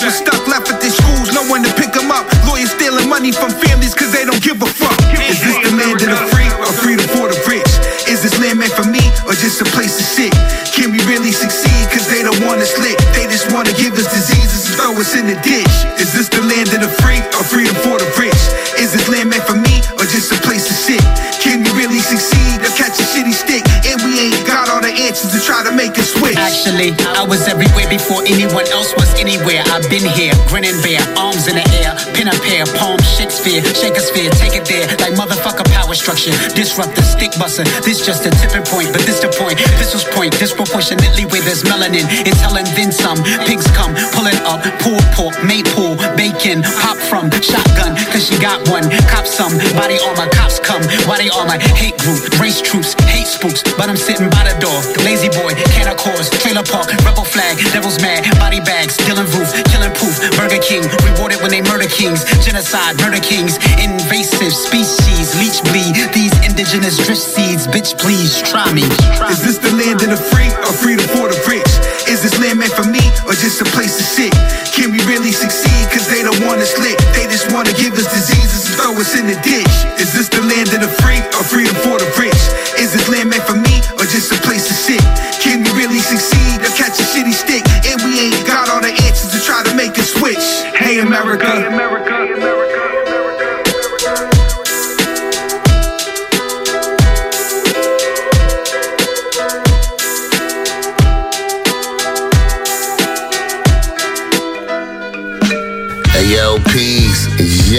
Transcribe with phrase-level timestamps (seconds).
[0.00, 2.24] Kids stuck, left at their schools, no one to pick them up.
[2.48, 4.96] Lawyers stealing money from families cause they don't give a fuck.
[5.28, 7.68] Is this the land of the free or freedom for the rich?
[8.08, 10.32] Is this land meant for me or just a place to sit?
[10.72, 12.96] Can we really succeed cause they don't want us lit?
[13.12, 15.76] They just wanna give us diseases and throw us in the ditch.
[16.00, 18.40] Is this the land of the free or freedom for the rich?
[18.80, 21.04] Is this land meant for me or just a place to sit?
[21.44, 23.62] Can we really succeed or catch a shitty stick?
[25.10, 26.38] And all to try to make a switch.
[26.38, 29.58] Actually, I was everywhere before anyone else was anywhere.
[29.74, 34.30] I've been here, grinning bare, arms in the air, pin a pair, palm Shakespeare, Shakespeare,
[34.38, 37.66] take it there, like motherfucker power structure, disrupt the stick buster.
[37.82, 39.58] This just a tipping point, but this the point.
[39.82, 42.06] This was point disproportionately where there's melanin.
[42.22, 43.18] It's Helen then some.
[43.50, 48.86] Pigs come, pulling up, pulled pork, maple, bacon, pop from shotgun, cause she got one.
[49.10, 50.86] Cop some, body armor, cops come.
[51.10, 51.58] Why they my.
[51.74, 54.78] Hate group, race troops, hate spooks, but I'm sitting by the door.
[55.04, 59.92] Lazy boy, can't cause, trailer park, rebel flag, devil's mad, body bags, Dylan roof, killing
[59.96, 65.96] proof, Burger King, rewarded when they murder kings, genocide, murder kings, invasive species, leech bleed,
[66.12, 68.84] these indigenous drift seeds, bitch please, try me.
[69.16, 71.72] Try Is this the land of the free or freedom for the rich?
[72.08, 74.32] Is this land meant for me or just a place to sit?
[74.76, 76.96] Can we really succeed cause they don't want us lit?
[77.16, 79.74] They just wanna give us diseases and throw us in the ditch.
[80.00, 82.40] Is this the land of the free or freedom for the rich?
[82.80, 85.00] Is this land meant for me just a place to sit?
[85.38, 87.62] Can we really succeed or catch a shitty stick?
[87.86, 90.42] And we ain't got all the answers to try to make a switch.
[90.74, 91.46] Hey America.
[91.46, 91.99] Hey America.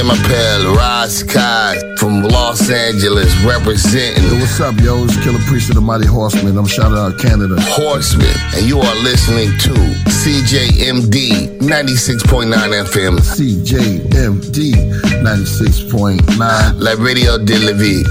[0.04, 5.04] It's Jim Appel, Ross Kai from Los Angeles representing Yo, what's up, yo?
[5.04, 6.58] It's Killer Priest of the Mighty Horseman.
[6.58, 7.56] I'm shouting out Canada.
[7.60, 9.74] Horseman, and you are listening to
[10.10, 13.20] CJMD 96.9 FM.
[13.20, 14.74] CJMD
[15.22, 16.80] 96.9.
[16.80, 18.04] La Radio de la Vie,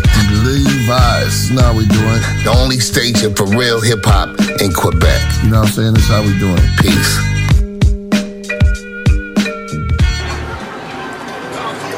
[0.45, 1.51] Levi's.
[1.51, 2.23] Now we doing.
[2.45, 4.29] the only station for real hip hop
[4.61, 5.43] in Quebec.
[5.43, 5.95] You know what I'm saying?
[5.95, 6.63] That's how we doing.
[6.79, 7.40] Peace.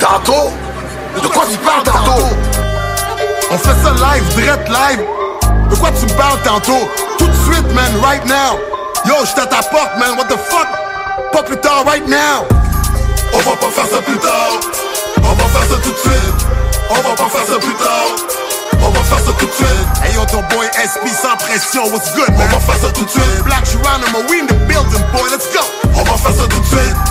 [0.02, 0.50] Tantôt
[1.14, 2.26] De quoi tu parles tantôt
[3.52, 5.00] On fait ça live, direct live.
[5.70, 8.58] De quoi tu me parles tantôt Tout de suite, man, right now.
[9.06, 10.66] Yo, j'suis à ta porte, man, what the fuck?
[11.30, 12.42] Pas plus tard, right now.
[13.32, 14.58] On va pas faire ça plus tard.
[15.18, 16.46] On va faire ça tout de suite.
[16.90, 18.82] On va pas faire ça plus tard.
[18.84, 19.86] On va faire ça tout de suite.
[20.04, 22.48] Hey yo, ton boy SP sans pression, what's good, man?
[22.50, 23.44] On va faire ça tout de suite.
[23.44, 25.60] Black Geronimo, we in the building, boy, let's go.
[25.94, 27.01] On va faire ça tout de suite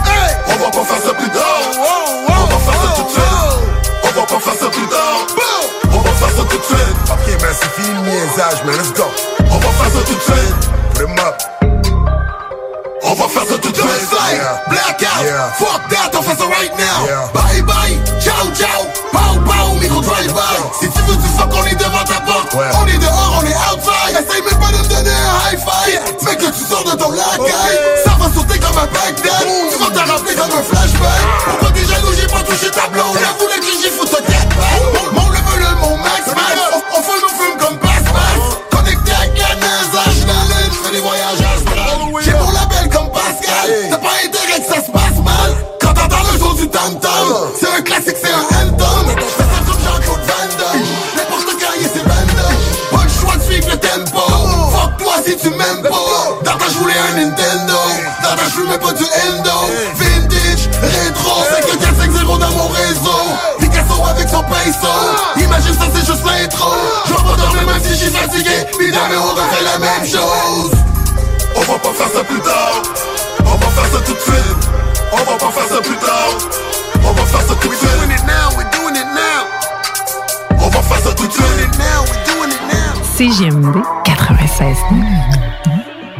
[83.22, 84.78] CGMD 96.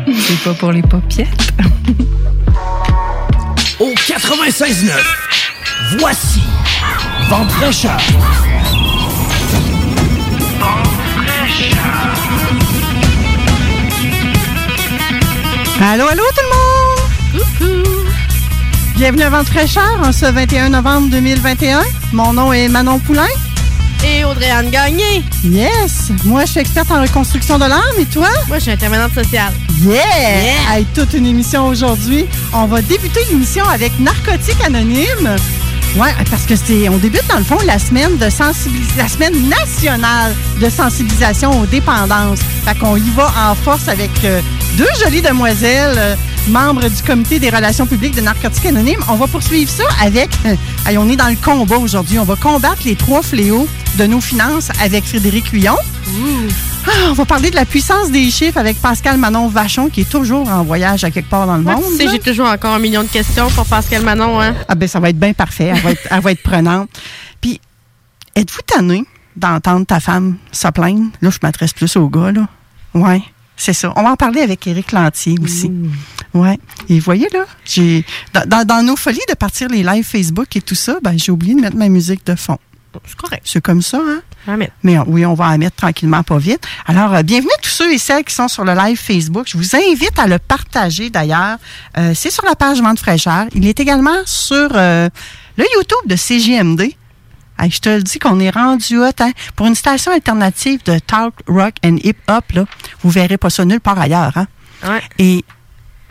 [0.06, 1.52] C'est pas pour les paupiètes.
[3.80, 4.92] Au 96.9,
[5.98, 6.44] voici
[7.28, 7.98] Vente fraîcheur.
[15.82, 17.44] Allô, allô tout le monde!
[17.58, 17.90] Coucou!
[18.98, 21.82] Bienvenue à Vente fraîcheur en ce 21 novembre 2021.
[22.14, 23.26] Mon nom est Manon Poulain.
[24.06, 25.24] Et Audrey-Anne Gagné.
[25.44, 26.12] Yes!
[26.24, 28.30] Moi, je suis experte en reconstruction de l'âme et toi?
[28.48, 29.52] Moi, je suis intervenante sociale.
[29.84, 30.72] Yeah!
[30.72, 32.26] Hey, toute une émission aujourd'hui.
[32.54, 35.36] On va débuter l'émission avec Narcotique Anonyme.
[35.98, 39.50] Ouais, parce que c'est, on débute dans le fond la semaine de sensibilisation, la semaine
[39.50, 42.40] nationale de sensibilisation aux dépendances.
[42.64, 44.42] Fait qu'on y va en force avec euh,
[44.78, 46.16] deux jolies demoiselles, euh,
[46.48, 49.00] membres du comité des relations publiques de Narcotique Anonyme.
[49.10, 50.56] On va poursuivre ça avec, euh,
[50.88, 52.20] hey, on est dans le combat aujourd'hui.
[52.20, 53.68] On va combattre les trois fléaux
[54.02, 55.76] de nos finances avec Frédéric Huillon.
[56.88, 60.10] Ah, on va parler de la puissance des chiffres avec Pascal Manon Vachon, qui est
[60.10, 61.84] toujours en voyage à quelque part dans le monde.
[61.92, 62.12] tu sais, là.
[62.14, 64.42] j'ai toujours encore un million de questions pour Pascal Manon.
[64.42, 64.56] Hein?
[64.68, 65.66] Ah ben ça va être bien parfait.
[65.66, 66.90] Elle va être, elle va être prenante.
[67.40, 67.62] Puis,
[68.36, 69.04] êtes-vous tanné
[69.36, 71.12] d'entendre ta femme se plaindre?
[71.22, 72.48] Là, je m'adresse plus au gars, là.
[72.96, 73.22] Ouais,
[73.56, 73.94] c'est ça.
[73.96, 75.72] On va en parler avec Éric Lantier aussi.
[76.34, 76.58] Ouais.
[76.90, 80.56] Et vous voyez, là, j'ai dans, dans- dans nos folies de partir les lives Facebook
[80.56, 82.58] et tout ça, ben j'ai oublié de mettre ma musique de fond.
[83.06, 83.44] C'est correct.
[83.46, 84.22] C'est comme ça, hein?
[84.84, 86.64] Mais euh, oui, on va en mettre tranquillement, pas vite.
[86.86, 89.46] Alors, euh, bienvenue tous ceux et celles qui sont sur le live Facebook.
[89.48, 91.58] Je vous invite à le partager d'ailleurs.
[91.98, 93.46] Euh, c'est sur la page Vente fraîcheur.
[93.54, 95.10] Il est également sur euh,
[95.58, 96.94] le YouTube de CGMD.
[97.60, 99.12] Hey, je te le dis qu'on est rendu hot.
[99.20, 99.32] Hein?
[99.56, 102.66] Pour une station alternative de talk, rock and hip-hop, là,
[103.04, 104.36] vous verrez pas ça nulle part ailleurs.
[104.36, 104.48] Hein?
[104.84, 105.02] Ouais.
[105.20, 105.46] Et,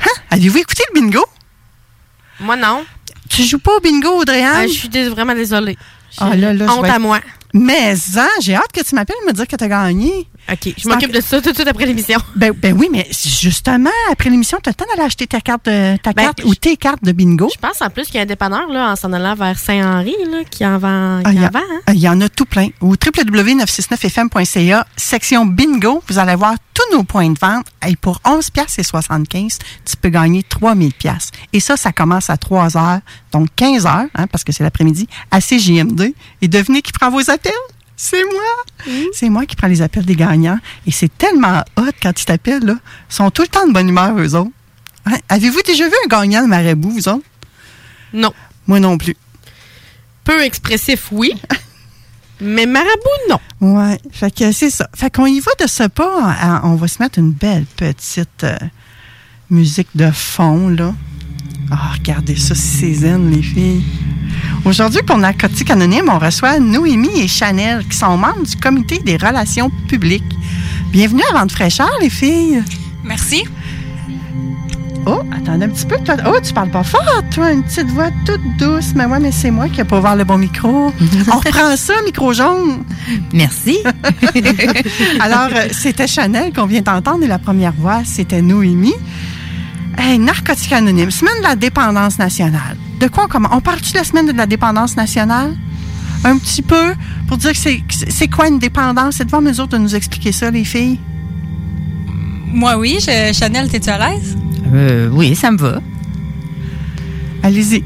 [0.01, 1.25] hein, avez-vous écouté le bingo?
[2.39, 2.85] Moi, non.
[3.29, 5.77] Tu joues pas au bingo, Audrey Ah, je suis vraiment désolée.
[6.19, 7.21] Ah, là, là, je Honte à moi.
[7.53, 10.29] Mais, hein, j'ai hâte que tu m'appelles me dire que tu as gagné.
[10.53, 12.19] OK, je m'occupe de ça tout de suite après l'émission.
[12.37, 15.67] Ben, ben oui, mais justement, après l'émission, tu as le temps d'aller acheter ta carte,
[15.67, 17.49] de, ta Ben, carte ou tes cartes de bingo.
[17.55, 20.15] Je pense en plus qu'il y a un dépanneur là, en s'en allant vers Saint-Henri
[20.31, 21.21] là, qui en vend.
[21.25, 21.81] Ah, qui Il y, en a- vend, hein?
[21.87, 22.69] ah, il y en a tout plein.
[22.81, 27.67] Au www.969fm.ca, section bingo, vous allez voir tous nos points de vente.
[27.87, 31.31] Et pour 11 pièces et 75, tu peux gagner 3000 pièces.
[31.53, 33.01] Et ça, ça commence à 3 heures,
[33.33, 36.15] donc 15 heures, hein, parce que c'est l'après-midi, à CJMD.
[36.43, 37.53] Et devinez qui prend vos appels?
[38.03, 38.95] C'est moi.
[39.13, 40.59] C'est moi qui prends les appels des gagnants.
[40.87, 42.77] Et c'est tellement hot quand ils t'appellent, là.
[43.11, 44.51] Ils sont tout le temps de bonne humeur, eux autres.
[45.05, 45.19] Hein?
[45.29, 47.27] Avez-vous déjà vu un gagnant de marabout, vous autres?
[48.15, 48.33] Non.
[48.67, 49.15] Moi non plus.
[50.25, 51.35] Peu expressif, oui.
[52.41, 52.89] mais marabout,
[53.29, 53.41] non.
[53.61, 54.89] Ouais, fait que c'est ça.
[54.97, 56.33] Fait qu'on y va de ce pas.
[56.41, 58.57] à- on va se mettre une belle petite euh,
[59.51, 60.95] musique de fond, là.
[61.71, 63.85] Ah, regardez ça, c'est zen, les filles.
[64.65, 69.17] Aujourd'hui, pour Narcotique Anonyme, on reçoit Noémie et Chanel, qui sont membres du comité des
[69.17, 70.37] relations publiques.
[70.91, 72.63] Bienvenue à Vente fraîcheur, les filles.
[73.05, 73.45] Merci.
[75.07, 75.97] Oh, attendez un petit peu.
[76.05, 76.17] Toi.
[76.27, 77.53] Oh, tu parles pas fort, toi.
[77.53, 78.93] Une petite voix toute douce.
[78.95, 80.93] Mais ouais, mais c'est moi qui n'ai pas ouvert le bon micro.
[81.33, 82.85] On reprend ça, micro jaune.
[83.33, 83.79] Merci.
[85.21, 88.95] Alors, euh, c'était Chanel qu'on vient d'entendre et la première voix, c'était Noémie.
[89.99, 92.77] Hey, Narcotique Anonyme, semaine de la dépendance nationale.
[93.01, 93.53] De quoi on commence?
[93.55, 95.57] On parle-tu de la semaine de la dépendance nationale?
[96.25, 96.95] Un petit peu,
[97.29, 99.17] pour dire que c'est, quoi une dépendance?
[99.17, 100.99] C'est devant autres de nous expliquer ça, les filles?
[102.53, 102.99] Moi, oui.
[103.01, 104.37] Je- Chanel, t'es-tu à l'aise?
[104.73, 105.81] Euh, oui, ça me va.
[107.43, 107.83] Allez-y.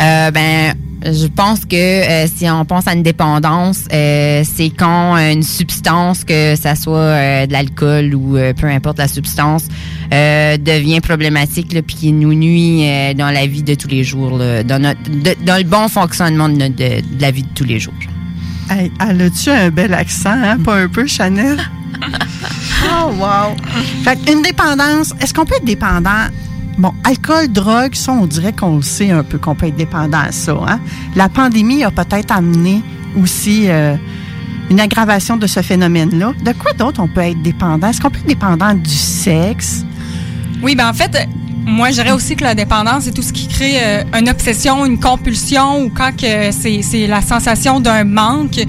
[0.00, 0.74] Euh, ben,
[1.12, 6.24] je pense que euh, si on pense à une dépendance, euh, c'est quand une substance,
[6.24, 9.64] que ça soit euh, de l'alcool ou euh, peu importe la substance,
[10.12, 14.04] euh, devient problématique là, puis qui nous nuit euh, dans la vie de tous les
[14.04, 17.42] jours, là, dans, notre, de- dans le bon fonctionnement de, notre- de- de la vie
[17.42, 17.94] de tous les jours.
[18.70, 20.58] Hey, elle a-tu un bel accent, hein?
[20.58, 21.58] Pas un peu, Chanel?
[22.84, 23.54] oh, wow!
[24.02, 26.26] Fait une dépendance, est-ce qu'on peut être dépendant?
[26.78, 30.18] Bon, alcool, drogue, ça, on dirait qu'on le sait un peu qu'on peut être dépendant
[30.18, 30.54] à ça.
[30.68, 30.78] Hein?
[31.14, 32.82] La pandémie a peut-être amené
[33.16, 33.96] aussi euh,
[34.68, 36.34] une aggravation de ce phénomène-là.
[36.44, 37.88] De quoi d'autre on peut être dépendant?
[37.88, 39.86] Est-ce qu'on peut être dépendant du sexe?
[40.62, 41.24] Oui, ben en fait, euh,
[41.64, 44.84] moi, je dirais aussi que la dépendance, c'est tout ce qui crée euh, une obsession,
[44.84, 48.60] une compulsion, ou quand c'est la sensation d'un manque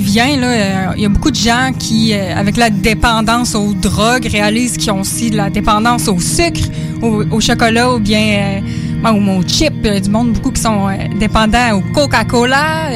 [0.00, 0.36] vient.
[0.36, 4.26] Là, euh, il y a beaucoup de gens qui, euh, avec la dépendance aux drogues,
[4.26, 6.68] réalisent qu'ils ont aussi de la dépendance au sucre,
[7.02, 8.60] au, au chocolat, ou bien
[9.04, 9.72] euh, ou aux chips.
[9.84, 12.90] Il y a du monde beaucoup qui sont dépendants au Coca-Cola.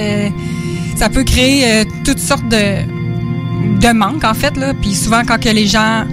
[0.96, 4.54] ça peut créer toutes sortes de, manques, en fait.
[4.80, 6.04] Puis souvent, quand que les gens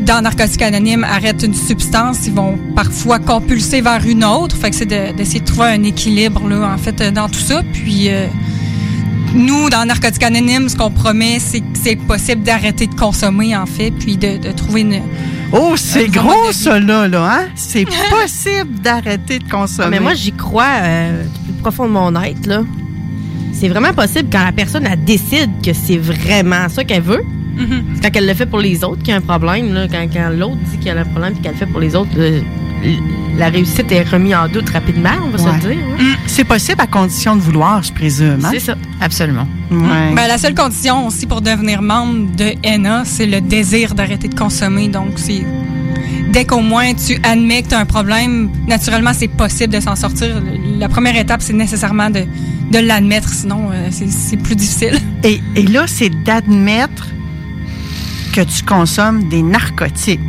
[0.00, 4.56] dans Narcotiques Anonymes, arrêtent une substance, ils vont parfois compulser vers une autre.
[4.56, 7.62] Fait que c'est de- d'essayer de, trouver un équilibre, là, en fait, dans tout ça.
[7.72, 8.08] Puis,
[9.34, 13.66] nous, dans Narcotiques Anonymes, ce qu'on promet, c'est que c'est possible d'arrêter de consommer, en
[13.66, 15.02] fait, puis de, de trouver une...
[15.52, 17.48] Oh, c'est gros, ça, là, là, hein?
[17.54, 19.86] C'est possible d'arrêter de consommer.
[19.86, 22.62] Ah, mais moi, j'y crois euh, du plus profond de mon être, là.
[23.52, 27.22] C'est vraiment possible quand la personne, elle décide que c'est vraiment ça qu'elle veut.
[27.56, 27.84] Mhm.
[27.96, 29.88] C'est quand elle le fait pour les autres qu'il y a un problème, là.
[29.88, 31.94] Quand, quand l'autre dit qu'il y a un problème et qu'elle le fait pour les
[31.96, 32.42] autres, le-
[33.36, 35.60] la réussite est remise en doute rapidement, on va Ouais.
[35.60, 35.84] se le dire.
[35.98, 36.16] Mm.
[36.26, 38.38] C'est possible à condition de vouloir, je présume.
[38.44, 38.50] hein?
[38.52, 38.74] C'est ça.
[39.00, 39.46] Absolument.
[39.70, 40.14] Ouais.
[40.14, 44.34] Ben, la seule condition aussi pour devenir membre de NA, c'est le désir d'arrêter de
[44.34, 44.88] consommer.
[44.88, 45.44] Donc, c'est
[46.32, 49.96] dès qu'au moins tu admets que tu as un problème, naturellement, c'est possible de s'en
[49.96, 50.40] sortir.
[50.78, 52.24] La première étape, c'est nécessairement de,
[52.70, 54.98] de l'admettre, sinon, euh, c'est- c'est plus difficile.
[55.24, 57.06] Et, et là, c'est d'admettre
[58.34, 60.20] que tu consommes des narcotiques.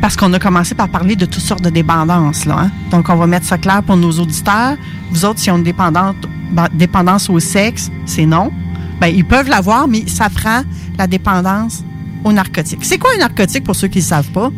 [0.00, 2.44] Parce qu'on a commencé par parler de toutes sortes de dépendances.
[2.44, 2.70] Là, hein?
[2.90, 4.76] Donc, on va mettre ça clair pour nos auditeurs.
[5.10, 6.16] Vous autres, si on a une dépendante,
[6.52, 8.52] ben, dépendance au sexe, c'est non.
[9.00, 10.62] Ben, ils peuvent l'avoir, mais ça prend
[10.96, 11.82] la dépendance
[12.24, 12.80] aux narcotiques.
[12.82, 14.50] C'est quoi un narcotique pour ceux qui ne savent pas?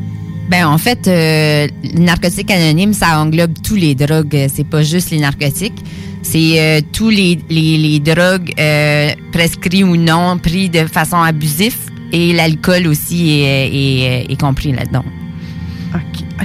[0.50, 4.49] Ben en fait, euh, le narcotique anonyme, ça englobe tous les drogues.
[4.52, 5.85] C'est pas juste les narcotiques.
[6.23, 11.76] C'est euh, tous les, les, les drogues euh, prescrits ou non, pris de façon abusive.
[12.12, 15.04] Et l'alcool aussi est, est, est compris là-dedans.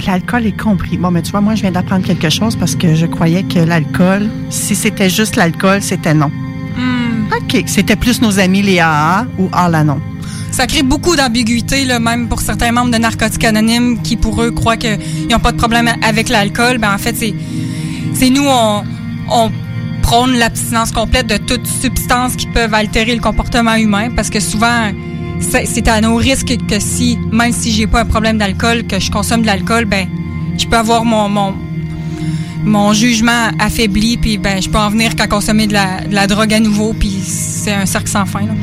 [0.06, 0.98] L'alcool est compris.
[0.98, 3.58] Bon, mais tu vois, moi, je viens d'apprendre quelque chose parce que je croyais que
[3.58, 6.30] l'alcool, si c'était juste l'alcool, c'était non.
[7.36, 7.62] OK.
[7.66, 10.00] C'était plus nos amis les AA ou Alanon.
[10.50, 14.76] Ça crée beaucoup d'ambiguïté, même pour certains membres de Narcotiques Anonymes qui, pour eux, croient
[14.76, 14.98] qu'ils
[15.30, 16.78] n'ont pas de problème avec l'alcool.
[16.78, 17.34] Ben, en fait, c'est,
[18.14, 18.84] c'est nous, on,
[19.30, 19.50] on
[20.02, 24.92] prône l'abstinence complète de toute substance qui peuvent altérer le comportement humain parce que souvent,
[25.40, 29.10] c'est, à nos risques que si, même si j'ai pas un problème d'alcool, que je
[29.10, 30.08] consomme de l'alcool, ben,
[30.58, 31.54] je peux avoir mon, mon,
[32.64, 36.26] mon jugement affaibli, puis ben, je peux en venir qu'à consommer de la, de la
[36.26, 38.40] drogue à nouveau, puis c'est un cercle sans fin.
[38.40, 38.54] Là.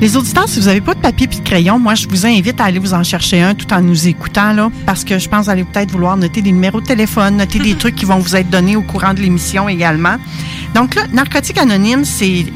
[0.00, 2.58] Les auditeurs, si vous n'avez pas de papier et de crayon, moi, je vous invite
[2.58, 5.40] à aller vous en chercher un tout en nous écoutant, là, parce que je pense
[5.40, 8.18] que vous allez peut-être vouloir noter des numéros de téléphone, noter des trucs qui vont
[8.18, 10.16] vous être donnés au courant de l'émission également.
[10.74, 12.46] Donc là, Narcotique Anonyme, c'est...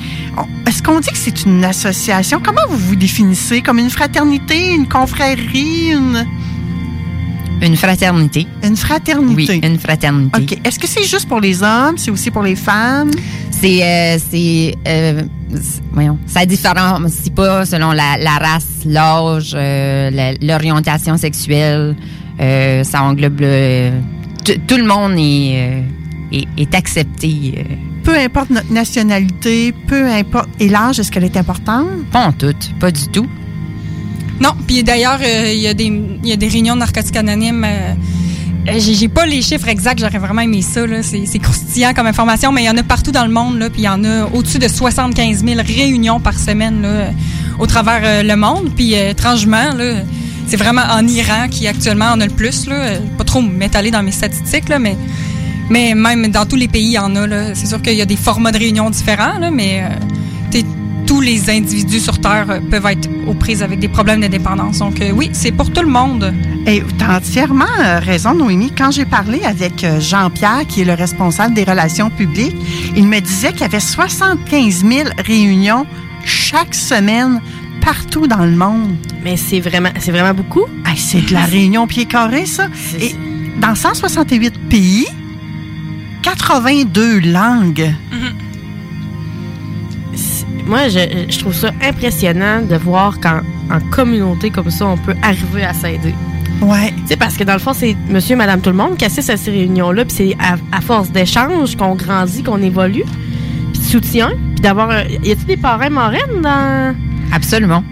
[0.66, 2.40] Est-ce qu'on dit que c'est une association?
[2.44, 3.61] Comment vous vous définissez?
[3.61, 6.25] Comme une fraternité, une confrérie, une...
[7.62, 8.47] Une fraternité.
[8.62, 9.52] Une fraternité?
[9.54, 10.40] Oui, une fraternité.
[10.42, 10.59] OK.
[10.64, 11.97] Est-ce que c'est juste pour les hommes?
[11.97, 13.11] C'est aussi pour les femmes?
[13.50, 15.23] C'est, euh, c'est, euh,
[15.92, 21.97] voyons, ça différencie pas selon la, la race, l'âge, euh, l'orientation sexuelle.
[22.40, 23.92] Euh, ça englobe le-
[24.44, 25.80] tout le monde est, euh,
[26.41, 27.55] est, est accepté.
[27.59, 27.75] euh.
[28.03, 30.49] Peu importe notre nationalité, peu importe...
[30.61, 31.87] Et l'âge, est-ce qu'elle est importante?
[32.12, 33.26] Pas en tout, pas du tout.
[34.41, 35.85] Non, puis d'ailleurs, euh, il y, a des-
[36.23, 37.64] il y a des réunions de narcotiques anonymes.
[37.64, 37.95] euh,
[38.69, 40.87] euh, j'ai pas les chiffres exacts, j'aurais vraiment aimé ça.
[40.87, 41.03] là.
[41.03, 43.59] C'est croustillant comme information, mais il y en a partout dans le monde.
[43.59, 47.11] là, Puis il y en a au-dessus de 75 000 réunions par semaine là, euh,
[47.59, 48.71] au travers euh, le monde.
[48.75, 50.00] Puis euh, étrangement, là,
[50.49, 52.67] c'est vraiment en Iran qui actuellement en a le plus.
[52.67, 52.75] Là.
[52.75, 54.97] Euh, Pas trop m'étaler dans mes statistiques, là, mais,
[55.71, 57.26] mais même dans tous les pays, il y en a.
[57.26, 57.54] là.
[57.54, 60.61] C'est sûr qu'il y a des formats de réunions différents, là, mais euh,
[61.06, 64.78] tous les individus sur Terre euh, peuvent être aux prises avec des problèmes de dépendance.
[64.78, 66.33] Donc euh, oui, c'est pour tout le monde.
[66.66, 67.64] Et tu as entièrement
[68.00, 68.73] raison, Noémie.
[68.76, 72.56] Quand j'ai parlé avec Jean-Pierre, qui est le responsable des relations publiques,
[72.97, 75.87] il me disait qu'il y avait 75 000 réunions
[76.25, 77.40] chaque semaine
[77.83, 78.97] partout dans le monde.
[79.23, 80.64] Mais c'est vraiment, c'est vraiment beaucoup.
[80.87, 82.68] Hey, c'est de la réunion pied carré, ça.
[82.99, 83.14] Et
[83.61, 85.06] dans 168 pays,
[86.25, 87.95] 82 langues.
[90.66, 93.40] Moi, je, je trouve ça impressionnant de voir qu'en
[93.71, 96.14] en communauté comme ça, on peut arriver à s'aider.
[96.62, 96.95] Ouais.
[97.02, 99.28] Tu sais, parce que dans le fond, c'est monsieur, madame, tout le monde qui assiste
[99.28, 103.04] à ces réunions-là, puis c'est à, à force d'échanges qu'on grandit, qu'on évolue,
[103.75, 104.93] puis de soutien, puis d'avoir...
[105.07, 106.95] Y a-t-il des parrains marraines dans...
[107.33, 107.85] Absolument.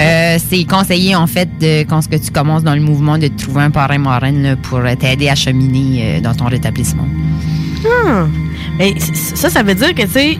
[0.00, 3.28] Euh, c'est conseillé, en fait, de, quand ce que tu commences dans le mouvement, de
[3.28, 7.06] trouver un parrain marraine là, pour t'aider à cheminer euh, dans ton rétablissement.
[7.86, 8.26] Ah.
[8.78, 10.38] Mais ça, ça veut dire que, tu sais,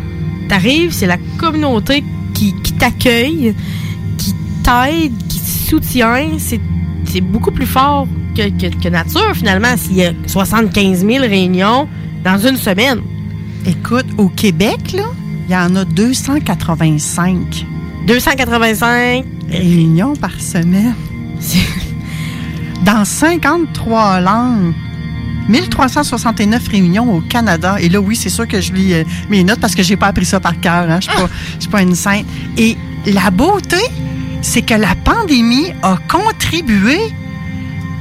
[0.49, 2.03] t'arrives, c'est la communauté
[2.35, 3.55] qui, qui t'accueille,
[4.19, 4.35] qui
[4.65, 6.31] t'aide, qui te soutient.
[6.39, 6.61] C'est
[7.07, 11.89] c'est beaucoup plus fort que, que, que nature, finalement, s'il y a 75 000 réunions
[12.25, 13.01] dans une semaine.
[13.67, 15.05] Écoute, au Québec, là,
[15.47, 17.67] il y en a 285
[18.07, 19.25] 285
[19.57, 20.95] réunions par semaine.
[22.85, 24.75] Dans 53 langues.
[25.49, 27.77] 1369 réunions au Canada.
[27.79, 30.07] Et là, oui, c'est sûr que je lis euh, mes notes parce que j'ai pas
[30.07, 30.91] appris ça par cœur.
[30.91, 31.01] Hein.
[31.01, 32.25] Je suis pas, je suis pas une sainte.
[32.57, 33.77] Et la beauté,
[34.41, 36.99] c'est que la pandémie a contribué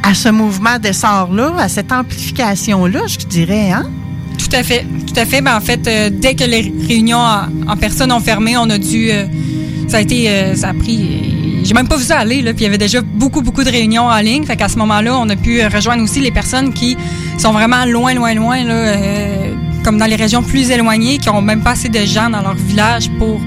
[0.04, 3.90] à ce mouvement d'essor-là, à cette amplification-là, je dirais, hein?
[4.38, 5.42] Tout à fait, tout à fait.
[5.42, 8.78] Ben, en fait, euh, dès que les réunions en, en personne ont fermé, on a
[8.78, 9.26] dû, euh,
[9.88, 11.33] ça a été, euh, ça a pris,
[11.64, 12.42] j'ai même pas vu ça aller.
[12.44, 14.44] Puis il y avait déjà beaucoup, beaucoup de réunions en ligne.
[14.46, 16.98] Fait qu'à ce moment-là, on a pu euh, rejoindre aussi les personnes qui
[17.38, 19.54] sont vraiment loin, loin, loin euh,
[19.84, 22.56] comme dans les régions plus éloignées, qui ont même pas assez de gens dans leur
[22.56, 23.40] village pour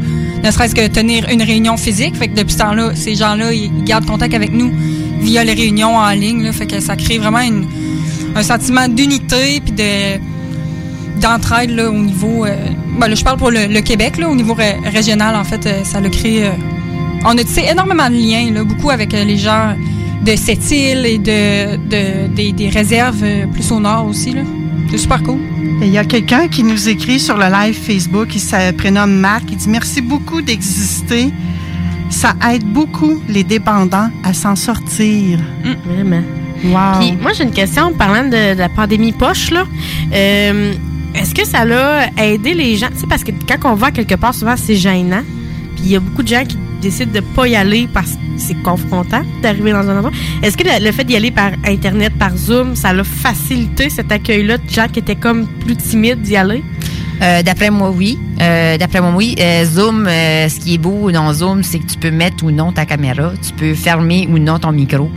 [0.44, 2.14] ne serait-ce que tenir une réunion physique.
[2.16, 4.70] Fait que depuis ce temps-là, ces gens-là, ils gardent contact avec nous
[5.20, 6.52] via les réunions en ligne.
[6.52, 7.40] Fait que ça crée vraiment
[8.34, 10.20] un sentiment d'unité puis de
[11.20, 12.44] d'entraide au niveau.
[12.44, 12.54] euh,
[13.00, 16.08] ben, je parle pour le, le Québec, au niveau ré- régional, en fait, ça l'a
[16.10, 16.50] créé.
[17.26, 19.74] On a tissé énormément de liens, là, beaucoup avec euh, les gens
[20.24, 24.32] de cette île et de, de- des, des réserves euh, plus au nord aussi.
[24.32, 24.42] là.
[24.90, 25.38] C'est super cool.
[25.82, 29.42] Il y a quelqu'un qui nous écrit sur le live Facebook, il se prénomme Marc,
[29.50, 31.30] il dit merci beaucoup d'exister.
[32.08, 35.38] Ça aide beaucoup les dépendants à s'en sortir.
[35.84, 36.22] Vraiment.
[36.64, 37.00] Wow.
[37.00, 39.64] Puis moi, j'ai une question parlant de, de la pandémie poche, là.
[40.14, 40.72] Euh,
[41.14, 42.88] Est-ce que ça l'a aidé les gens?
[42.94, 45.22] Tu sais, parce que quand on va quelque part, souvent, c'est gênant.
[45.74, 46.56] Puis il y a beaucoup de gens qui
[46.86, 50.12] décident de pas y aller parce que c'est confrontant d'arriver dans un endroit.
[50.42, 54.58] Est-ce que le, fait d'y aller par Internet, par Zoom, ça l'a facilité cet accueil-là
[54.58, 56.62] de gens qui étaient comme plus timides d'y aller?
[57.22, 58.18] Euh, D'après moi, oui.
[58.40, 59.34] Euh, D'après moi, oui.
[59.40, 62.72] Euh, Zoom, ce qui est beau dans Zoom, c'est que tu peux mettre ou non
[62.72, 63.32] ta caméra.
[63.44, 65.10] Tu peux fermer ou non ton micro.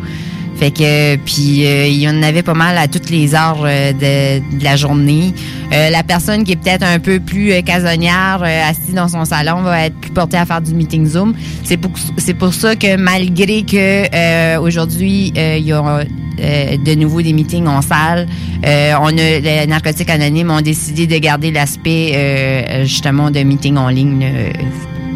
[0.60, 3.94] Fait que, puis euh, il y en avait pas mal à toutes les heures euh,
[3.94, 5.34] de, de la journée.
[5.72, 9.24] Euh, la personne qui est peut-être un peu plus euh, casanière, euh, assise dans son
[9.24, 11.34] salon, va être plus portée à faire du meeting Zoom.
[11.64, 16.78] C'est pour, c'est pour ça que malgré que euh, aujourd'hui euh, il y a euh,
[16.78, 18.28] de nouveau des meetings en salle,
[18.66, 23.78] euh, on a les narcotiques anonymes ont décidé de garder l'aspect euh, justement de meeting
[23.78, 24.20] en ligne.
[24.20, 24.28] là.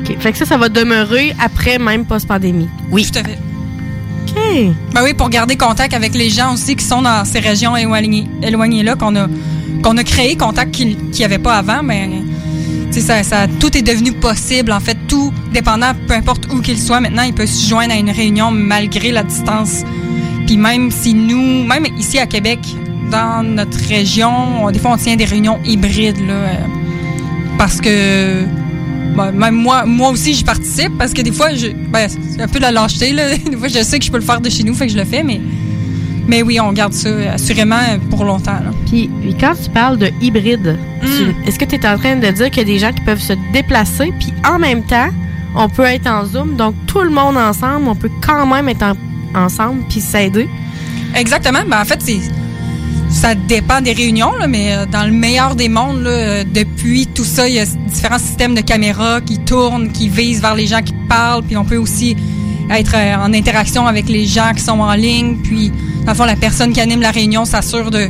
[0.09, 0.17] OK.
[0.19, 2.69] Fait que ça, ça va demeurer après même post-pandémie.
[2.91, 3.05] Oui.
[3.11, 3.37] Tout à fait.
[4.93, 8.25] Ben oui, pour garder contact avec les gens aussi qui sont dans ces régions éloignées,
[8.41, 9.27] éloignées-là, qu'on a,
[9.83, 12.09] qu'on a créé, contact qu'il n'y avait pas avant, mais
[12.91, 14.71] ça, ça, tout est devenu possible.
[14.71, 17.97] En fait, tout dépendant, peu importe où qu'il soit, maintenant, il peut se joindre à
[17.97, 19.83] une réunion malgré la distance.
[20.45, 22.59] Puis même si nous, même ici à Québec,
[23.11, 24.31] dans notre région,
[24.63, 26.55] on- des fois, on tient des réunions hybrides, là, euh,
[27.57, 28.43] parce que
[29.15, 32.47] ben, même moi, moi aussi, j'y participe parce que des fois, je, ben, c'est un
[32.47, 33.13] peu de la lâcheté.
[33.13, 33.35] Là.
[33.49, 34.97] Des fois, je sais que je peux le faire de chez nous, fait que je
[34.97, 35.39] le fais, mais,
[36.27, 38.53] mais oui, on garde ça assurément pour longtemps.
[38.53, 38.71] Là.
[38.87, 42.27] Puis, puis quand tu parles de hybride, tu- est-ce que tu es en train de
[42.31, 45.09] dire qu'il y a des gens qui peuvent se déplacer, puis en même temps,
[45.55, 48.83] on peut être en Zoom, donc tout le monde ensemble, on peut quand même être
[48.83, 50.47] en- ensemble puis s'aider?
[51.15, 51.59] Exactement.
[51.67, 52.19] Ben, en fait, c'est
[53.23, 57.07] ça dépend des réunions, là, mais euh, dans le meilleur des mondes, là, euh, depuis
[57.07, 60.67] tout ça, il y a différents systèmes de caméras qui tournent, qui visent vers les
[60.67, 62.17] gens qui parlent, puis on peut aussi
[62.69, 65.71] être euh, en interaction avec les gens qui sont en ligne, puis
[66.05, 68.09] dans le fond, la personne qui anime la réunion s'assure de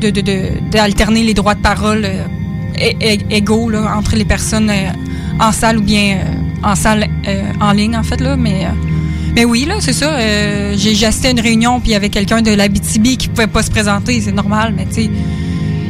[0.00, 2.06] de- de- d'alterner les droits de parole
[3.30, 4.70] égaux entre les personnes
[5.40, 6.18] en salle ou bien
[6.62, 7.08] en salle
[7.60, 8.68] en ligne, en fait, là, mais...
[9.36, 10.16] mais oui, là, c'est ça.
[10.18, 13.46] euh, j'ai assisté à une réunion, puis il y avait quelqu'un de l'Abitibi qui pouvait
[13.46, 15.10] pas se présenter, c'est normal, mais tu sais,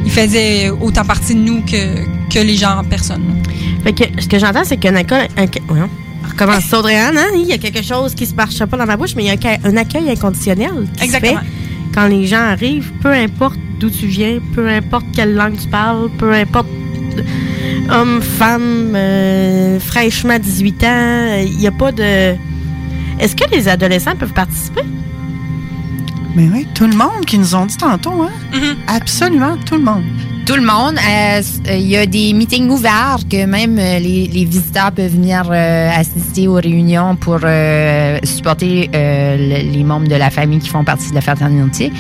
[0.05, 3.23] il faisait autant partie de nous que, que les gens en personne.
[3.85, 5.29] Fait que ce que j'entends, c'est qu'un accueil.
[5.37, 5.89] Un, voyons,
[6.25, 7.29] on recommence ça, Audrey-Anne, hein?
[7.37, 9.31] Il y a quelque chose qui se marche pas dans ma bouche, mais il y
[9.31, 10.89] a un, accueil inconditionnel.
[10.97, 11.39] Qui Exactement.
[11.39, 11.51] Se fait
[11.95, 16.11] quand les gens arrivent, peu importe d'où tu viens, peu importe quelle langue tu parles,
[16.19, 16.69] peu importe
[17.17, 22.35] euh, homme, femme, euh, fraîchement 18 ans, il n'y a pas de.
[23.21, 24.83] Est-ce que les adolescents peuvent participer?
[26.35, 28.31] Mais oui, tout le monde qui nous ont dit tantôt, hein?
[28.89, 30.03] Absolument tout le monde.
[30.45, 30.97] Tout le monde.
[30.99, 35.11] euh, euh, Il y a des meetings ouverts que même euh, les, les visiteurs peuvent
[35.11, 40.61] venir euh, assister aux réunions pour euh, supporter euh, le- les membres de la famille
[40.61, 41.91] qui font partie de la fraternité.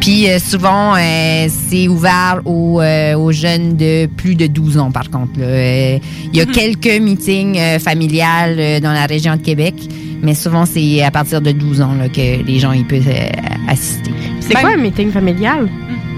[0.00, 4.90] Puis euh, souvent, euh, c'est ouvert aux, euh, aux jeunes de plus de 12 ans,
[4.92, 5.32] par contre.
[5.38, 5.98] Euh,
[6.32, 9.74] Il y a quelques meetings euh, familiales euh, dans la région de Québec,
[10.22, 13.28] mais souvent, c'est à partir de 12 ans là, que les gens ils peuvent euh,
[13.68, 14.10] assister.
[14.40, 15.68] C'est Ben- quoi un meeting familial?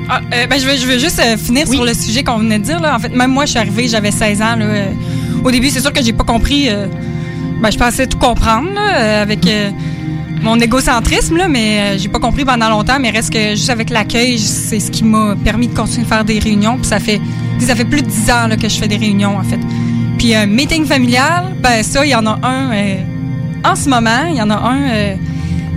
[0.09, 2.59] Ah, euh, ben, je, veux, je veux juste euh, finir sur le sujet qu'on venait
[2.59, 2.81] de dire.
[2.81, 2.97] Là.
[2.97, 4.57] En fait, même moi, je suis arrivée, j'avais 16 ans.
[4.57, 4.67] Là,
[5.45, 6.69] au début, c'est sûr que j'ai pas compris.
[6.69, 6.87] euh,
[7.63, 9.71] ben, je pensais tout comprendre là, avec euh,
[10.43, 12.99] mon égocentrisme, là, mais euh, j'ai pas compris pendant longtemps.
[13.01, 16.25] Mais reste que juste avec l'accueil, c'est ce qui m'a permis de continuer de faire
[16.25, 16.77] des réunions.
[16.79, 17.21] Puis ça fait,
[17.61, 19.61] ça fait plus de 10 ans là, que je fais des réunions, en fait.
[20.19, 22.95] Puis un meeting familial, ben ça, il y en a un euh,
[23.65, 24.25] en ce moment.
[24.31, 25.15] Il y en a un euh,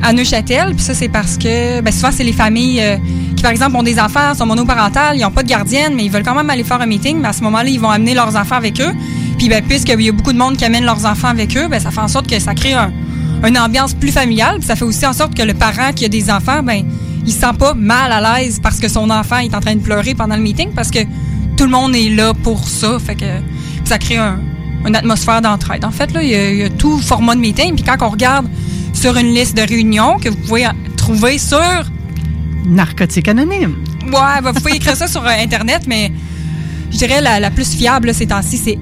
[0.04, 0.74] à Neuchâtel.
[0.76, 2.98] Puis ça, c'est parce que ben, souvent, c'est les familles euh,
[3.36, 6.12] qui, par exemple, ont des enfants, sont monoparentales, ils n'ont pas de gardienne, mais ils
[6.12, 7.20] veulent quand même aller faire un meeting.
[7.20, 8.94] Mais à ce moment-là, ils vont amener leurs enfants avec eux.
[9.38, 11.80] Puis ben, puisqu'il y a beaucoup de monde qui amène leurs enfants avec eux, ben,
[11.80, 12.92] ça fait en sorte que ça crée un,
[13.46, 14.60] une ambiance plus familiale.
[14.62, 16.84] Ça fait aussi en sorte que le parent qui a des enfants, ben,
[17.26, 19.82] il se sent pas mal à l'aise parce que son enfant est en train de
[19.82, 21.00] pleurer pendant le meeting parce que
[21.58, 22.98] tout le monde est là pour ça.
[23.00, 23.26] Fait que
[23.84, 24.40] ça crée un-
[24.86, 25.84] une atmosphère d'entraide.
[25.86, 27.76] En fait, là, il y, a- il y a tout format de meeting.
[27.76, 28.48] Puis quand on regarde
[28.94, 31.60] sur une liste de réunions que vous pouvez trouver sur
[32.66, 33.76] Narcotique anonyme.
[34.06, 36.12] Ouais, ben, vous pouvez écrire ça sur euh, Internet, mais
[36.92, 38.78] je dirais la, la plus fiable là, ces temps-ci, c'est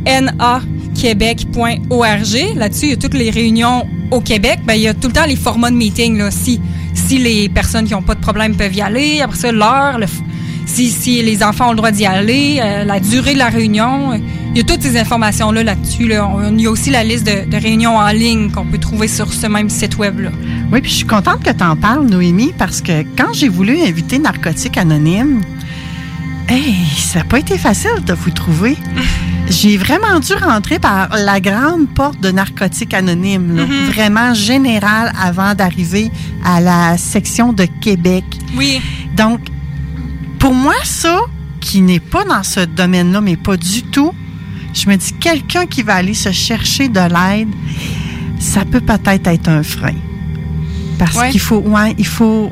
[1.03, 2.55] naquebec.org.
[2.55, 4.59] Là-dessus, il y a toutes les réunions au Québec.
[4.65, 6.17] Ben, il y a tout le temps les formats de meeting.
[6.17, 6.31] Là.
[6.31, 6.59] Si,
[6.93, 9.99] si les personnes qui n'ont pas de problème peuvent y aller, après ça, l'heure,
[10.65, 14.11] si, si les enfants ont le droit d'y aller, euh, la durée de la réunion.
[14.53, 16.07] Il y a toutes ces informations-là là-dessus.
[16.07, 16.27] Là.
[16.27, 19.33] On- y a aussi la liste de, de réunions en ligne qu'on peut trouver sur
[19.33, 20.29] ce même site web-là.
[20.71, 23.79] Oui, puis je suis contente que tu en parles, Noémie, parce que quand j'ai voulu
[23.81, 25.41] inviter Narcotique Anonyme,
[26.49, 28.77] hey, ça n'a pas été facile de vous trouver.
[29.49, 33.89] J'ai vraiment dû rentrer par la grande porte de Narcotique Anonyme, là, Mhm.
[33.91, 36.09] vraiment générale avant d'arriver
[36.45, 38.23] à la section de Québec.
[38.55, 38.79] Oui.
[39.17, 39.41] Donc,
[40.39, 41.19] pour moi, ça,
[41.59, 44.13] qui n'est pas dans ce domaine-là, mais pas du tout,
[44.73, 47.49] je me dis, quelqu'un qui va aller se chercher de l'aide,
[48.39, 49.95] ça peut peut-être être un frein.
[50.99, 51.29] Parce Ouais.
[51.31, 52.51] qu'il faut, ouais, il faut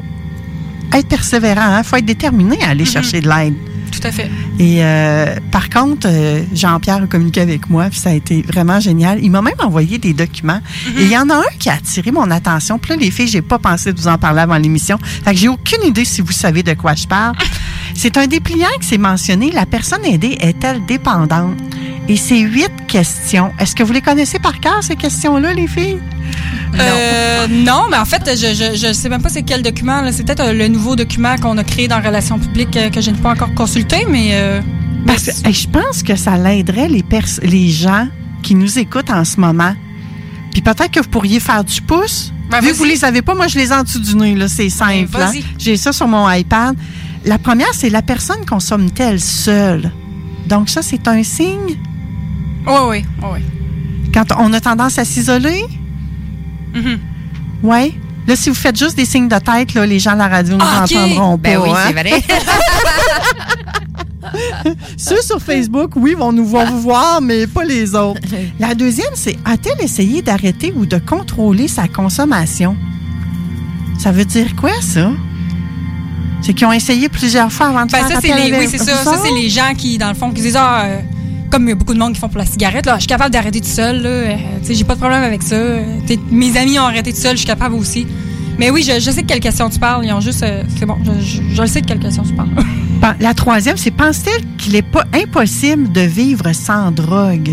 [0.94, 3.54] être persévérant, il faut être déterminé à aller chercher de l'aide.
[3.92, 4.30] Tout à fait.
[4.58, 8.80] Et euh, par contre, euh, Jean-Pierre a communiqué avec moi, puis ça a été vraiment
[8.80, 9.20] génial.
[9.22, 10.62] Il m'a même envoyé des documents.
[10.98, 12.80] Et il y en a un qui a attiré mon attention.
[12.80, 14.98] Puis là, les filles, j'ai pas pensé de vous en parler avant l'émission.
[15.26, 17.36] Fait que j'ai aucune idée si vous savez de quoi je parle.
[17.94, 19.52] C'est un dépliant qui s'est mentionné.
[19.52, 21.58] La personne aidée est-elle dépendante?
[22.08, 23.52] Et c'est huit questions.
[23.60, 26.00] Est-ce que vous les connaissez par cœur, ces questions-là, les filles?
[26.80, 30.02] Euh, non, mais en fait, je, je, je sais même pas c'est quel document.
[30.12, 33.12] C'est peut-être euh, le nouveau document qu'on a créé dans Relations publiques euh, que je
[33.12, 34.30] n'ai pas encore consulté, mais.
[34.34, 34.62] euh,
[35.06, 37.04] Parce que hey, je pense que ça l'aiderait les,
[37.44, 38.08] les gens
[38.44, 39.76] qui nous écoutent en ce moment.
[40.52, 42.34] Puis peut-être que vous pourriez faire du pouce.
[42.50, 44.36] Ben, Vu que vous les avez pas, moi je les ai en dessous du nez,
[44.50, 45.08] c'est simple.
[45.14, 45.40] Ben, hein.
[45.58, 46.76] J'ai ça sur mon iPad.
[47.26, 49.92] La première, c'est la personne consomme-t-elle seule?
[50.48, 51.78] Donc ça, c'est un signe
[52.68, 53.40] Oui, oui, oui,
[54.14, 55.64] quand on a tendance à s'isoler?
[56.74, 57.00] Mhm.
[57.64, 57.96] Oui.
[58.28, 60.56] Là, si vous faites juste des signes de tête, là, les gens à la radio
[60.56, 61.04] ne Ah, nous ok.
[61.04, 61.50] entendront pas.
[61.50, 61.84] Ben oui, hein?
[61.88, 62.24] c'est vrai.
[64.98, 68.22] Ceux sur Facebook, oui, vont nous vont vous voir, mais pas les autres.
[68.60, 72.78] La deuxième, c'est a-t-elle essayé d'arrêter ou de contrôler sa consommation?
[74.00, 75.12] Ça veut dire quoi, ça?
[76.44, 78.78] C'est qu'ils ont essayé plusieurs fois avant de Ben, faire ça, c'est les, oui, c'est
[78.78, 78.96] ça.
[79.04, 81.00] vous Ça, c'est les gens qui, dans le fond, qui disent, ah, euh,
[81.52, 83.08] comme il y a beaucoup de monde qui font pour la cigarette, là, je suis
[83.08, 85.56] capable d'arrêter tout seul, euh, tu sais, j'ai pas de problème avec ça.
[86.32, 88.08] mes amis ont arrêté tout seul, je suis capable aussi.
[88.58, 90.06] Mais oui, je, je sais de quelle question tu parles.
[90.06, 92.34] Ils ont juste, euh, c'est bon, je, je, je le sais de quelle question tu
[92.34, 92.50] parles.
[93.20, 97.52] La troisième, c'est pense-t-il qu'il n'est pas impossible de vivre sans drogue?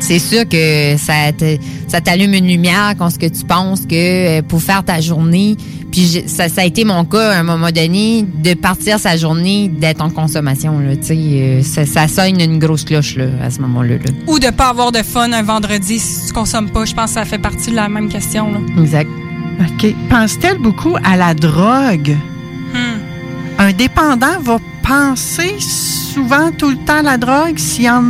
[0.00, 4.38] C'est sûr que ça te- ça t'allume une lumière quand ce que tu penses que
[4.38, 5.56] euh, pour faire ta journée,
[5.90, 9.68] puis ça, ça a été mon cas à un moment donné, de partir sa journée
[9.68, 10.78] d'être en consommation.
[10.78, 13.94] Là, tu sais, euh, ça, ça sonne une grosse cloche là, à ce moment-là.
[13.94, 14.10] là.
[14.26, 16.84] Ou de pas avoir de fun un vendredi si tu consommes pas.
[16.84, 18.58] Je pense que ça fait partie de la même question, là.
[18.80, 19.10] Exact.
[19.60, 19.94] OK.
[20.08, 22.16] Pense-t-elle beaucoup à la drogue?
[22.72, 23.00] Hmm.
[23.58, 28.02] Un dépendant va penser souvent tout le temps à la drogue s'il y en...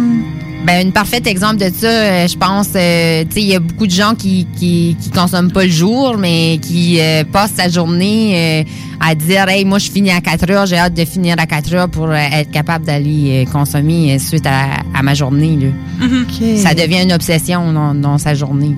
[0.66, 3.60] Ben, un parfait exemple de ça, euh, je pense, euh, tu sais, il y a
[3.60, 7.68] beaucoup de gens qui, qui, qui consomment pas le jour, mais qui euh, passent sa
[7.70, 8.70] journée euh,
[9.00, 11.74] à dire, hey, moi, je finis à 4 heures, j'ai hâte de finir à 4
[11.74, 15.56] heures pour euh, être capable d'aller euh, consommer euh, suite à, à ma journée.
[15.56, 16.06] Là.
[16.06, 16.58] OK.
[16.58, 18.76] Ça devient une obsession dans, dans sa journée.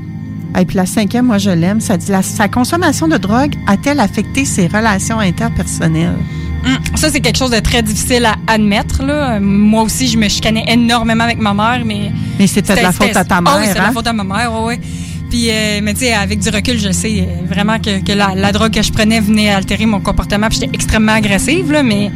[0.59, 4.01] Et puis la cinquième, moi je l'aime, ça dit la, sa consommation de drogue a-t-elle
[4.01, 6.19] affecté ses relations interpersonnelles?
[6.65, 9.03] Hum, Ça, c'est quelque chose de très difficile à admettre.
[9.03, 9.41] Là.
[9.41, 12.11] Moi aussi, je me chicanais énormément avec ma mère, mais...
[12.39, 13.87] Mais c'était de la faute à ta Ah oui, mère, c'était de hein?
[13.89, 14.89] la faute à ma mère, oui, oui.
[15.31, 18.35] Puis, euh, mais tu sais, avec du recul, je sais euh, vraiment que, que la,
[18.35, 22.11] la drogue que je prenais venait altérer mon comportement, puis j'étais extrêmement agressive, là, mais,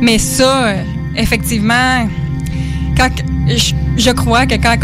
[0.00, 0.82] mais ça, euh,
[1.16, 2.08] effectivement,
[2.96, 3.10] quand
[3.46, 4.76] je, je crois que quand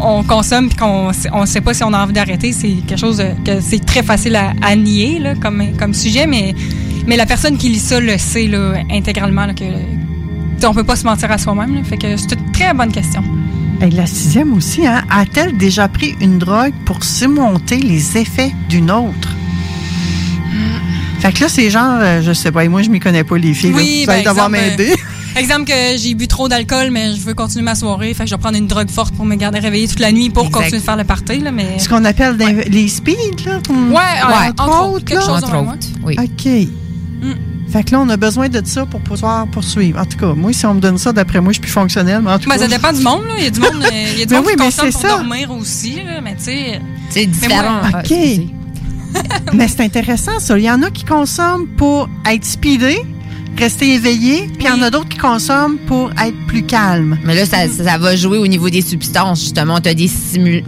[0.00, 2.98] on, on consomme puis qu'on on sait pas si on a envie d'arrêter, c'est quelque
[2.98, 6.54] chose que c'est très facile à, à nier là, comme, comme sujet, mais,
[7.08, 9.64] mais la personne qui lit ça le sait là, intégralement là, que
[10.64, 11.74] on peut pas se mentir à soi-même.
[11.74, 11.82] là.
[11.84, 13.22] Fait que c'est une très bonne question.
[13.80, 18.90] Et la sixième aussi, hein, a-t-elle déjà pris une drogue pour surmonter les effets d'une
[18.90, 19.28] autre?
[21.20, 23.52] Fait que là, c'est genre, euh, je sais pas, moi je m'y connais pas les
[23.54, 23.70] filles.
[23.70, 23.76] là.
[23.78, 24.92] Oui, Vous allez ben, devoir exemple, m'aider.
[24.92, 28.14] euh, exemple que j'ai bu trop d'alcool, mais je veux continuer ma soirée.
[28.14, 30.30] Fait que je vais prendre une drogue forte pour me garder réveillée toute la nuit
[30.30, 30.58] pour Exact.
[30.58, 31.38] continuer de faire le party.
[31.40, 31.78] Là, mais...
[31.78, 32.36] Ce qu'on appelle
[32.70, 33.58] les speeds, là.
[33.68, 35.26] Ouais, euh, entre, entre autres, autres, quelque là.
[35.40, 35.76] chose même, ouais.
[36.04, 36.16] Oui.
[36.18, 36.68] OK.
[37.20, 37.32] Mm.
[37.70, 40.00] Fait que là, on a besoin de ça pour pouvoir poursuivre.
[40.00, 42.22] En tout cas, moi, si on me donne ça, d'après moi, je suis plus fonctionnel.
[42.24, 43.24] Mais en tout Ben, cas, ça dépend du monde.
[43.28, 43.34] Là.
[43.38, 44.90] Il y a du monde, euh, il y a du Mais monde oui, qui mais
[44.90, 45.08] pour ça.
[45.08, 45.96] dormir aussi.
[46.02, 46.80] Là, mais tu sais...
[47.10, 47.80] C'est différent.
[47.92, 48.14] Ah, OK.
[49.54, 50.58] Mais c'est intéressant, ça.
[50.58, 53.02] Il y en a qui consomment pour être speedés,
[53.58, 57.18] rester éveillés, puis il y en a d'autres qui consomment pour être plus calmes.
[57.24, 59.80] Mais là, ça, ça, ça va jouer au niveau des substances, justement.
[59.80, 60.10] Tu as des,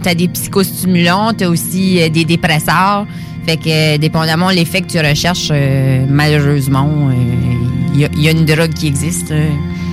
[0.01, 3.07] t'as des psychostimulants, tu as aussi euh, des dépresseurs.
[3.47, 7.09] Fait que, euh, dépendamment de l'effet que tu recherches, euh, malheureusement,
[7.93, 9.33] il y, a- il y a une drogue qui existe.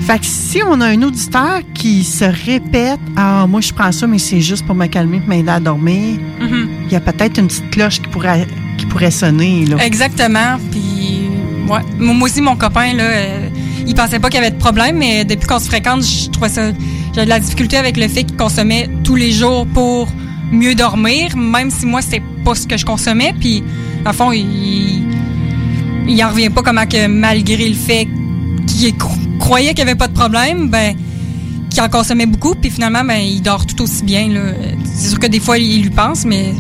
[0.06, 4.06] Fait que si on a un auditeur qui se répète Ah, moi, je prends ça,
[4.06, 6.68] mais c'est juste pour me calmer et m'aider à dormir, Mhm.
[6.86, 8.46] il y a peut-être une petite cloche qui pourrait,
[8.78, 9.64] qui pourrait sonner.
[9.66, 9.76] Là.
[9.84, 10.56] Exactement.
[10.70, 10.80] Puis,
[11.98, 13.48] Moi aussi, mon copain, là, euh,
[13.86, 16.48] il pensait pas qu'il y avait de problème, mais depuis qu'on se fréquente, je trouvais
[16.48, 16.72] ça.
[17.14, 20.08] J'avais de la difficulté avec le fait qu'il consommait tous les jours pour
[20.52, 23.34] mieux dormir, même si moi, c'était pas ce que je consommais.
[23.38, 23.62] Puis,
[24.04, 25.02] à fond, il.
[26.10, 28.08] Il en revient pas comment que malgré le fait
[28.66, 30.94] qu'il cro- croyait qu'il y avait pas de problème, ben
[31.68, 34.26] qu'il en consommait beaucoup, puis finalement, ben, il dort tout aussi bien.
[34.86, 36.54] C'est sûr que des fois, il lui pense, mais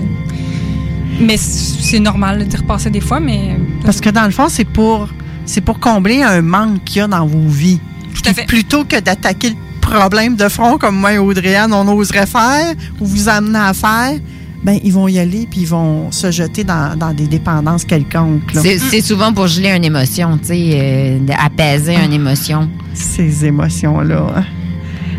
[1.20, 3.56] mais c'est normal d'y repasser des fois, mais.
[3.84, 5.08] Parce que dans le fond, c'est pour,
[5.46, 7.80] c'est pour combler un manque qu'il y a dans vos vies.
[8.14, 8.46] Tout à fait.
[8.46, 13.06] Plutôt que d'attaquer le problème de front comme moi et Audrey-Anne, on oserait faire ou
[13.06, 14.18] vous amener à faire,
[14.62, 18.52] ben ils vont y aller puis ils vont se jeter dans, dans des dépendances quelconques.
[18.54, 22.68] c'est souvent pour geler une émotion, tu sais, euh, apaiser une émotion.
[22.92, 24.26] Ces émotions-là.
[24.36, 24.44] hein.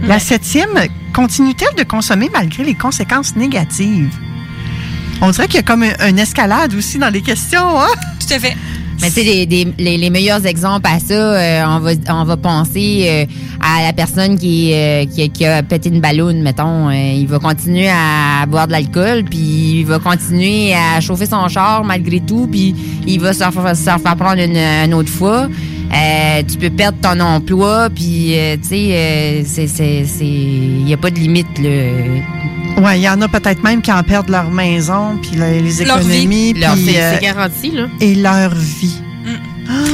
[0.05, 0.69] La septième,
[1.13, 4.13] continue-t-elle de consommer malgré les conséquences négatives?
[5.21, 7.87] On dirait qu'il y a comme un- une escalade aussi dans les questions, hein?
[8.19, 8.55] Tout à fait.
[9.01, 12.23] Mais tu sais, les, des- les, les meilleurs exemples à ça, euh, on, va, on
[12.25, 13.25] va penser euh,
[13.61, 16.89] à la personne qui, euh, qui, a- qui a pété une ballonne, mettons.
[16.89, 21.47] Euh, il va continuer à boire de l'alcool, puis il va continuer à chauffer son
[21.47, 22.75] char malgré tout, puis
[23.07, 25.47] il va se refaire, se refaire prendre une, une autre fois.
[25.93, 30.83] Euh, tu peux perdre ton emploi, puis euh, tu sais, euh, c'est- c'est- c'est- il
[30.85, 31.47] n'y a pas de limite.
[31.57, 31.69] Là.
[32.77, 35.99] Oui, il y en a peut-être même qui en perdent leur maison, puis les Leur
[35.99, 36.13] vie.
[36.17, 37.87] économies, Leur vie, euh, c'est garanti, là.
[37.99, 38.95] et leur vie.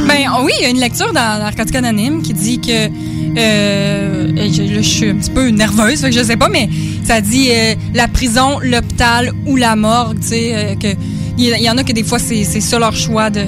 [0.08, 2.90] Ben oui, il y a une lecture dans Narcotique Anonyme qui dit que.
[3.38, 6.70] Euh, je, là, je suis un petit peu nerveuse, fait que je sais pas, mais
[7.04, 10.88] ça dit euh, la prison, l'hôpital ou la morgue, tu sais, euh, que.
[11.38, 13.42] Il y, en a que des fois, c'est c'est ça leur choix de.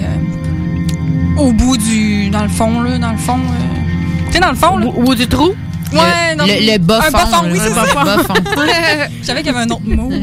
[1.38, 2.30] Au bout du.
[2.30, 3.38] dans le fond, là, dans le fond.
[3.40, 4.88] euh, tu sais, dans le fond, là.
[4.88, 5.50] Au bout du trou?
[5.94, 6.00] Ouais,
[6.34, 8.18] Le- dans le- le bas Un fond, bas fond, oui, Un c'est bas ça.
[8.18, 8.34] fond.
[9.22, 10.12] Je savais qu'il y avait un autre mot.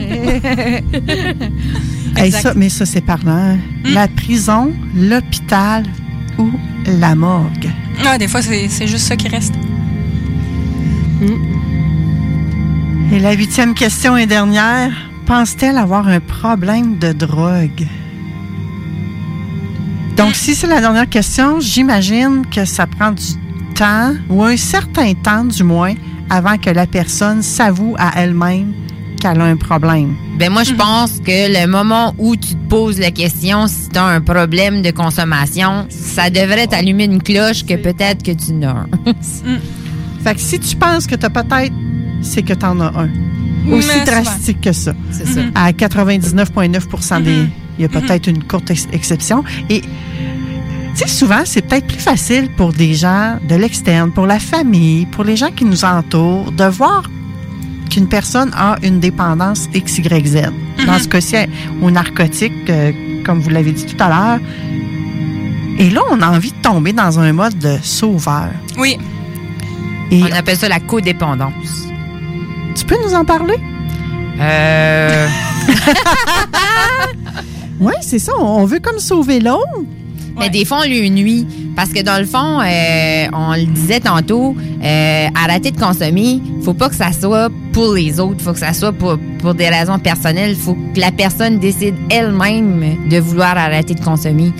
[2.16, 2.42] Hey, Exact.
[2.42, 3.58] ça, mais ça, c'est parlant.
[3.84, 5.82] La prison, l'hôpital
[6.38, 6.48] ou
[6.86, 7.68] la morgue?
[8.04, 9.54] Ouais, des fois, c'est c'est juste ça qui reste.
[13.12, 14.92] Et la huitième question et dernière.
[15.26, 17.86] Pense-t-elle avoir un problème de drogue?
[20.16, 23.22] Donc, si c'est la dernière question, j'imagine que ça prend du
[23.74, 25.94] temps, ou un certain temps du moins,
[26.30, 28.72] avant que la personne s'avoue à elle-même
[29.20, 30.14] qu'elle a un problème.
[30.38, 33.98] Ben moi, je pense que le moment où tu te poses la question si tu
[33.98, 38.70] as un problème de consommation, ça devrait t'allumer une cloche que peut-être que tu n'as
[38.70, 38.86] un.
[40.22, 41.72] Fait que si tu penses que tu as peut-être,
[42.22, 43.10] c'est que tu en as un.
[43.70, 44.04] Aussi Mais souvent.
[44.22, 44.92] drastique que ça.
[45.10, 45.40] C'est ça.
[45.54, 47.48] À 99,9% des.
[47.78, 49.42] Il y a peut-être une courte ex- exception.
[49.70, 49.88] Et, tu
[50.94, 55.24] sais, souvent, c'est peut-être plus facile pour des gens de l'externe, pour la famille, pour
[55.24, 57.02] les gens qui nous entourent, de voir
[57.90, 60.50] qu'une personne a une dépendance XYZ.
[60.86, 61.36] Dans ce cas-ci,
[61.82, 62.92] au narcotique, euh,
[63.24, 64.40] comme vous l'avez dit tout à l'heure.
[65.78, 68.50] Et là, on a envie de tomber dans un mode de sauveur.
[68.78, 68.96] Oui.
[70.12, 71.88] Et On appelle ça la codépendance.
[72.76, 73.56] tu peux nous en parler?
[74.40, 75.28] Euh...
[77.80, 78.32] Oui, c'est ça.
[78.38, 79.84] On veut comme sauver l'autre.
[80.38, 81.46] Mais des fois, on lui nuit.
[81.76, 86.74] Parce que dans le fond, euh, on le disait tantôt, euh, arrêter de consommer, faut
[86.74, 88.40] pas que ça soit pour les autres.
[88.40, 90.54] faut que ça soit pour, pour des raisons personnelles.
[90.54, 94.52] faut que la personne décide elle-même de vouloir arrêter de consommer.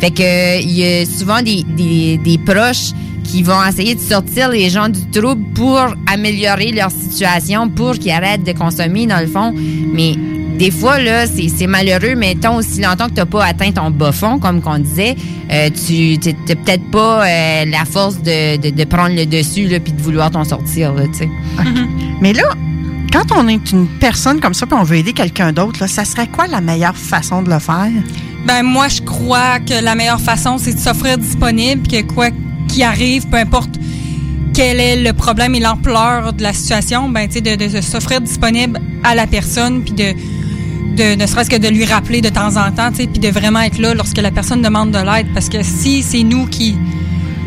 [0.00, 2.92] Fait que il y a souvent des, des, des proches
[3.24, 8.12] qui vont essayer de sortir les gens du trouble pour améliorer leur situation, pour qu'ils
[8.12, 9.52] arrêtent de consommer, dans le fond.
[9.92, 10.14] Mais
[10.60, 13.90] des fois, là, c'est malheureux, mais tant aussi longtemps que tu n'as pas atteint ton
[13.90, 15.16] bas fond, comme qu'on disait,
[15.50, 19.94] euh, tu n'as peut-être pas euh, la force de, de, de prendre le dessus puis
[19.94, 20.92] de vouloir t'en sortir.
[20.92, 21.28] Là, tu sais.
[22.20, 22.42] Mais là,
[23.10, 26.04] quand on est une personne comme ça puis on veut aider quelqu'un d'autre, là, ça
[26.04, 27.88] serait quoi la meilleure façon de le faire?
[28.46, 32.28] Ben moi, je crois que la meilleure façon, c'est de s'offrir disponible, que quoi
[32.68, 33.70] qu'il arrive, peu importe
[34.52, 38.20] quel est le problème et l'ampleur de la situation, ben tu sais, de, de s'offrir
[38.20, 40.14] disponible à la personne, puis de
[41.00, 43.78] de ne serait-ce que de lui rappeler de temps en temps, puis de vraiment être
[43.78, 45.28] là lorsque la personne demande de l'aide.
[45.32, 46.76] Parce que si c'est nous qui,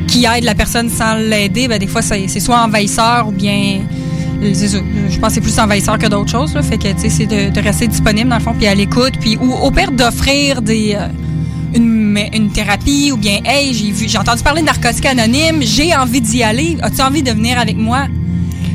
[0.08, 3.82] qui aide la personne sans l'aider, ben, des fois, c'est soit envahisseur ou bien.
[4.42, 6.54] Je pense que c'est plus envahisseur que d'autres choses.
[6.56, 6.62] Là.
[6.64, 9.14] Fait que, tu sais, c'est de, de rester disponible, dans le fond, puis à l'écoute.
[9.22, 10.96] Puis, ou au pire, d'offrir des.
[10.98, 11.08] euh,
[11.76, 15.96] une, une thérapie ou bien, hey, j'ai vu, j'ai entendu parler de narcotiques anonymes, j'ai
[15.96, 16.78] envie d'y aller.
[16.82, 18.06] As-tu envie de venir avec moi?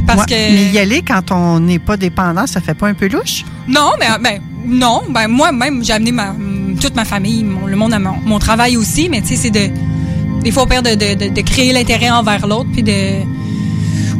[0.07, 0.33] Parce Ouais, que.
[0.35, 3.45] Mais y aller quand on n'est pas dépendant, ça fait pas un peu louche?
[3.69, 5.03] Non, mais ben, non.
[5.11, 6.35] Ben, moi-même, j'ai amené ma,
[6.81, 9.51] toute ma famille, mon- le monde à mon, mon travail aussi, mais tu sais, c'est
[9.51, 9.71] de.
[10.43, 13.23] Des fois, au pire, de, de, de, de créer l'intérêt envers l'autre, puis de.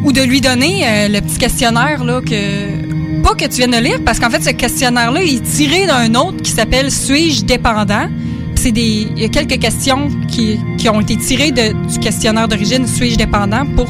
[0.05, 3.23] Ou de lui donner euh, le petit questionnaire, là, que.
[3.23, 6.15] Pas que tu viennes de lire, parce qu'en fait, ce questionnaire-là, il est tiré d'un
[6.15, 8.09] autre qui s'appelle Suis-je dépendant?
[8.55, 9.09] C'est des.
[9.17, 13.17] Il y a quelques questions qui, qui ont été tirées de, du questionnaire d'origine Suis-je
[13.17, 13.89] dépendant pour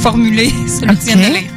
[0.00, 1.50] formuler celui que tu viens de lire.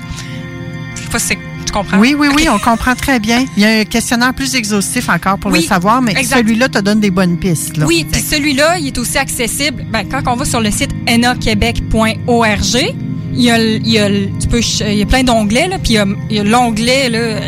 [0.96, 1.38] Je sais pas si c'est-
[1.74, 2.00] comprends?
[2.00, 3.46] Oui, oui, oui, on comprend très bien.
[3.58, 6.80] Il y a un questionnaire plus exhaustif encore pour Oui, le savoir, mais celui-là te
[6.80, 7.78] donne des bonnes pistes.
[7.78, 7.86] Là.
[7.86, 9.86] Oui, puis celui-là, il est aussi accessible.
[9.92, 12.94] Ben, quand on va sur le site enaquebec.org,
[13.36, 15.98] il y a, il y a, tu peux, il y a plein d'onglets, là, puis
[16.30, 17.40] il y a, l'onglet, là,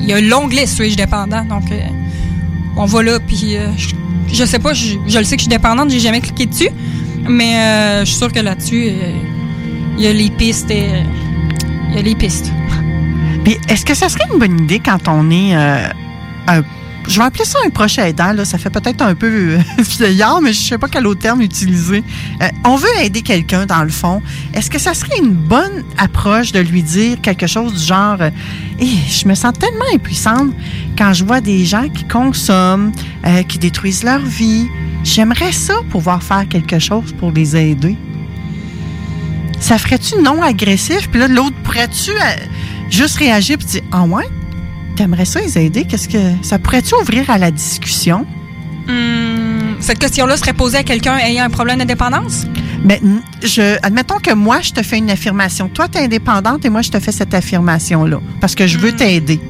[0.00, 1.44] il y a l'onglet suis-je dépendant.
[1.44, 1.80] Donc, euh,
[2.76, 3.94] on va là, puis euh, je,
[4.32, 6.70] je sais pas, je, je le sais que je suis dépendante, j'ai jamais cliqué dessus,
[7.28, 9.12] mais euh, je suis sûre que là-dessus, euh,
[9.96, 10.88] il y a les pistes, et,
[11.90, 12.50] il y a les pistes.
[13.46, 15.88] Est-ce que ça serait une bonne idée quand on est euh,
[16.46, 16.62] un
[17.06, 18.44] je vais appeler ça un proche aidant, là.
[18.44, 19.58] Ça fait peut-être un peu euh,
[19.98, 22.02] vieillard, mais je sais pas quel autre terme utiliser.
[22.42, 24.22] Euh, on veut aider quelqu'un, dans le fond.
[24.54, 28.30] Est-ce que ça serait une bonne approche de lui dire quelque chose du genre euh,
[28.78, 30.52] Eh, je me sens tellement impuissante
[30.96, 32.92] quand je vois des gens qui consomment,
[33.48, 34.68] qui détruisent leur vie.
[35.02, 37.96] J'aimerais ça pouvoir faire quelque chose pour les aider.
[39.58, 41.08] Ça ferait-tu non agressif?
[41.10, 42.12] Puis là, l'autre pourrait-tu
[42.90, 44.24] juste réagir puis dire Ah ouais?
[44.96, 45.84] T'aimerais ça les aider?
[45.84, 46.18] Qu'est-ce que.
[46.42, 48.26] Ça pourrait-tu ouvrir à la discussion?
[48.88, 52.46] Hum, cette question-là serait posée à quelqu'un ayant un problème de dépendance?
[52.84, 53.00] Ben,
[53.42, 55.68] je, admettons que moi, je te fais une affirmation.
[55.68, 58.92] Toi, tu es indépendante et moi, je te fais cette affirmation-là parce que je veux
[58.92, 59.40] t'aider.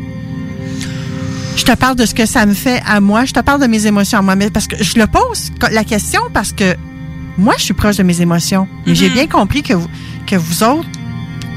[1.56, 3.24] Je te parle de ce que ça me fait à moi.
[3.24, 4.36] Je te parle de mes émotions à moi.
[4.36, 6.76] Mais parce que je le pose la question parce que
[7.38, 8.68] moi, je suis proche de mes émotions.
[8.86, 9.88] Mais j'ai bien compris que vous,
[10.26, 10.88] que vous autres,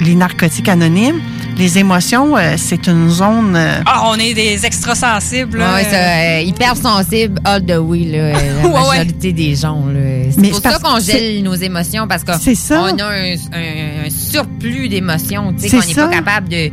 [0.02, 1.20] les narcotiques anonymes,
[1.58, 3.56] les émotions, euh, c'est une zone.
[3.56, 5.58] euh, Ah, on est des extrasensibles.
[5.58, 5.74] là.
[5.74, 8.98] Ouais, ça, euh, hyper sensible all the way, là, euh, la Ouais, ouais.
[9.00, 9.86] majorité des gens.
[9.88, 10.00] là.
[10.32, 12.84] C'est Mais pour c'est ça parce qu'on gèle nos émotions parce qu'on C'est ça.
[12.94, 16.08] on a un, un- un surplus d'émotions, tu sais, C'est qu'on n'est pas ça.
[16.10, 16.70] capable de.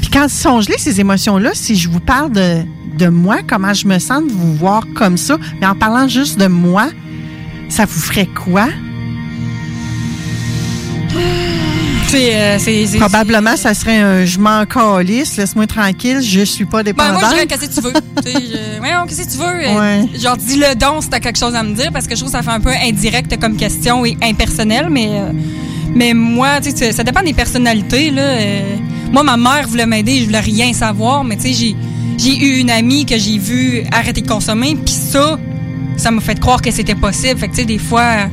[0.00, 2.62] Puis quand ils sont gelés, ces émotions-là, si je vous parle de,
[2.98, 6.38] de moi, comment je me sens de vous voir comme ça, mais en parlant juste
[6.40, 6.88] de moi,
[7.68, 8.66] ça vous ferait quoi?
[12.10, 16.64] C'est, euh, c'est- c'est- Probablement, ça serait un je m'en calisse, laisse-moi tranquille, je suis
[16.64, 17.20] pas Ben, dépendante.
[17.20, 17.92] moi, je dirais, qu'est-ce que tu veux?
[18.24, 19.44] Je- qu'est-ce que tu veux?
[19.44, 20.18] Euh, Ouais.
[20.18, 22.36] Genre, dis-le donc si t'as quelque chose à me dire, parce que je trouve que
[22.36, 25.32] ça fait un peu indirect comme question et impersonnel, mais, euh,
[25.94, 28.22] mais moi, tu sais, ça dépend des personnalités, là.
[29.12, 31.76] Moi, ma mère voulait m'aider, je voulais rien savoir, mais tu sais, j'ai,
[32.18, 35.38] j'ai eu une amie que j'ai vue arrêter de consommer, puis ça,
[35.96, 37.38] ça m'a fait croire que c'était possible.
[37.38, 38.28] Fait que, tu sais, des fois,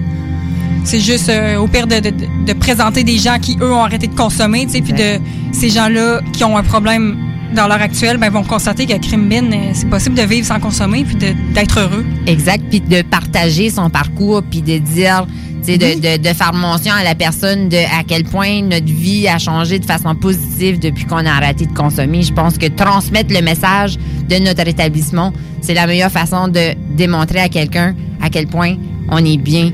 [0.87, 2.11] c'est juste euh, au pire de, de,
[2.45, 5.19] de présenter des gens qui, eux, ont arrêté de consommer, tu sais, puis de
[5.51, 7.17] ces gens-là qui ont un problème
[7.53, 10.61] dans l'heure actuelle, ben, vont constater qu'à crime bin, euh, c'est possible de vivre sans
[10.61, 12.05] consommer puis d'être heureux.
[12.25, 15.27] Exact, puis de partager son parcours, puis de dire,
[15.65, 19.85] de faire mention à la personne de à quel point notre vie a changé de
[19.85, 22.21] façon positive depuis qu'on a arrêté de consommer.
[22.21, 23.97] Je pense que transmettre le message
[24.29, 28.75] de notre établissement, c'est la meilleure façon de démontrer à quelqu'un à quel point
[29.09, 29.71] on est bien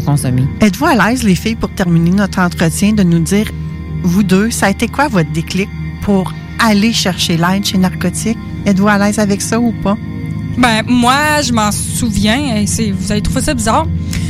[0.00, 0.44] consommer.
[0.60, 3.50] Êtes-vous à l'aise, les filles, pour terminer notre entretien, de nous dire,
[4.02, 5.68] vous deux, ça a été quoi votre déclic
[6.02, 8.38] pour aller chercher l'aide chez Narcotique?
[8.66, 9.96] Êtes-vous à l'aise avec ça ou pas?
[10.58, 12.56] Ben, moi, je m'en souviens.
[12.56, 13.86] et Vous allez trouver ça bizarre.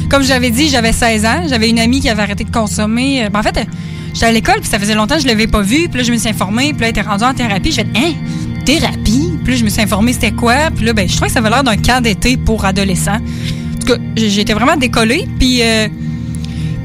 [0.09, 1.43] Comme j'avais dit, j'avais 16 ans.
[1.49, 3.25] J'avais une amie qui avait arrêté de consommer.
[3.25, 3.65] Euh, ben, en fait, euh,
[4.13, 5.89] j'étais à l'école, puis ça faisait longtemps que je l'avais pas vue.
[5.89, 6.73] Puis là, je me suis informée.
[6.73, 7.71] Puis là, elle était rendue en thérapie.
[7.71, 8.13] Je fait Hein?
[8.65, 9.33] Thérapie?
[9.43, 10.71] Puis là, je me suis informée c'était quoi?
[10.75, 13.19] Puis là, ben, je trouvais que ça avait l'air d'un camp d'été pour adolescents.
[13.81, 15.27] Tout cas, j'étais vraiment décollée.
[15.39, 15.63] Puis...
[15.63, 15.89] euh,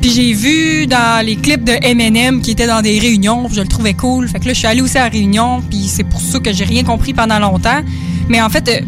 [0.02, 3.68] puis j'ai vu dans les clips de M&M qui étaient dans des réunions, je le
[3.68, 4.28] trouvais cool.
[4.28, 6.54] Fait que là, je suis allée aussi à la réunion, puis c'est pour ça que
[6.54, 7.82] j'ai rien compris pendant longtemps.
[8.30, 8.82] Mais en fait, euh,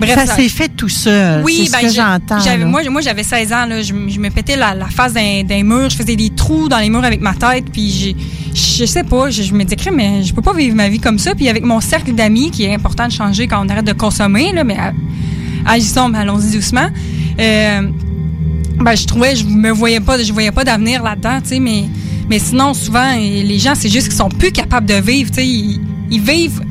[0.00, 1.44] bref, ça s'est fait tout seul.
[1.44, 2.66] oui, ben, ce que j'entends.
[2.66, 3.66] moi, moi, j'avais 16 ans.
[3.66, 5.88] Là, je, me pétais la, la face d'un, mur.
[5.90, 7.66] Je faisais des trous dans les murs avec ma tête.
[7.72, 8.16] Puis j'ai-
[8.52, 11.20] je sais pas, je, je me disais, mais je peux pas vivre ma vie comme
[11.20, 11.36] ça.
[11.36, 14.52] Puis avec mon cercle d'amis, qui est important de changer quand on arrête de consommer,
[14.52, 14.76] là, mais
[15.66, 16.88] agissons, mais allons-y doucement.
[17.40, 17.82] Euh,
[18.80, 21.84] ben, je trouvais, je me voyais pas, je voyais pas d'avenir là-dedans, tu sais, mais,
[22.28, 25.46] mais sinon, souvent, les gens, c'est juste qu'ils sont plus capables de vivre, tu sais,
[25.46, 26.62] ils, vivent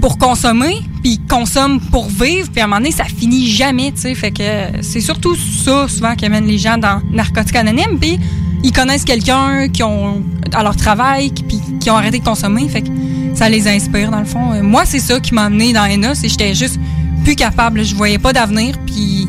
[0.00, 3.92] pour consommer, puis ils consomment pour vivre, puis à un moment donné, ça finit jamais,
[3.92, 4.14] tu sais.
[4.14, 4.42] Fait que
[4.82, 8.18] c'est surtout ça, souvent, qui amène les gens dans Narcotiques Anonymes, puis
[8.62, 10.22] ils connaissent quelqu'un qui ont
[10.52, 12.90] à leur travail, puis qui ont arrêté de consommer, fait que
[13.34, 14.52] ça les inspire, dans le fond.
[14.52, 16.78] Euh, Moi, c'est ça qui m'a amené dans ENA, c'est j'étais juste
[17.24, 19.28] plus capable, je voyais pas d'avenir, puis...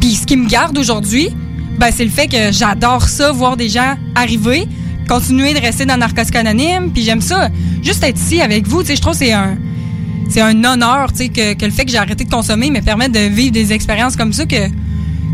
[0.00, 1.30] Puis ce qui me garde aujourd'hui,
[1.78, 4.68] ben, c'est le fait que j'adore ça, voir des gens arriver,
[5.08, 7.48] continuer de rester dans Narcotiques Anonymes, puis j'aime ça.
[7.82, 9.56] Juste être ici avec vous, tu sais, je trouve que c'est un
[10.28, 13.20] c'est un honneur, tu que, le fait que j'ai arrêté de consommer me permet de
[13.20, 14.68] vivre des expériences comme ça que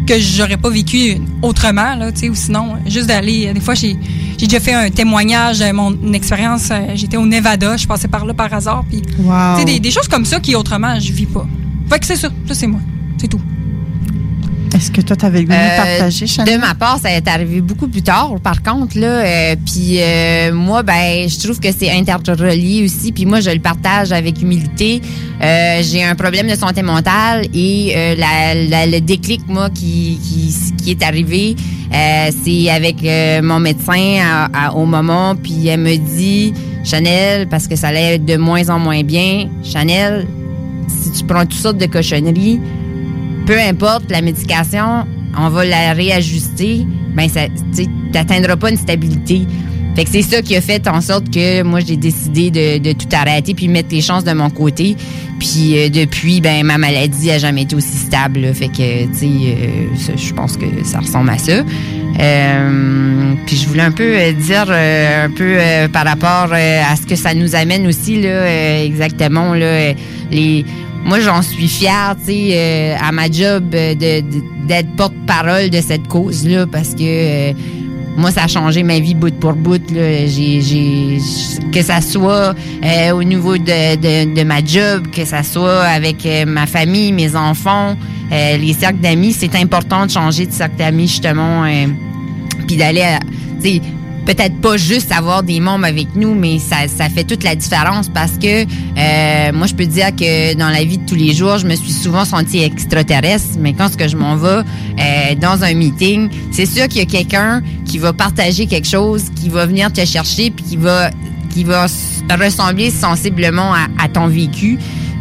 [0.07, 3.53] que j'aurais pas vécu autrement, là, tu ou sinon, juste d'aller.
[3.55, 3.97] Des fois, j'ai
[4.43, 6.69] j'ai déjà fait un témoignage de mon expérience.
[6.73, 9.65] euh, J'étais au Nevada, je passais par là par hasard, puis Wow.
[9.65, 11.47] des choses comme ça qui autrement je vis pas.
[11.89, 12.81] Fait que c'est ça, ça c'est moi,
[13.19, 13.41] c'est tout.
[14.83, 16.55] Est-ce que toi, tu avais le goût de Euh, partager, Chanel?
[16.57, 19.07] De ma part, ça est arrivé beaucoup plus tard, par contre, là.
[19.07, 23.13] euh, puis euh, moi, ben, je trouve que c'est interrelié aussi.
[23.13, 25.01] Puis moi, je le partage avec humilité.
[25.41, 30.53] J'ai un problème de santé mentale et la, la- le déclic, moi, qui, qui,
[30.83, 31.55] qui est arrivé,
[32.45, 32.97] c'est avec
[33.45, 35.37] mon médecin à- à- au moment.
[35.37, 40.27] Puis elle me dit, Chanel, parce que ça allait de moins en moins bien, Chanel,
[40.89, 42.59] si tu prends toutes sortes de cochonneries,
[43.47, 47.43] peu importe la médication, on va la réajuster, ben ça,
[47.75, 49.43] tu n'atteindras pas une stabilité.
[49.95, 52.93] Fait que c'est ça qui a fait en sorte que moi j'ai décidé de, de
[52.93, 54.97] tout arrêter puis mettre les chances de mon côté.
[55.39, 58.41] Puis euh, depuis, ben ma maladie a jamais été aussi stable.
[58.41, 58.55] là.
[58.55, 61.63] Fait que tu sais, euh, je pense que ça ressemble à ça.
[62.21, 66.97] Euh, puis je voulais un peu euh, dire euh, un peu euh, par rapport à
[66.97, 69.93] ce que ça nous amène aussi là, exactement là,
[70.31, 70.65] les
[71.05, 75.71] moi, j'en suis fière, tu sais, euh, à ma job euh, de- de- d'être porte-parole
[75.71, 77.53] de cette cause-là parce que euh,
[78.17, 79.81] moi, ça a changé ma vie bout pour bout.
[79.91, 80.27] Là.
[80.27, 81.19] J'ai,
[81.73, 86.25] que ça soit euh, au niveau de, de, de ma job, que ça soit avec
[86.27, 87.97] euh, ma famille, mes enfants,
[88.31, 89.33] euh, les cercles d'amis.
[89.33, 91.65] C'est important de changer de cercle d'amis, justement,
[92.67, 93.21] puis d'aller, à-
[94.25, 98.09] peut-être pas juste avoir des membres avec nous, mais ça, ça fait toute la différence
[98.09, 101.59] parce que euh, moi, je peux dire que dans la vie de tous les jours,
[101.59, 104.61] je me suis souvent sentie extraterrestre, mais quand ce que je m'en vais
[104.99, 109.25] euh, dans un meeting, c'est sûr qu'il y a quelqu'un qui va partager quelque chose,
[109.35, 111.11] qui va venir te chercher, puis qui va
[111.51, 111.87] qui va
[112.41, 114.79] ressembler sensiblement à, à ton vécu,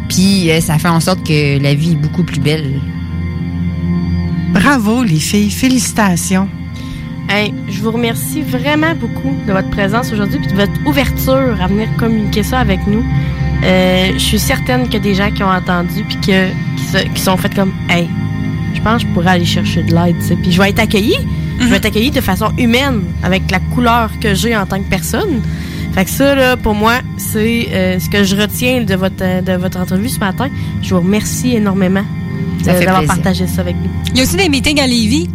[0.08, 2.80] puis euh, ça fait en sorte que la vie est beaucoup plus belle.
[4.52, 5.50] Bravo, les filles.
[5.50, 6.48] Félicitations.
[7.34, 11.66] Hey, je vous remercie vraiment beaucoup de votre présence aujourd'hui puis de votre ouverture à
[11.66, 13.02] venir communiquer ça avec nous.
[13.64, 16.84] Euh, je suis certaine qu'il y a des gens qui ont entendu puis que, qui,
[16.84, 18.06] se- qui sont fait comme Hey,
[18.74, 20.16] je pense que je pourrais aller chercher de l'aide.
[20.42, 21.16] Puis je vais être accueillie.
[21.60, 24.88] Je vais être accueillie de façon humaine avec la couleur que j'ai en tant que
[24.90, 25.40] personne.
[25.94, 29.40] Fait que ça, là, pour moi, c'est euh, ce que je retiens de votre, euh,
[29.42, 30.48] de votre entrevue ce matin.
[30.82, 32.02] Je vous remercie énormément
[32.64, 33.14] fait d'avoir plaisir.
[33.14, 33.90] partagé ça avec nous.
[34.10, 35.28] Il y a aussi des meetings à Lévis.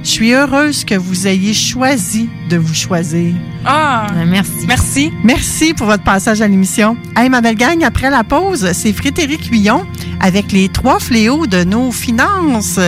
[0.03, 3.33] Je suis heureuse que vous ayez choisi de vous choisir.
[3.65, 4.07] Ah!
[4.27, 4.65] Merci.
[4.67, 5.11] Merci.
[5.23, 6.97] Merci pour votre passage à l'émission.
[7.15, 9.85] Hey, ma belle gang, après la pause, c'est Frédéric Huillon
[10.19, 12.79] avec les trois fléaux de nos finances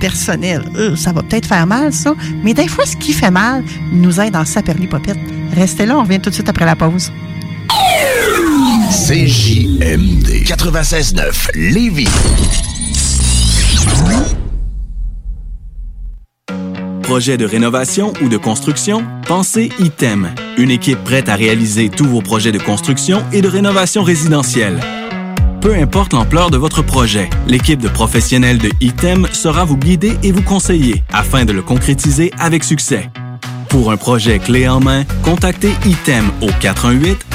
[0.00, 0.64] personnelles.
[0.76, 4.20] Euh, ça va peut-être faire mal, ça, mais des fois, ce qui fait mal nous
[4.20, 5.18] aide dans sa perlipopette.
[5.54, 7.12] Restez là, on revient tout de suite après la pause.
[8.90, 12.08] CJMD 96.9 Lévis.
[17.02, 19.04] Projet de rénovation ou de construction?
[19.26, 24.02] Pensez ITEM, une équipe prête à réaliser tous vos projets de construction et de rénovation
[24.02, 24.80] résidentielle.
[25.64, 30.30] Peu importe l'ampleur de votre projet, l'équipe de professionnels de ITEM sera vous guider et
[30.30, 33.08] vous conseiller afin de le concrétiser avec succès.
[33.70, 36.50] Pour un projet clé en main, contactez ITEM au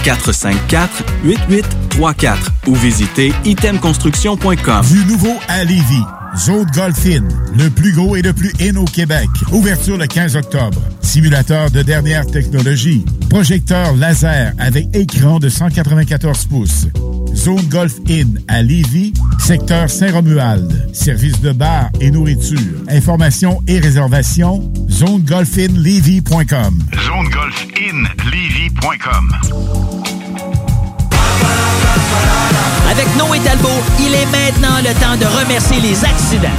[0.05, 4.85] 418-454-8834 ou visitez itemconstruction.com.
[4.85, 6.05] Du nouveau à Lévis.
[6.37, 7.27] Zone Golfin,
[7.57, 9.27] le plus gros et le plus in au Québec.
[9.51, 10.79] Ouverture le 15 octobre.
[11.01, 13.03] Simulateur de dernière technologie.
[13.27, 16.85] Projecteur laser avec écran de 194 pouces.
[17.39, 20.89] Zone Golf Inn à Lévis, secteur Saint-Romuald.
[20.93, 22.81] Service de bar et nourriture.
[22.89, 26.79] Informations et réservations, zonegolfinlevy.com.
[26.93, 29.31] ZoneGolfInLevy.com.
[32.91, 33.69] Avec Noé Talbot,
[34.01, 36.49] il est maintenant le temps de remercier les accidents.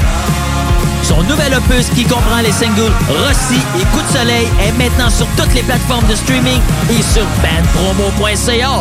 [1.02, 5.26] Son nouvel opus qui comprend les singles Rossi et Coup de soleil est maintenant sur
[5.36, 8.80] toutes les plateformes de streaming et sur bandpromo.ca.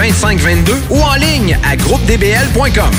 [0.01, 2.91] 2522 ou en ligne à groupedbl.com.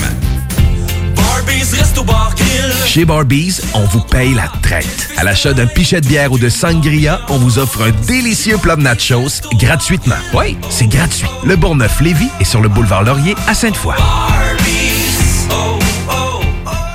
[2.86, 5.08] Chez Barbies, on vous paye la traite.
[5.16, 8.76] À l'achat d'un pichet de bière ou de sangria, on vous offre un délicieux plat
[8.76, 10.14] de nachos gratuitement.
[10.32, 11.26] Oui, c'est gratuit.
[11.44, 13.96] Le Bourgneuf-Lévis est sur le boulevard Laurier à Sainte-Foy.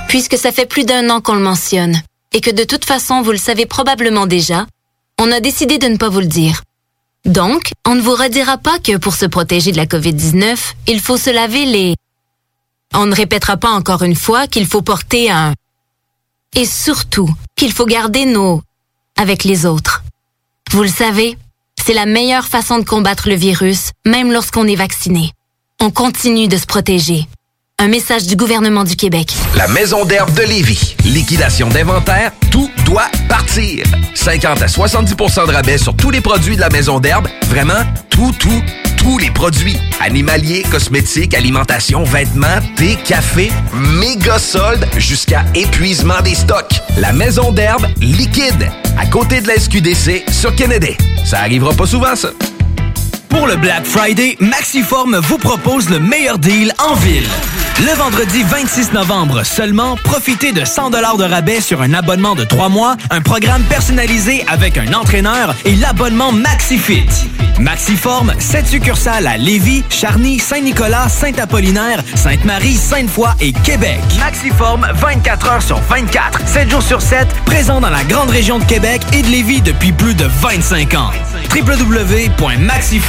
[0.08, 2.00] Puisque ça fait plus d'un an qu'on le mentionne,
[2.32, 4.64] et que de toute façon vous le savez probablement déjà,
[5.20, 6.62] on a décidé de ne pas vous le dire.
[7.28, 10.56] Donc, on ne vous redira pas que pour se protéger de la COVID-19,
[10.86, 11.94] il faut se laver les...
[12.94, 15.52] On ne répétera pas encore une fois qu'il faut porter un...
[16.56, 18.62] Et surtout, qu'il faut garder nos...
[19.18, 20.04] avec les autres.
[20.70, 21.36] Vous le savez,
[21.78, 25.32] c'est la meilleure façon de combattre le virus, même lorsqu'on est vacciné.
[25.80, 27.28] On continue de se protéger.
[27.80, 29.32] Un message du gouvernement du Québec.
[29.54, 30.96] La Maison d'herbe de Lévis.
[31.04, 33.84] Liquidation d'inventaire, tout doit partir.
[34.16, 37.28] 50 à 70% de rabais sur tous les produits de la Maison d'herbe.
[37.48, 38.62] Vraiment, tout, tout,
[38.96, 39.76] tous les produits.
[40.00, 46.80] Animaliers, cosmétiques, alimentation, vêtements, thé, café, méga soldes jusqu'à épuisement des stocks.
[46.96, 48.72] La Maison d'herbe liquide.
[48.98, 50.96] À côté de la SQDC sur Kennedy.
[51.24, 52.30] Ça arrivera pas souvent, ça.
[53.28, 57.26] Pour le Black Friday, Maxiform vous propose le meilleur deal en ville.
[57.80, 62.68] Le vendredi 26 novembre seulement, profitez de 100 de rabais sur un abonnement de 3
[62.68, 67.06] mois, un programme personnalisé avec un entraîneur et l'abonnement MaxiFit.
[67.60, 74.00] Maxiform, 7 succursales à Lévis, Charny, Saint-Nicolas, Saint-Apollinaire, Sainte-Marie, Sainte-Foy et Québec.
[74.18, 78.64] Maxiform, 24 heures sur 24, 7 jours sur 7, présent dans la grande région de
[78.64, 81.10] Québec et de Lévis depuis plus de 25 ans.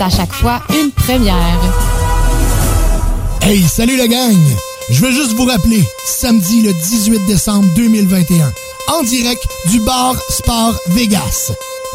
[0.00, 1.60] à chaque fois une première.
[3.42, 4.36] Hey, salut la gang!
[4.90, 8.52] Je veux juste vous rappeler, samedi le 18 décembre 2021,
[8.88, 11.52] en direct du bar Sport Vegas.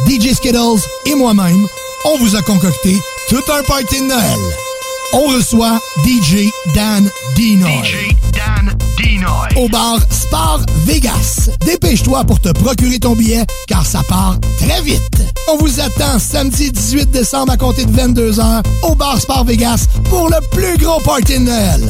[0.08, 1.68] DJ Skittles et moi-même,
[2.06, 2.98] on vous a concocté
[3.30, 4.71] tout un party de Noël.
[5.14, 7.84] On reçoit DJ Dan Dinoy.
[7.84, 9.50] DJ Dan Dinoy.
[9.58, 11.50] Au bar Sport Vegas.
[11.66, 15.22] Dépêche-toi pour te procurer ton billet, car ça part très vite.
[15.50, 20.30] On vous attend samedi 18 décembre à compter de 22h au bar Sport Vegas pour
[20.30, 21.90] le plus gros party de Noël.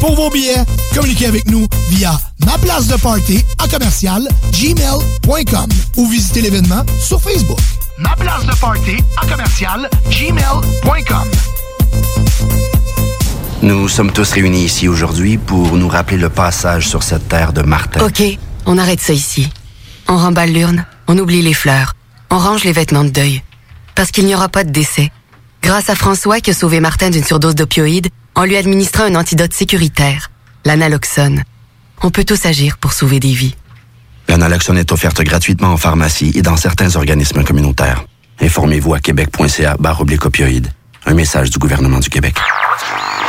[0.00, 6.06] Pour vos billets, communiquez avec nous via ma place de party à commercial gmail.com ou
[6.06, 7.58] visitez l'événement sur Facebook.
[7.98, 11.30] Ma place de party à commercial gmail.com.
[13.62, 17.62] Nous sommes tous réunis ici aujourd'hui pour nous rappeler le passage sur cette terre de
[17.62, 18.04] Martin.
[18.04, 18.22] OK,
[18.64, 19.50] on arrête ça ici.
[20.08, 21.94] On remballe l'urne, on oublie les fleurs,
[22.30, 23.42] on range les vêtements de deuil.
[23.94, 25.10] Parce qu'il n'y aura pas de décès.
[25.62, 29.52] Grâce à François qui a sauvé Martin d'une surdose d'opioïdes, en lui administrant un antidote
[29.52, 30.30] sécuritaire,
[30.64, 31.42] l'analoxone.
[32.02, 33.56] On peut tous agir pour sauver des vies.
[34.28, 38.04] L'analoxone est offerte gratuitement en pharmacie et dans certains organismes communautaires.
[38.40, 40.70] Informez-vous à québec.ca barre opioïdes.
[41.08, 42.36] Un message du gouvernement du Québec.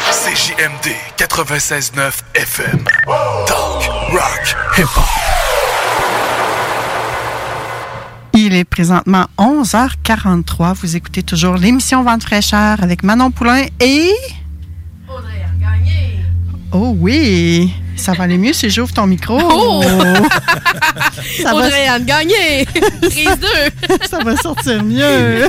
[0.09, 2.83] CJMD 96.9 FM.
[3.45, 5.03] Talk, rock, hip-hop.
[8.33, 10.73] Il est présentement 11h43.
[10.73, 14.11] Vous écoutez toujours l'émission Vente fraîcheur avec Manon Poulain et...
[15.07, 16.19] Audrey a gagné.
[16.71, 17.71] Oh oui!
[17.97, 19.37] Ça va aller mieux si j'ouvre ton micro?
[19.41, 19.83] Oh!
[21.43, 22.65] Ça va- Audrey-Anne Gagné!
[23.01, 23.37] Prise
[23.89, 23.97] 2!
[24.09, 25.45] ça va sortir mieux.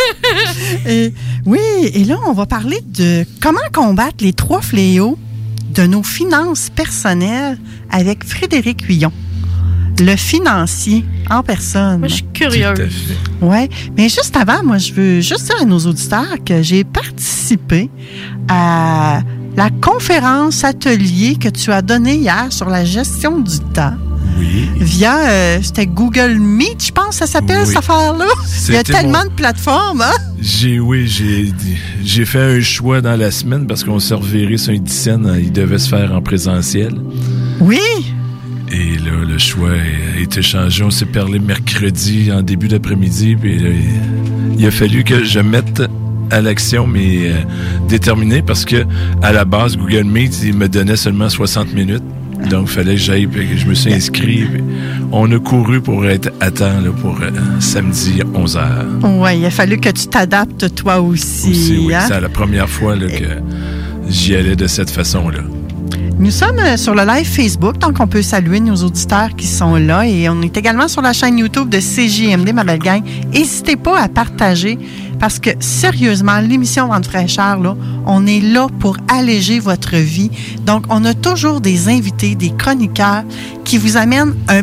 [0.87, 1.13] Et,
[1.47, 1.59] oui,
[1.95, 5.19] et là, on va parler de comment combattre les trois fléaux
[5.75, 7.59] de nos finances personnelles
[7.91, 9.13] avec Frédéric Huillon,
[10.01, 11.99] le financier en personne.
[12.01, 13.15] Moi, je suis curieuse.
[13.41, 17.91] Oui, mais juste avant, moi, je veux juste dire à nos auditeurs que j'ai participé
[18.49, 19.21] à
[19.59, 23.95] la conférence atelier que tu as donnée hier sur la gestion du temps.
[24.39, 24.69] Oui.
[24.79, 27.67] Via, euh, c'était Google Meet, je pense, ça s'appelle Oui.
[27.67, 28.27] cette affaire-là.
[28.69, 30.13] Il y a tellement mon- de plateformes, hein?
[30.41, 31.53] J'ai, oui, j'ai,
[32.05, 35.51] j'ai fait un choix dans la semaine parce qu'on s'est reviré sur un dixaine, il
[35.51, 36.95] devait se faire en présentiel.
[37.59, 37.81] Oui.
[38.71, 40.85] Et là, le choix a été changé.
[40.85, 43.35] On s'est parlé mercredi en début d'après-midi.
[43.35, 43.71] Puis là,
[44.57, 45.83] il a fallu que je mette
[46.31, 47.35] à l'action mes euh,
[47.89, 48.85] déterminés parce que
[49.23, 52.03] à la base, Google Meet, il me donnait seulement 60 minutes.
[52.51, 53.29] Donc, il fallait que j'aille.
[53.29, 54.47] que Je me suis inscrit.
[55.11, 58.61] on a couru pour être à temps là, pour euh, samedi 11h.
[59.03, 61.51] Oui, il a fallu que tu t'adaptes toi aussi.
[61.51, 62.05] Aussi, oui, hein?
[62.07, 63.43] c'est la première fois là, que
[64.09, 65.41] j'y allais de cette façon-là.
[66.21, 69.77] Nous sommes euh, sur le live Facebook, donc on peut saluer nos auditeurs qui sont
[69.77, 70.05] là.
[70.05, 73.03] Et on est également sur la chaîne YouTube de CJMD, ma belle gang.
[73.33, 74.81] N'hésitez pas à partager
[75.21, 80.33] parce que, sérieusement, l'émission Vente fraîcheur, là, on est là pour alléger votre vie.
[80.67, 83.23] Donc, on a toujours des invités, des chroniqueurs
[83.65, 84.63] qui vous amènent un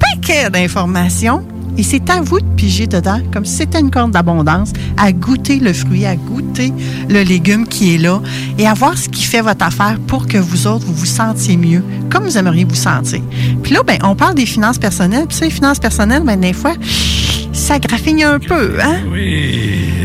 [0.00, 1.46] paquet d'informations.
[1.80, 5.58] Et c'est à vous de piger dedans, comme si c'était une corne d'abondance, à goûter
[5.58, 6.74] le fruit, à goûter
[7.08, 8.20] le légume qui est là
[8.58, 11.56] et à voir ce qui fait votre affaire pour que vous autres, vous vous sentiez
[11.56, 13.22] mieux, comme vous aimeriez vous sentir.
[13.62, 15.24] Puis là, ben, on parle des finances personnelles.
[15.26, 16.74] Puis ça, les finances personnelles, ben, des fois,
[17.54, 18.96] ça graffigne un peu, hein?
[19.10, 19.22] Oui,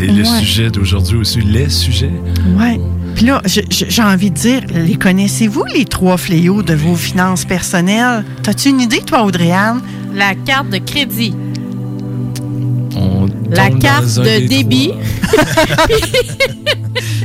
[0.02, 0.40] et le Ouais.
[0.40, 2.14] sujet d'aujourd'hui aussi, les sujets.
[2.58, 2.80] Ouais.
[3.16, 8.24] Puis là, j'ai envie de dire, les connaissez-vous, les trois fléaux de vos finances personnelles?
[8.44, 9.82] T'as-tu une idée, toi, Audrey-Anne?
[10.14, 11.36] La carte de crédit.
[13.56, 14.92] La carte de débit.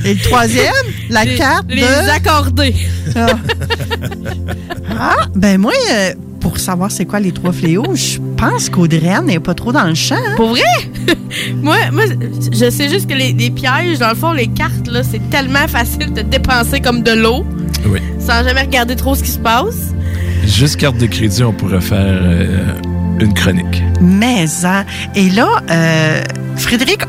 [0.05, 0.73] Et le troisième,
[1.11, 2.11] la Les- carte les de...
[2.11, 2.75] accordés.
[3.15, 3.27] Ah.
[4.99, 9.41] Ah, ben moi, euh, pour savoir c'est quoi les trois fléaux, je pense qu'Audrey-Anne n'est
[9.41, 10.17] pas trop dans le champ.
[10.17, 10.35] hein?
[10.37, 10.63] Pour vrai?
[11.63, 12.05] moi, moi,
[12.53, 15.69] je sais juste que les, les pièges, dans le fond, les cartes, là, c'est tellement
[15.69, 17.45] facile de dépenser comme de l'eau
[17.87, 18.01] Oui.
[18.19, 19.93] sans jamais regarder trop ce qui se passe.
[20.47, 22.73] Juste carte de crédit, on pourrait faire euh,
[23.21, 23.83] une chronique.
[24.01, 24.85] Mais, hein.
[25.15, 26.23] Et là, euh,
[26.57, 27.03] Frédéric,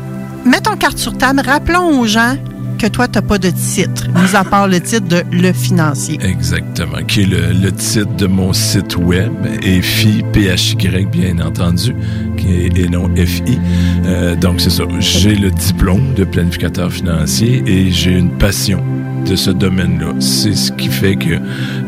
[0.44, 1.42] mets ton carte sur table.
[1.44, 2.36] Rappelons aux gens
[2.78, 6.18] que toi, tu n'as pas de titre, mis à part le titre de Le Financier.
[6.20, 9.32] Exactement, qui est le, le titre de mon site web,
[9.62, 11.94] EFI, PHY, bien entendu,
[12.36, 13.58] qui est, et non FI.
[14.04, 14.82] Euh, donc, c'est ça.
[14.98, 18.82] J'ai le diplôme de planificateur financier et j'ai une passion
[19.26, 20.12] de ce domaine-là.
[20.20, 21.38] C'est ce qui fait que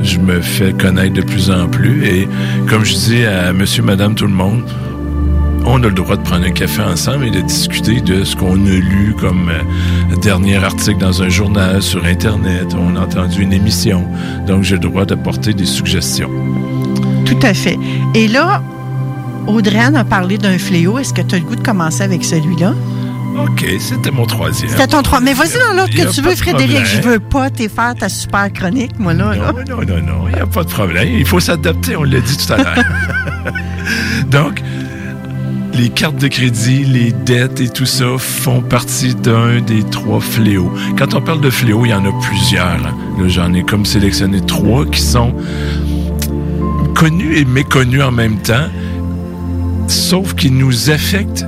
[0.02, 2.06] je me fais connaître de plus en plus.
[2.06, 2.28] Et
[2.68, 4.62] comme je dis à monsieur, madame, tout le monde,
[5.66, 8.66] on a le droit de prendre un café ensemble et de discuter de ce qu'on
[8.66, 12.74] a lu comme euh, dernier article dans un journal, sur Internet.
[12.78, 14.04] On a entendu une émission.
[14.46, 16.30] Donc, j'ai le droit d'apporter des suggestions.
[17.24, 17.78] Tout à fait.
[18.14, 18.62] Et là,
[19.46, 20.98] Audrey-Anne a parlé d'un fléau.
[20.98, 22.74] Est-ce que tu as le goût de commencer avec celui-là?
[23.36, 24.70] OK, c'était mon troisième.
[24.70, 25.20] C'était ton trois.
[25.20, 26.84] Mais vas-y dans l'autre que tu veux, Frédéric.
[26.84, 29.34] Je veux pas t'y faire ta super chronique, moi, là.
[29.34, 29.52] là.
[29.68, 31.08] Non, non, non, il n'y a pas de problème.
[31.08, 32.84] Il faut s'adapter, on l'a dit tout à l'heure.
[34.30, 34.62] Donc,
[35.74, 40.72] les cartes de crédit, les dettes et tout ça font partie d'un des trois fléaux.
[40.96, 42.78] Quand on parle de fléaux, il y en a plusieurs.
[42.78, 42.92] Là,
[43.26, 45.34] j'en ai comme sélectionné trois qui sont
[46.94, 48.68] connus et méconnus en même temps,
[49.88, 51.44] sauf qu'ils nous affectent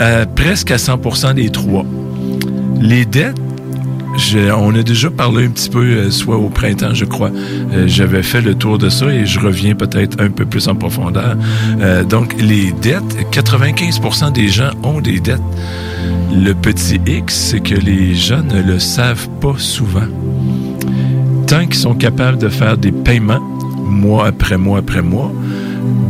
[0.00, 1.84] à presque à 100% les trois.
[2.80, 3.36] Les dettes,
[4.56, 7.30] on a déjà parlé un petit peu, euh, soit au printemps, je crois.
[7.72, 10.74] Euh, J'avais fait le tour de ça et je reviens peut-être un peu plus en
[10.74, 11.36] profondeur.
[11.80, 15.40] Euh, donc, les dettes, 95% des gens ont des dettes.
[16.34, 20.06] Le petit X, c'est que les gens ne le savent pas souvent.
[21.46, 23.40] Tant qu'ils sont capables de faire des paiements,
[23.84, 25.32] mois après mois après mois,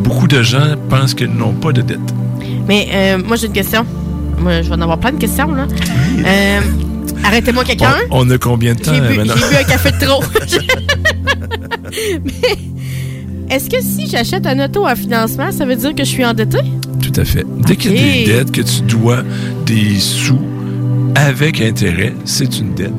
[0.04, 2.19] beaucoup de gens pensent qu'ils n'ont pas de dette.
[2.68, 3.84] Mais euh, moi, j'ai une question.
[4.38, 5.66] Moi, je vais en avoir plein de questions, là.
[6.26, 6.60] Euh,
[7.24, 7.94] Arrêtez-moi quelqu'un.
[8.10, 9.34] On, on a combien de temps J'ai euh, bu, maintenant?
[9.36, 10.22] j'ai bu un café de trop.
[12.24, 16.24] Mais est-ce que si j'achète un auto à financement, ça veut dire que je suis
[16.24, 16.58] endetté?
[17.02, 17.44] Tout à fait.
[17.66, 19.22] Dès qu'il y a des dettes que tu dois
[19.66, 20.38] des sous
[21.14, 22.92] avec intérêt, c'est une dette.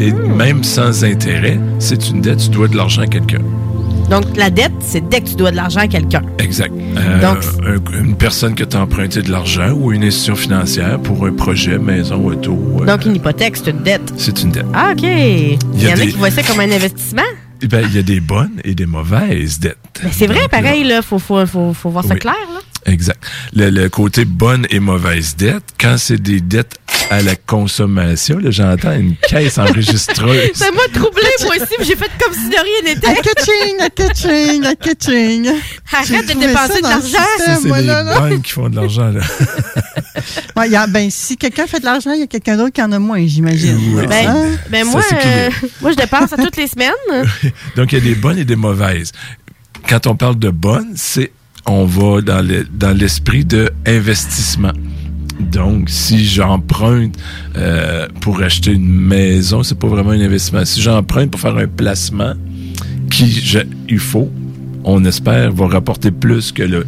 [0.00, 0.34] Et Hmm.
[0.36, 3.42] même sans intérêt, c'est une dette, tu dois de l'argent à quelqu'un.
[4.10, 6.22] Donc, la dette, c'est dès que tu dois de l'argent à quelqu'un.
[6.38, 6.72] Exact.
[6.98, 10.98] Euh, Donc- un- une personne que tu as emprunté de l'argent ou une institution financière
[11.00, 14.12] pour un projet, maison, auto, euh, Donc, une hypothèque, c'est une dette.
[14.18, 14.66] c'est une dette.
[14.74, 15.02] Ah, OK.
[15.02, 17.22] Il y, en a des- qui voient ça comme un investissement.
[17.62, 19.78] Eh ben, il y a des bonnes et des mauvaises dettes.
[20.02, 21.00] Mais c'est vrai, pareil, là.
[21.00, 22.60] Faut, faut, faut, faut voir ça clair, là.
[22.86, 23.22] Exact.
[23.54, 26.74] Le, le côté bonne et mauvaise dette, quand c'est des dettes
[27.10, 30.50] à la consommation, là, j'entends une caisse enregistreuse.
[30.54, 33.06] Ça m'a troublé, moi aussi, j'ai fait comme si de rien n'était.
[33.08, 35.48] Un catching, un catching, un catching.
[35.92, 37.02] Arrête de dépenser ça de l'argent.
[37.36, 38.20] système, C'est moi, les là, là.
[38.20, 39.20] bonnes qui font de l'argent, là.
[40.56, 42.72] Ouais, il y a- ben, si quelqu'un fait de l'argent, il y a quelqu'un d'autre
[42.72, 43.78] qui en a moins, j'imagine.
[43.96, 44.06] Oui.
[44.06, 44.46] Ben, Hein?
[44.70, 46.92] ben Ça moi, euh, moi, je dépense à toutes les semaines.
[47.76, 49.10] Donc, il y a des bonnes et des mauvaises.
[49.88, 51.32] Quand on parle de bonnes, c'est
[51.66, 54.72] on va dans le- l'esprit de investissement.
[55.40, 57.16] Donc, si j'emprunte
[57.56, 60.64] euh, pour acheter une maison, c'est pas vraiment un investissement.
[60.64, 62.34] Si j'emprunte pour faire un placement
[63.10, 63.42] qui,
[63.88, 64.30] il faut,
[64.84, 66.86] on espère, va rapporter plus que le,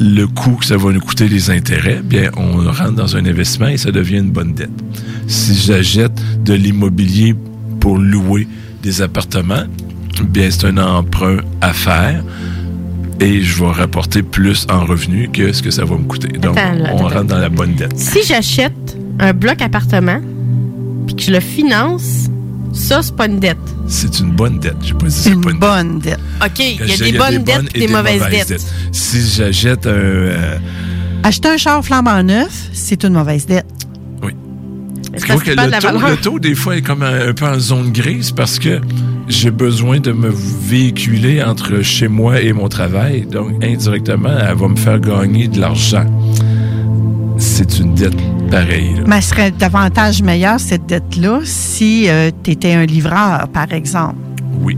[0.00, 3.68] le coût que ça va nous coûter les intérêts, bien, on rentre dans un investissement
[3.68, 4.70] et ça devient une bonne dette.
[5.26, 7.34] Si j'achète de l'immobilier
[7.78, 8.48] pour louer
[8.82, 9.64] des appartements,
[10.24, 12.22] bien, c'est un emprunt à faire
[13.20, 16.28] et je vais rapporter plus en revenus que ce que ça va me coûter.
[16.38, 17.08] Donc, Attends, là, on attends.
[17.18, 17.96] rentre dans la bonne dette.
[17.98, 20.20] Si j'achète un bloc appartement,
[21.06, 22.28] puis que je le finance,
[22.72, 23.58] ça, c'est pas une dette.
[23.88, 24.76] C'est une bonne dette.
[24.82, 26.20] J'ai pas dit c'est Une pas une bonne dette.
[26.44, 28.64] OK, il y a des bonnes dettes et des mauvaises dettes.
[28.92, 29.90] Si j'achète un...
[29.90, 30.58] euh,
[31.22, 33.66] Acheter un char flambant neuf, c'est une mauvaise dette.
[35.16, 36.08] Je que le taux, valeur?
[36.10, 38.80] le taux, des fois, est comme un, un peu en zone grise parce que
[39.28, 43.22] j'ai besoin de me véhiculer entre chez moi et mon travail.
[43.22, 46.04] Donc, indirectement, elle va me faire gagner de l'argent.
[47.38, 48.16] C'est une dette
[48.50, 48.94] pareille.
[48.96, 49.02] là.
[49.06, 52.08] Mais elle serait davantage meilleure, cette dette-là, si
[52.44, 54.16] tu étais un livreur, par exemple.
[54.62, 54.76] Oui.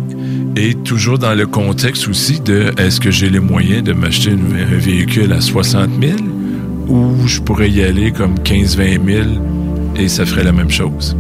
[0.57, 4.77] Et toujours dans le contexte aussi de est-ce que j'ai les moyens de m'acheter un
[4.77, 6.13] véhicule à 60 000
[6.89, 8.77] ou je pourrais y aller comme 15-20
[9.07, 9.25] 000
[9.97, 11.17] et ça ferait la même chose.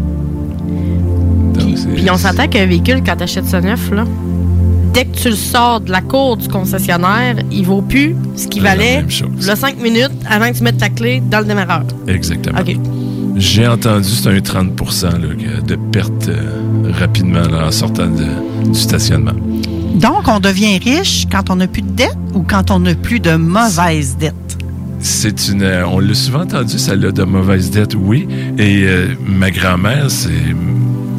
[1.54, 4.04] Donc, Puis on s'entend qu'un véhicule, quand tu achètes ça neuf, là,
[4.92, 8.60] dès que tu le sors de la cour du concessionnaire, il vaut plus ce qui
[8.60, 9.28] La valait même chose.
[9.48, 11.84] le 5 minutes avant que tu mettes ta clé dans le démarreur.
[12.08, 12.58] Exactement.
[12.60, 12.76] OK.
[13.36, 14.72] J'ai entendu c'est un 30
[15.04, 15.18] là,
[15.66, 19.32] de perte euh, rapidement là, en sortant de- du stationnement.
[19.94, 23.20] Donc, on devient riche quand on n'a plus de dette ou quand on n'a plus
[23.20, 24.34] de mauvaises dettes?
[25.02, 25.62] C'est une.
[25.62, 28.26] euh, On l'a souvent entendu, ça a de mauvaises dettes, oui.
[28.58, 30.30] Et euh, ma grand-mère, c'est.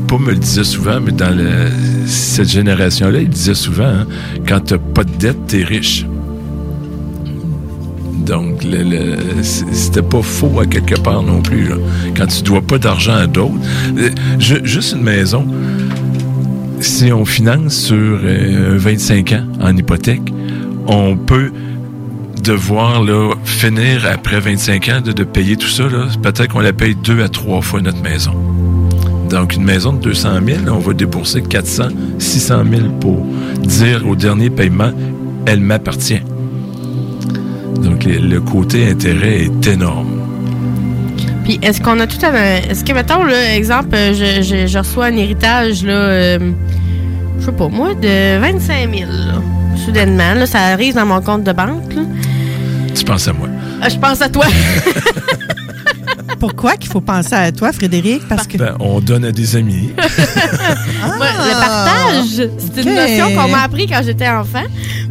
[0.07, 1.69] Pas me le disait souvent, mais dans le-
[2.05, 4.07] cette génération-là, il disait souvent hein,
[4.47, 6.05] quand t'as pas de dette, t'es riche.
[8.25, 9.17] Donc, le-
[9.73, 11.67] c'était pas faux à quelque part non plus.
[11.67, 11.75] là.
[12.15, 13.53] Quand tu dois pas d'argent à d'autres.
[13.97, 14.09] Euh,
[14.39, 15.45] ju- juste une maison,
[16.79, 20.33] si on finance sur euh, 25 ans en hypothèque,
[20.87, 21.51] on peut
[22.43, 25.83] devoir là, finir après 25 ans de, de payer tout ça.
[26.21, 28.33] Peut-être qu'on la paye deux à trois fois notre maison.
[29.29, 31.83] Donc, une maison de 200 000, on va débourser 400,
[32.19, 33.25] 600 000 pour
[33.63, 34.91] dire au dernier paiement,
[35.45, 36.21] elle m'appartient.
[37.81, 40.19] Donc, le, côté intérêt est énorme.
[41.43, 42.31] Puis est-ce qu'on a tout à
[42.69, 46.39] Est-ce que, mettons, là, exemple, euh, je, je- je reçois un héritage, là, euh,
[47.39, 49.41] je sais pas, moi, de 25 000, là,
[49.83, 50.45] soudainement.
[50.45, 51.95] Ça arrive dans mon compte de banque.
[52.95, 53.47] Tu penses à moi.
[53.81, 54.45] Ah, je pense à toi.
[56.39, 58.27] Pourquoi qu'il faut penser à toi, Frédéric?
[58.27, 58.57] Parce que.
[58.57, 59.91] Ben, on donne à des amis.
[59.97, 64.63] Le partage, c'est une notion qu'on m'a appris quand j'étais enfant.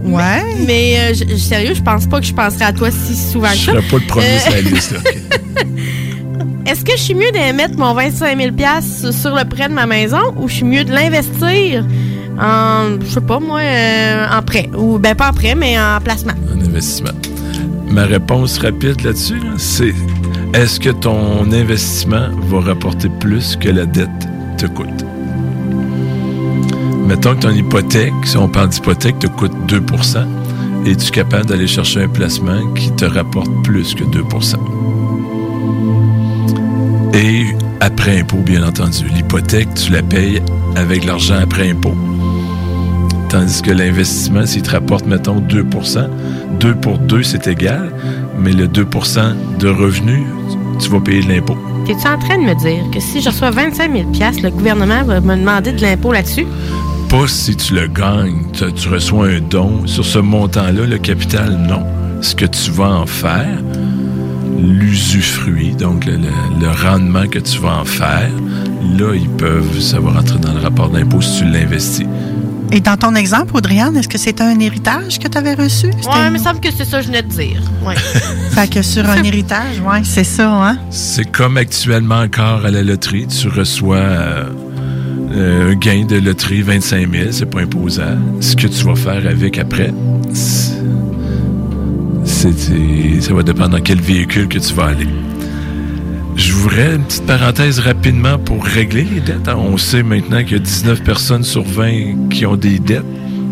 [0.02, 0.22] Ouais.
[0.58, 3.14] Mais, mais, euh, je- je- sérieux, je pense pas que je penserais à toi si
[3.16, 3.72] souvent que Je ça.
[3.72, 4.92] serais pas le premier Euh, sur la liste.
[4.92, 4.98] là.
[6.70, 8.50] Est-ce que je suis mieux de mettre mon 25 000
[9.12, 11.84] sur le prêt de ma maison ou je suis mieux de l'investir
[12.40, 14.68] en, je sais pas moi, euh, en prêt?
[14.76, 16.32] Ou, ben pas en prêt, mais en placement.
[16.54, 17.10] Un investissement.
[17.92, 19.94] Ma réponse rapide là-dessus, là, c'est
[20.54, 24.08] est-ce que ton investissement va rapporter plus que la dette
[24.58, 25.04] te coûte?
[27.06, 30.26] Mettons que ton hypothèque, si on parle d'hypothèque, te coûte 2%
[30.86, 34.56] es-tu capable d'aller chercher un placement qui te rapporte plus que 2%
[37.14, 37.46] Et
[37.80, 39.04] après impôt, bien entendu.
[39.14, 40.42] L'hypothèque, tu la payes
[40.74, 41.94] avec l'argent après impôt.
[43.28, 45.64] Tandis que l'investissement, s'il te rapporte, mettons, 2
[46.60, 47.90] 2 pour 2, c'est égal,
[48.38, 49.20] mais le 2%
[49.58, 50.22] de revenus,
[50.78, 51.56] tu vas payer de l'impôt.
[51.86, 54.04] T'es-tu en train de me dire que si je reçois 25 000
[54.42, 56.46] le gouvernement va me demander de l'impôt là-dessus?
[57.08, 59.86] Pas si tu le gagnes, tu, tu reçois un don.
[59.86, 61.84] Sur ce montant-là, le capital, non.
[62.20, 63.58] Ce que tu vas en faire,
[64.58, 68.30] l'usufruit, donc le, le- le rendement que tu vas en faire,
[68.98, 72.06] là, ils peuvent, ça va rentrer dans le rapport d'impôt si tu l'investis.
[72.74, 75.90] Et dans ton exemple, Audriane, est-ce que c'est un héritage que tu avais reçu?
[76.00, 77.60] C'était mais il me semble que c'est ça que je venais de dire.
[77.84, 77.94] Ouais.
[78.54, 80.78] Fait que sur un héritage, ouais, c'est ça, hein?
[80.90, 84.44] C'est comme actuellement encore à la loterie, tu reçois euh,
[85.34, 88.18] Euh, un gain de loterie, 25 000, c'est pas imposant.
[88.40, 89.90] Ce que tu vas faire avec après,
[90.34, 90.74] c'est-
[92.52, 95.08] c'est- ça va dépendre dans quel véhicule que tu vas aller.
[96.36, 99.48] Je voudrais une petite parenthèse rapidement pour régler les dettes.
[99.48, 99.56] hein.
[99.58, 103.04] On sait maintenant qu'il y a 19 personnes sur 20 qui ont des dettes.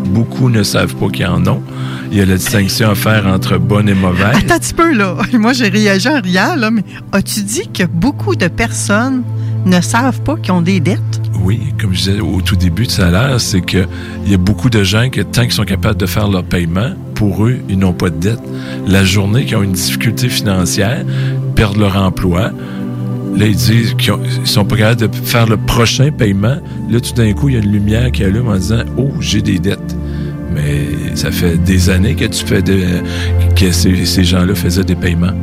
[0.09, 1.61] Beaucoup ne savent pas qu'ils en ont.
[2.11, 4.35] Il y a la distinction à faire entre bonne et mauvaise.
[4.35, 5.15] Attends un petit peu, là.
[5.33, 9.23] Moi, j'ai réagi en riant, là, mais as-tu dit que beaucoup de personnes
[9.65, 10.99] ne savent pas qu'ils ont des dettes?
[11.43, 13.85] Oui, comme je disais au tout début de salaire, c'est que
[14.25, 16.91] il y a beaucoup de gens que tant qu'ils sont capables de faire leur paiement,
[17.15, 18.39] pour eux, ils n'ont pas de dette.
[18.87, 21.05] La journée qu'ils ont une difficulté financière,
[21.61, 22.49] perdent leur emploi,
[23.37, 26.57] là, ils disent qu'ils ils sont pas capables de faire le prochain paiement.
[26.89, 29.43] Là, tout d'un coup, il y a une lumière qui allume en disant «Oh, j'ai
[29.43, 29.95] des dettes».
[30.55, 32.79] Mais ça fait des années que tu fais de,
[33.55, 35.35] que ces, ces gens-là faisaient des paiements.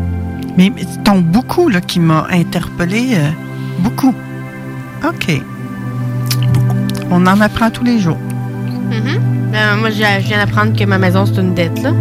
[0.56, 0.72] Mais
[1.04, 3.10] t'en beaucoup, là, qui m'a interpellé.
[3.12, 3.28] euh,
[3.84, 4.12] beaucoup.
[5.08, 5.40] OK.
[7.12, 8.18] On en apprend tous les jours.
[8.90, 9.20] Mhm.
[9.52, 11.92] Ben, moi, j'ai- je viens d'apprendre que ma maison, c'est une dette, là.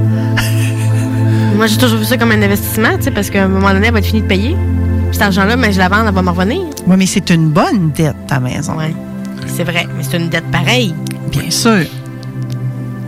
[1.57, 3.87] Moi, j'ai toujours vu ça comme un investissement, tu sais, parce qu'à un moment donné,
[3.87, 4.55] elle va être finie de payer.
[5.09, 6.61] Puis cet argent-là, mais je la vends, elle va me revenir.
[6.85, 8.73] Oui, mais c'est une bonne dette, ta maison.
[8.77, 8.93] Oui.
[9.47, 10.93] C'est vrai, mais c'est une dette pareille.
[11.31, 11.85] Bien sûr.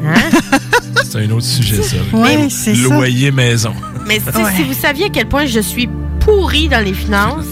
[0.05, 0.19] Hein?
[1.03, 1.97] C'est un autre sujet, ça.
[2.13, 2.81] Oui, c'est ça.
[2.83, 3.73] Loyer maison.
[4.05, 5.89] Mais si vous saviez à quel point je suis
[6.19, 7.47] pourrie dans les finances,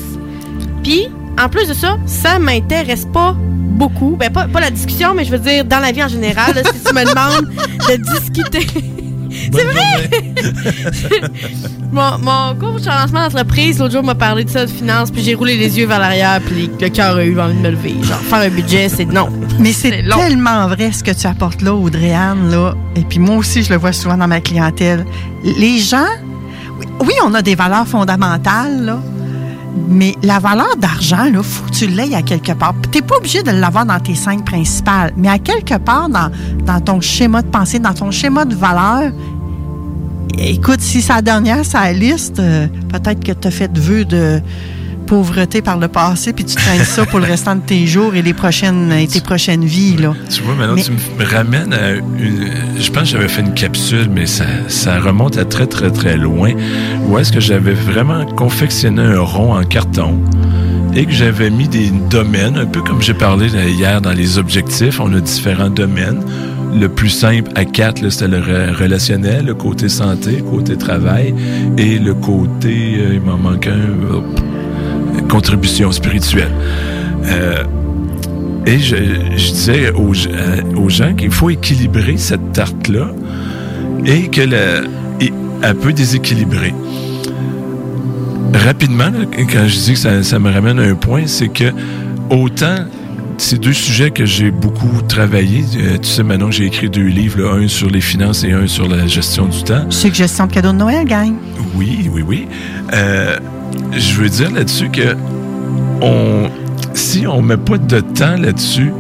[0.84, 1.08] puis
[1.40, 4.16] en plus de ça, ça m'intéresse pas beaucoup.
[4.16, 6.62] Ben, pas, pas la discussion, mais je veux dire, dans la vie en général, là,
[6.64, 7.50] si tu me demandes
[7.90, 8.68] de discuter.
[9.54, 10.10] C'est vrai!
[11.92, 15.24] mon, mon coach en lancement d'entreprise, l'autre jour, m'a parlé de ça, de finances, puis
[15.24, 17.96] j'ai roulé les yeux vers l'arrière, puis le cœur a eu envie de me lever.
[18.04, 19.30] Genre, faire un budget, c'est non.
[19.60, 22.76] Mais c'est tellement vrai ce que tu apportes là, Audrey-Anne, là.
[22.96, 25.06] Et puis moi aussi, je le vois souvent dans ma clientèle.
[25.44, 26.06] Les gens,
[26.80, 29.00] oui, oui, on a des valeurs fondamentales, là.
[29.90, 32.74] Mais la valeur d'argent, là, faut que tu l'aies à quelque part.
[32.92, 36.32] Tu n'es pas obligé de l'avoir dans tes cinq principales, mais à quelque part dans,
[36.82, 39.12] ton schéma de pensée, dans ton schéma de valeur,
[40.38, 44.42] écoute, si la dernière, la liste, euh, peut-être que tu as fait vœu de
[45.08, 48.22] pauvreté par le passé, puis tu traînes ça pour le restant de tes jours et
[48.22, 50.14] les prochaines, et tes prochaines vies, là.
[50.30, 52.50] Tu vois, maintenant, Mais- tu me ramènes à une.
[52.80, 56.18] Je pense que j'avais fait une capsule, mais ça, ça remonte à très, très, très
[56.18, 56.52] loin.
[57.08, 60.20] Où est-ce que j'avais vraiment confectionné un rond en carton
[60.96, 65.00] et que j'avais mis des domaines, un peu comme j'ai parlé hier dans les objectifs.
[65.00, 66.22] On a différents domaines.
[66.80, 71.34] Le plus simple à quatre, c'était le re- relationnel, le côté santé, le côté travail
[71.78, 73.80] et le côté, euh, il m'en manque un,
[75.28, 76.52] contribution spirituelle.
[77.26, 77.64] Euh,
[78.66, 78.96] et je,
[79.36, 83.10] je disais aux, euh, aux gens qu'il faut équilibrer cette tarte-là
[84.06, 84.82] et que la,
[85.22, 86.74] et- elle peut déséquilibrer.
[88.54, 89.12] Rapidement,
[89.52, 91.72] quand je dis que ça, ça me ramène à un point, c'est que
[92.30, 92.76] autant
[93.38, 97.06] ces deux sujets que j'ai beaucoup travaillé, euh, tu sais maintenant que j'ai écrit deux
[97.06, 99.86] livres, là, un sur les finances et un sur la gestion du temps.
[99.90, 101.34] Je sais que gestion de cadeaux de Noël, gang.
[101.76, 102.48] Oui, oui, oui.
[102.94, 103.36] Euh,
[103.92, 105.16] je veux dire là-dessus que
[106.94, 108.92] si on met pas de temps là-dessus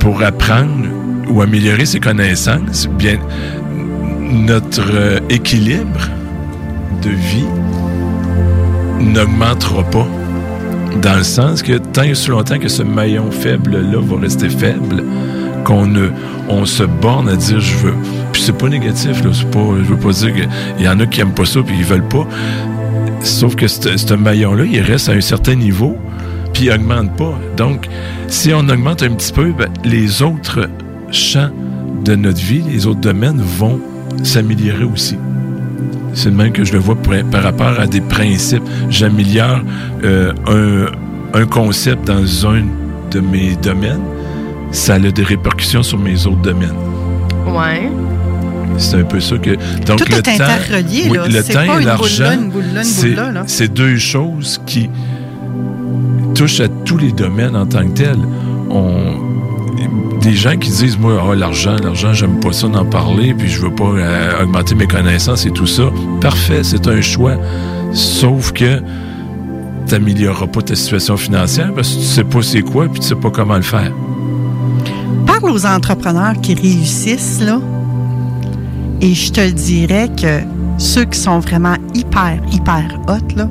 [0.00, 0.86] pour apprendre
[1.28, 3.18] ou améliorer ses connaissances, bien
[4.34, 6.08] notre euh, équilibre
[7.02, 7.46] de vie
[9.00, 10.06] n'augmentera pas.
[11.02, 15.02] Dans le sens que tant et aussi longtemps que ce maillon faible-là va rester faible,
[15.64, 16.08] qu'on ne,
[16.48, 17.94] on se borne à dire je veux.
[18.32, 19.30] Puis c'est pas négatif, là.
[19.32, 21.76] C'est pas, je veux pas dire qu'il y en a qui aiment pas ça puis
[21.78, 22.26] ils veulent pas.
[23.24, 25.96] Sauf que ce maillon-là, il reste à un certain niveau
[26.52, 27.36] puis il augmente pas.
[27.56, 27.88] Donc,
[28.28, 30.68] si on augmente un petit peu, ben, les autres
[31.10, 31.50] champs
[32.04, 33.80] de notre vie, les autres domaines vont
[34.22, 35.16] s'améliorer aussi.
[36.14, 36.96] C'est le même que je le vois
[37.30, 38.62] par rapport à des principes.
[38.88, 39.60] J'améliore
[40.04, 42.62] euh, un, un concept dans un
[43.10, 44.02] de mes domaines,
[44.70, 46.74] ça a des répercussions sur mes autres domaines.
[47.46, 47.90] Ouais.
[48.78, 49.50] C'est un peu ça que.
[49.86, 51.28] Donc, Tout le est temps, interrelié, oui, là.
[51.28, 52.24] le temps pas et l'argent,
[53.46, 54.88] c'est- deux choses qui
[56.34, 58.18] touchent à tous les domaines en tant que tels.
[58.70, 59.22] On,
[60.20, 63.60] des gens qui disent, moi, Ah, l'argent, l'argent, j'aime pas ça d'en parler, puis je
[63.60, 65.84] veux pas euh, augmenter mes connaissances et tout ça.
[66.20, 67.34] Parfait, c'est un choix.
[67.92, 68.82] Sauf que
[69.86, 73.14] t'amélioreras pas ta situation financière parce que tu sais pas c'est quoi, puis tu sais
[73.14, 73.92] pas comment le faire.
[75.26, 77.60] Parle aux entrepreneurs qui réussissent, là.
[79.00, 80.40] Et je te dirais que
[80.78, 83.48] ceux qui sont vraiment hyper, hyper hot, là,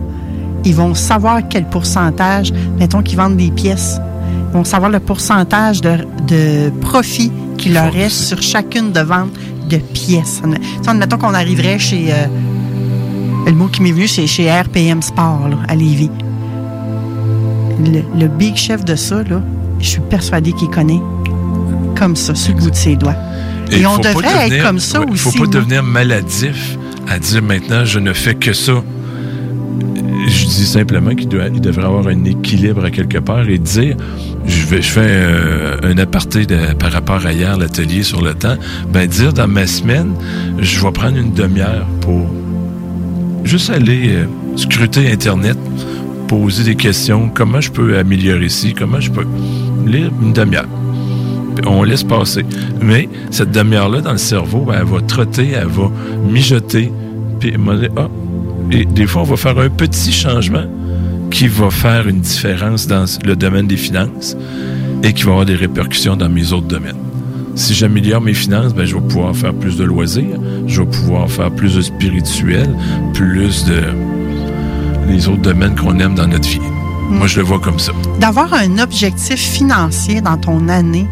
[0.65, 3.99] ils vont savoir quel pourcentage, mettons qu'ils vendent des pièces,
[4.49, 9.31] ils vont savoir le pourcentage de, de profit qui leur reste sur chacune de vente
[9.69, 10.41] de pièces.
[10.95, 12.11] Mettons qu'on arriverait chez...
[12.11, 12.27] euh,
[13.45, 16.09] le mot qui m'est venu, c'est chez RPM Sport, là, à Lévis.
[17.79, 19.41] Le, le big chef de ça, là,
[19.79, 21.01] je suis persuadée qu'il connaît
[21.97, 23.15] comme ça, sur le bout de ses doigts.
[23.71, 25.19] Et, on faut pas devrait devenir- être comme ça ouais, aussi.
[25.37, 26.77] faut pas devenir maladif
[27.09, 28.83] à dire maintenant je ne fais que ça.
[30.27, 33.97] Je dis simplement qu'il doit, il devrait avoir un équilibre à quelque part et dire
[34.45, 38.33] je, vais, je fais euh, un aparté de- par rapport à hier, l'atelier sur le
[38.33, 38.55] temps.
[38.91, 40.13] Ben dire dans ma semaine,
[40.59, 42.27] je vais prendre une demi-heure pour
[43.43, 45.57] juste aller euh, scruter Internet,
[46.29, 49.25] poser des questions, comment je peux améliorer ici, comment je peux
[49.85, 50.67] lire une demi-heure?
[51.65, 52.45] On laisse passer.
[52.81, 55.91] Mais cette demi-heure-là, dans le cerveau, ben, elle va trotter, elle va
[56.29, 56.91] mijoter.
[57.39, 57.53] Puis
[57.97, 58.07] ah,
[58.71, 60.65] et des fois, on va faire un petit changement
[61.29, 64.37] qui va faire une différence dans le domaine des finances
[65.03, 66.97] et qui va avoir des répercussions dans mes autres domaines.
[67.55, 71.29] Si j'améliore mes finances, ben, je vais pouvoir faire plus de loisirs, je vais pouvoir
[71.29, 72.69] faire plus de spirituel,
[73.13, 73.81] plus de
[75.07, 76.59] les autres domaines qu'on aime dans notre vie.
[77.09, 77.91] Moi, je le vois comme ça.
[78.19, 81.07] D'avoir un objectif financier dans ton année,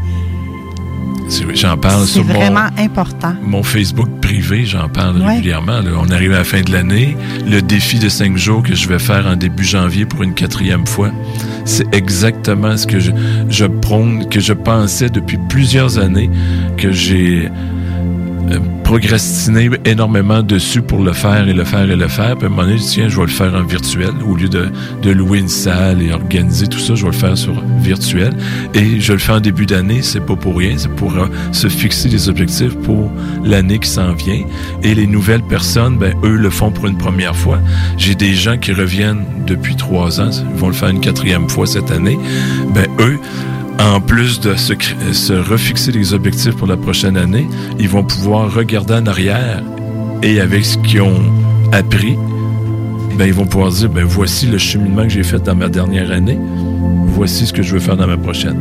[1.55, 3.33] J'en parle c'est sur mon, vraiment important.
[3.41, 5.35] mon Facebook privé, j'en parle Ouais.
[5.35, 5.79] régulièrement.
[5.81, 5.91] là.
[5.99, 7.15] On arrive à la fin de l'année.
[7.47, 10.85] Le défi de cinq jours que je vais faire en début janvier pour une quatrième
[10.85, 11.09] fois,
[11.65, 13.11] c'est exactement ce que je,
[13.49, 16.29] je prône, que je pensais depuis plusieurs années,
[16.77, 17.49] que j'ai
[18.51, 22.35] euh, procrastiné énormément dessus pour le faire et le faire et le faire.
[22.35, 24.11] Puis à un moment donné, je dis, tiens, je vais le faire en virtuel.
[24.27, 24.67] Au lieu de,
[25.01, 28.33] de louer une salle et organiser tout ça, je vais le faire sur virtuel.
[28.73, 31.67] Et je le fais en début d'année, c'est pas pour rien, c'est pour euh, se
[31.67, 33.11] fixer des objectifs pour
[33.43, 34.43] l'année qui s'en vient.
[34.83, 37.59] Et les nouvelles personnes, ben, eux le font pour une première fois.
[37.97, 41.65] J'ai des gens qui reviennent depuis trois ans, ils vont le faire une quatrième fois
[41.65, 42.17] cette année.
[42.73, 43.19] Ben, eux,
[43.79, 44.73] en plus de se,
[45.11, 47.47] se refixer des objectifs pour la prochaine année,
[47.79, 49.61] ils vont pouvoir regarder en arrière
[50.23, 51.23] et avec ce qu'ils ont
[51.71, 52.17] appris,
[53.17, 56.11] ben, ils vont pouvoir dire, ben, voici le cheminement que j'ai fait dans ma dernière
[56.11, 56.39] année,
[57.21, 58.57] voici ce que je veux faire dans ma prochaine.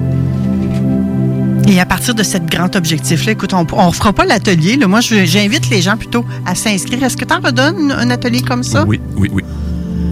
[1.67, 4.77] Et à partir de cet grand objectif-là, écoute, on ne fera pas l'atelier.
[4.87, 7.03] Moi, j'invite les gens plutôt à s'inscrire.
[7.03, 8.85] Est-ce que tu en redonnes un atelier comme ça?
[8.87, 9.43] Oui, oui, oui.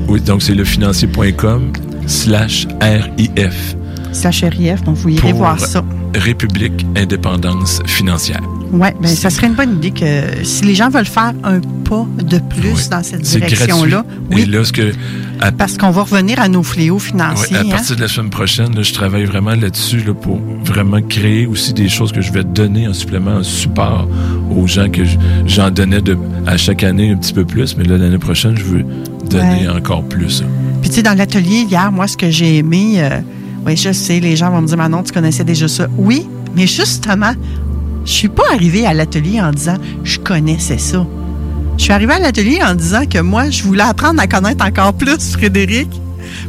[0.09, 1.73] Oui, donc c'est lefinancier.com
[2.07, 3.77] slash RIF.
[4.13, 5.85] Slash RIF, donc vous irez pour voir ça.
[6.15, 8.41] République Indépendance Financière.
[8.73, 12.07] Oui, ben, ça serait une bonne idée que si les gens veulent faire un pas
[12.23, 14.43] de plus dans cette direction-là, gratuit.
[14.43, 14.93] Et là, ce que,
[15.41, 17.57] à, parce qu'on va revenir à nos fléaux ouais, financiers.
[17.57, 17.65] à hein.
[17.71, 21.73] partir de la semaine prochaine, là, je travaille vraiment là-dessus là, pour vraiment créer aussi
[21.73, 24.09] des choses que je vais donner en supplément, en support
[24.51, 26.17] aux gens que je- j'en donnais de,
[26.47, 27.77] à chaque année un petit peu plus.
[27.77, 28.85] Mais là, l'année prochaine, je veux
[29.31, 29.77] donner Ouais.
[29.77, 30.43] encore plus.
[30.81, 33.21] Puis tu sais, dans l'atelier hier, moi, ce que j'ai aimé, euh,
[33.67, 35.87] oui, je sais, les gens vont me dire, Manon, tu connaissais déjà ça.
[35.97, 36.27] Oui,
[36.57, 37.33] mais justement,
[38.05, 41.05] je suis pas arrivée à l'atelier en disant, je connaissais ça.
[41.79, 44.93] Je suis arrivée à l'atelier en disant que moi, je voulais apprendre à connaître encore
[44.93, 45.89] plus Frédéric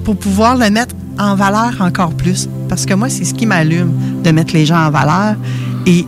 [0.04, 2.50] pour pouvoir le mettre en valeur encore plus.
[2.68, 5.36] Parce que moi, c'est ce qui m'allume de mettre les gens en valeur.
[5.86, 6.06] Et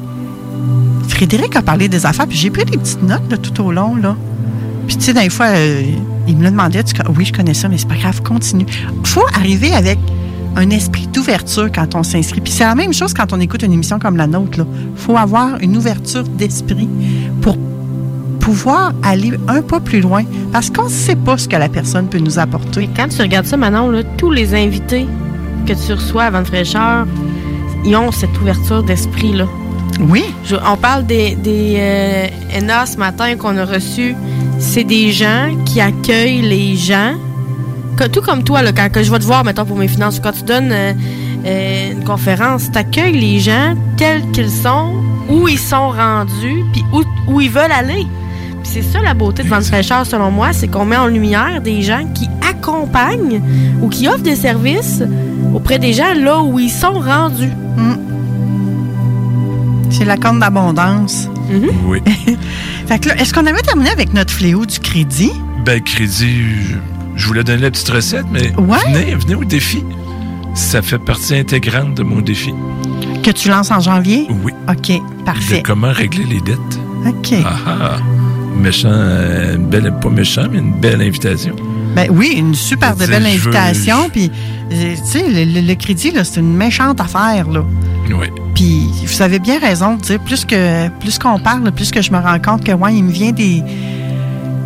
[1.08, 3.96] Frédéric a parlé des affaires, puis j'ai pris des petites notes tout au long.
[3.96, 4.18] Là.
[4.88, 5.84] Puis, tu sais, des fois, euh,
[6.28, 6.84] il me le demandait.
[6.84, 8.66] Tu, oui, je connais ça, mais c'est pas grave, continue.
[9.04, 10.00] faut arriver avec
[10.56, 12.42] un esprit d'ouverture quand on s'inscrit.
[12.42, 14.60] Puis, c'est la même chose quand on écoute une émission comme la nôtre.
[14.60, 16.90] Il faut avoir une ouverture d'esprit
[17.42, 17.56] pour
[18.42, 20.24] pouvoir aller un pas plus loin.
[20.52, 22.90] Parce qu'on ne sait pas ce que la personne peut nous apporter.
[22.96, 25.08] Quand tu regardes ça, Manon, là, tous les invités
[25.66, 27.06] que tu reçois à Vente Fraîcheur,
[27.86, 29.46] ils ont cette ouverture d'esprit-là.
[30.00, 30.24] Oui.
[30.46, 32.28] Je- on parle des, des euh,
[32.58, 34.16] ENA ce matin qu'on a reçus.
[34.60, 37.14] C'est des gens qui accueillent les gens.
[37.98, 40.20] Que- tout comme toi, là, quand que je vais te voir, mettons, pour mes finances,
[40.20, 40.94] quand tu donnes euh,
[41.46, 44.94] euh, une conférence, tu accueilles les gens tels qu'ils sont,
[45.30, 48.06] où ils sont rendus, puis où, où ils veulent aller.
[48.64, 51.62] Puis c'est ça la beauté de Vente Fraîcheur, selon moi, c'est qu'on met en lumière
[51.62, 53.42] des gens qui accompagnent
[53.82, 55.02] ou qui offrent des services
[55.54, 57.52] auprès des gens là où ils sont rendus.
[59.90, 61.28] C'est la corne d'abondance.
[61.86, 62.02] Oui.
[62.88, 65.32] Fait que là, est-ce qu'on avait terminé avec notre fléau du crédit?
[65.66, 66.42] Ben, crédit,
[67.16, 68.78] je, voulais donner la petite recette, mais Ouais.
[68.94, 69.84] venez, venez au défi.
[70.54, 72.54] Ça fait partie intégrante de mon défi.
[73.24, 74.28] Que tu lances en janvier?
[74.44, 74.54] Oui.
[74.70, 75.62] OK, De parfait.
[75.64, 76.80] comment régler les dettes.
[77.08, 77.34] OK.
[77.46, 77.98] Ah ah.
[78.56, 81.56] Méchant, euh, une belle, pas méchant, mais une belle invitation.
[81.96, 84.10] Ben oui, une super de belle invitation.
[84.12, 84.32] Puis,
[84.72, 87.64] euh, tu sais, le, le- le crédit, là, c'est une méchante affaire, là.
[88.10, 88.28] Oui.
[88.54, 92.12] Puis, vous avez bien raison de dire, plus que plus qu'on parle, plus que je
[92.12, 93.64] me rends compte que, ouais, il me vient des,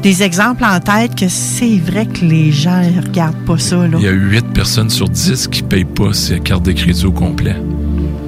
[0.02, 3.98] des exemples en tête que c'est vrai que les gens ne regardent pas ça, là.
[4.00, 7.06] Il y a 8 personnes sur 10 qui ne payent pas ces cartes de crédit
[7.06, 7.56] au complet.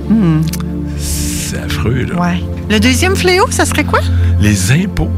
[0.10, 0.42] Hmm,
[0.98, 2.20] C'est affreux, là.
[2.22, 2.44] ouais.
[2.70, 4.00] Le deuxième fléau, ça serait quoi?
[4.42, 5.10] Les impôts.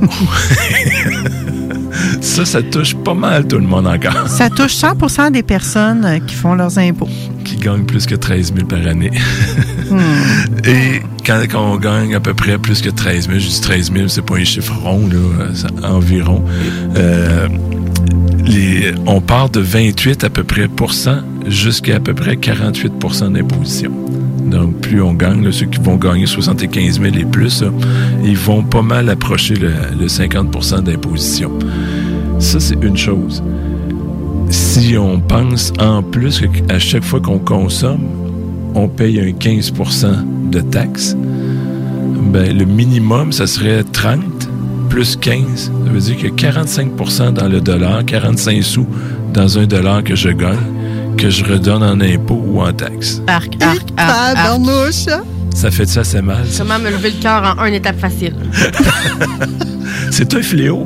[2.20, 4.28] ça, ça touche pas mal tout le monde encore.
[4.28, 7.08] Ça touche 100% des personnes euh, qui font leurs impôts.
[7.44, 9.10] qui gagnent plus que 13 000 par année.
[10.64, 14.08] Et quand, on gagne à peu près plus que 13 000, je dis 13 000,
[14.08, 16.44] c'est pas un chiffre rond, là, environ.
[16.96, 17.48] Euh,
[18.44, 20.68] les, on part de 28 à peu près
[21.46, 23.92] jusqu'à à peu près 48% d'imposition.
[24.50, 27.64] Donc, plus on gagne, ceux qui vont gagner 75 000 et plus,
[28.24, 31.50] ils vont pas mal approcher le, le 50% d'imposition.
[32.38, 33.42] Ça, c'est une chose.
[34.48, 38.04] Si on pense en plus qu'à chaque fois qu'on consomme,
[38.74, 41.16] on paye un 15% de taxes,
[42.32, 44.20] ben, le minimum, ça serait 30
[44.88, 45.70] plus 15.
[45.84, 48.86] Ça veut dire que 45% dans le dollar, 45 sous
[49.32, 50.58] dans un dollar que je gagne,
[51.20, 53.20] que je redonne en impôts ou en taxes.
[53.26, 54.60] Arc, arc, arc, arc.
[55.54, 56.44] Ça fait de ça assez mal.
[56.56, 58.34] Comment me lever le cœur en une étape facile?
[60.10, 60.84] C'est un fléau.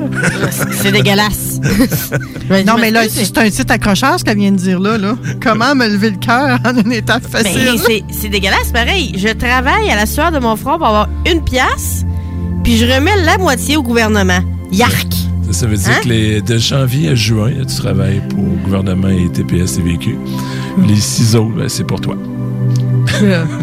[0.83, 1.61] C'est dégueulasse.
[2.67, 4.99] Non, mais là, c'est un titre accrocheur, ce qu'elle vient de dire là.
[4.99, 5.15] là.
[5.43, 7.65] Comment me lever le cœur en une étape facile?
[7.65, 9.15] Ben, c'est- c'est dégueulasse, pareil.
[9.17, 12.05] Je travaille à la sueur de mon front pour avoir une pièce,
[12.63, 14.41] puis je remets la moitié au gouvernement.
[14.71, 15.09] Yark!
[15.47, 16.01] Ça, ça veut dire Hein?
[16.03, 19.83] que les, de janvier à juin, là, tu travailles pour le gouvernement et TPS et
[19.83, 20.17] vécu.
[20.87, 22.17] Les six autres, ben, c'est pour toi.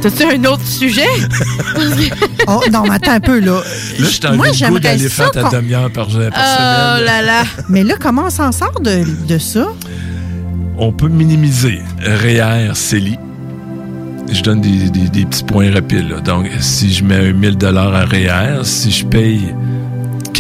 [0.02, 1.08] T'as-tu un autre sujet?
[2.48, 3.62] Oh, non, mais attends un peu, là.
[4.00, 7.44] Là, je t'en Moi, j'aimerais ça faire ta demi-heure par, par Oh là là!
[7.70, 9.68] Mais là, comment on s'en sort de, de ça?
[10.78, 13.18] On peut minimiser REER, CELI.
[14.32, 16.10] Je donne des, des- des petits points rapides.
[16.10, 16.20] là.
[16.20, 19.54] Donc, si je mets un 1000 à REER, si je paye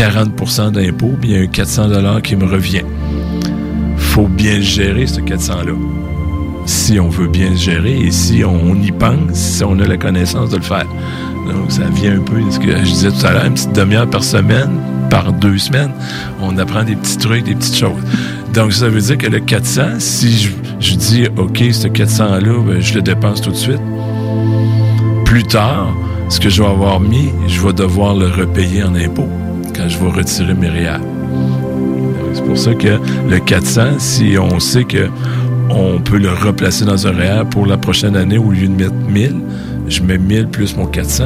[0.01, 2.81] 40% d'impôt, bien, il y a un 400 qui me revient.
[3.97, 5.73] faut bien le gérer, ce 400-là.
[6.65, 9.97] Si on veut bien le gérer et si on, y pense, si on a la
[9.97, 10.87] connaissance de le faire.
[11.47, 13.73] Donc, ça vient un peu de ce que je disais tout à l'heure, une petite
[13.73, 14.71] demi-heure par semaine,
[15.11, 15.91] par deux semaines,
[16.41, 18.01] on apprend des petits trucs, des petites choses.
[18.55, 22.95] Donc, ça veut dire que le 400, si je, dis, OK, ce 400-là, ben, je
[22.95, 23.81] le dépense tout de suite,
[25.25, 25.95] plus tard,
[26.27, 29.29] ce que je vais avoir mis, je vais devoir le repayer en impôt
[29.75, 30.99] quand je vais retirer mes REER.
[30.99, 32.99] Donc, C'est pour ça que
[33.29, 35.07] le 400, si on sait que
[35.69, 38.93] on peut le replacer dans un REER pour la prochaine année, au lieu de mettre
[39.09, 39.35] 1000,
[39.87, 41.25] je mets 1000 plus mon 400.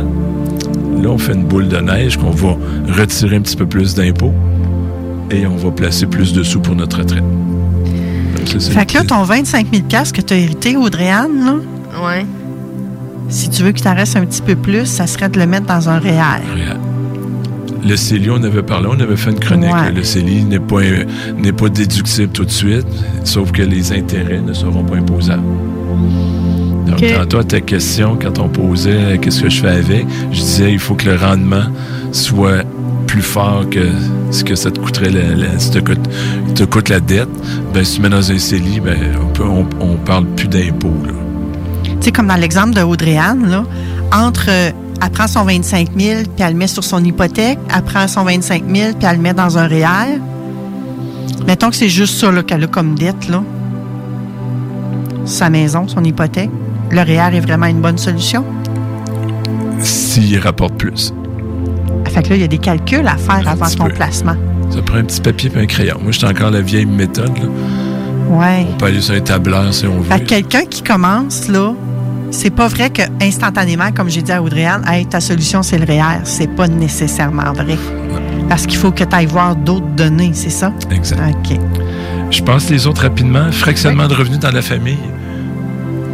[1.02, 2.56] Là, on fait une boule de neige qu'on va
[2.96, 4.34] retirer un petit peu plus d'impôts
[5.32, 7.24] et on va placer plus de sous pour notre retraite.
[7.24, 8.72] Donc, ça.
[8.72, 9.84] Fait que là, ton 25 000
[10.14, 11.56] que tu as hérité, Audrey-Anne, là,
[12.06, 12.26] Ouais.
[13.30, 15.66] si tu veux qu'il t'en reste un petit peu plus, ça serait de le mettre
[15.66, 16.42] dans un REER.
[17.88, 19.72] Le CELI, on avait parlé, on avait fait une chronique.
[19.74, 19.92] Ouais.
[19.92, 20.82] Le CELI n'est pas,
[21.38, 22.86] n'est pas déductible tout de suite,
[23.24, 25.44] sauf que les intérêts ne seront pas imposables.
[26.88, 27.14] Donc, Ok.
[27.16, 30.72] tantôt, à ta question, quand on posait euh, qu'est-ce que je fais avec, je disais
[30.72, 31.64] il faut que le rendement
[32.12, 32.64] soit
[33.08, 33.88] plus fort que
[34.32, 36.00] ce que ça te coûterait, la, la- si te coûte,
[36.56, 37.30] te coûte la dette.
[37.74, 40.94] Ben, si tu mets dans un CELI, ben, on, peut, on, on parle plus d'impôts.
[41.84, 43.64] Tu sais, comme dans l'exemple de Audrey-Anne, là,
[44.12, 44.72] entre euh,
[45.06, 48.24] elle prend son 25 000 puis elle le met sur son hypothèque, elle prend son
[48.24, 50.20] 25 000 puis elle le met dans un REER.
[51.46, 53.44] Mettons que c'est juste ça qu'elle a comme dette, là.
[55.26, 56.50] Sa maison, son hypothèque.
[56.90, 58.44] Le REER est vraiment une bonne solution.
[59.80, 61.14] S'il rapporte plus.
[62.08, 63.94] Fait que là, il y a des calculs à faire avant peu.
[63.94, 64.36] placement.
[64.72, 65.98] Ça prend un petit papier et un crayon.
[66.02, 67.38] Moi, j'étais encore la vieille méthode.
[67.38, 67.46] Là.
[68.30, 68.66] Ouais.
[68.74, 70.18] On peut aller sur un tableur si on veut.
[70.20, 71.74] Quelqu'un qui commence, là,
[72.36, 75.86] c'est pas vrai que instantanément, comme j'ai dit à Audrey-Anne, Hey, ta solution, c'est le
[75.86, 76.22] REER.
[76.26, 77.78] C'est pas nécessairement vrai.
[78.50, 80.72] Parce qu'il faut que tu ailles voir d'autres données, c'est ça?
[80.92, 81.20] Exact.
[81.30, 81.58] OK.
[82.30, 83.52] Je passe les autres rapidement.
[83.52, 85.00] Fractionnement de revenus dans la famille.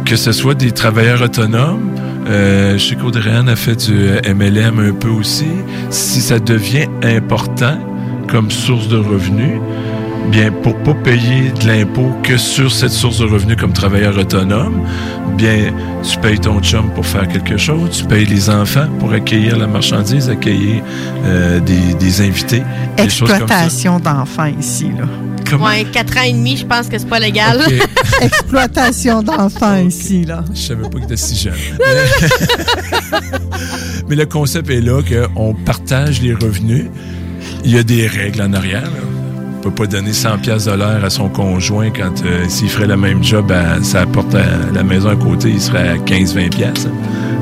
[0.04, 1.90] Que ce soit des travailleurs autonomes.
[2.28, 5.46] Euh, je sais qu'Audrey-Anne a fait du euh, MLM un peu aussi.
[5.90, 7.78] Si ça devient important
[8.28, 9.60] comme source de revenus,
[10.30, 14.86] bien, pour pas payer de l'impôt que sur cette source de revenus comme travailleur autonome,
[15.36, 19.56] bien, tu payes ton chum pour faire quelque chose, tu payes les enfants pour accueillir
[19.58, 20.82] la marchandise, accueillir
[21.24, 22.62] euh, des, des invités.
[22.96, 25.04] Exploitation d'enfants ici, là.
[25.50, 25.66] Comment?
[25.66, 27.60] Ouais, 4 ans et demi, je pense que c'est pas légal.
[28.22, 30.44] Exploitation d'enfants ici, là.
[30.54, 31.52] Je savais pas qu'il était si jeune.
[31.78, 33.18] Mais,
[34.08, 36.86] Mais le concept est là qu'on partage les revenus.
[37.64, 38.82] Il y a des règles en arrière.
[38.82, 39.11] là.
[39.64, 42.88] On peut pas donner 100 pièces de l'heure à son conjoint quand euh, s'il ferait
[42.88, 44.42] le même job à sa porte à
[44.74, 46.88] la maison à côté, il serait à 15-20 pièces.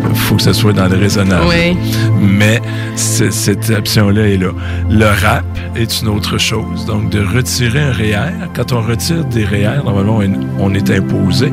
[0.09, 1.47] Il faut que ça soit dans le raisonnable.
[1.49, 1.77] Oui.
[2.21, 2.61] Mais
[2.97, 4.49] cette option-là est là.
[4.91, 5.45] Le RAP
[5.77, 6.85] est une autre chose.
[6.87, 10.91] Donc, de retirer un REER, quand on retire des REER, normalement, on est- on est
[10.91, 11.51] imposé.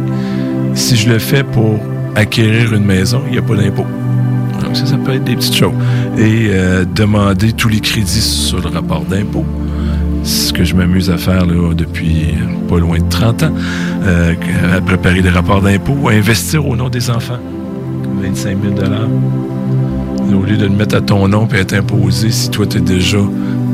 [0.73, 1.79] Si je le fais pour
[2.15, 3.85] acquérir une maison, il n'y a pas d'impôt.
[4.63, 5.73] Donc, ça, ça peut être des petites choses.
[6.17, 9.45] Et euh, demander tous les crédits sur le rapport d'impôt.
[10.27, 12.35] Ce que je m'amuse à faire là, depuis
[12.67, 13.51] pas loin de 30 ans,
[14.03, 14.33] euh,
[14.75, 17.39] à préparer des rapports d'impôts, à investir au nom des enfants.
[18.21, 18.75] 25 000
[20.37, 22.81] Au lieu de le mettre à ton nom et être imposé, si toi, tu es
[22.81, 23.19] déjà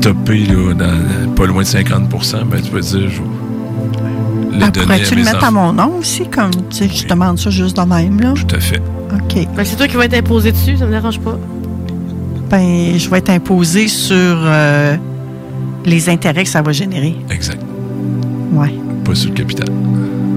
[0.00, 3.20] topé là, dans pas loin de 50% ben, tu vas dire, je
[4.56, 5.46] le Ah, donner Pourrais-tu le mettre enfants.
[5.46, 8.34] à mon nom aussi, comme, tu sais, je demande ça juste de même, là?
[8.34, 8.80] Tout à fait.
[9.12, 9.48] OK.
[9.56, 11.36] Ben, c'est toi qui vas être imposé dessus, ça me dérange pas.
[12.50, 14.96] Ben, je vais être imposé sur euh,
[15.84, 17.14] les intérêts que ça va générer.
[17.30, 17.60] Exact.
[18.52, 18.74] Ouais.
[19.04, 19.68] Pas sur le capital.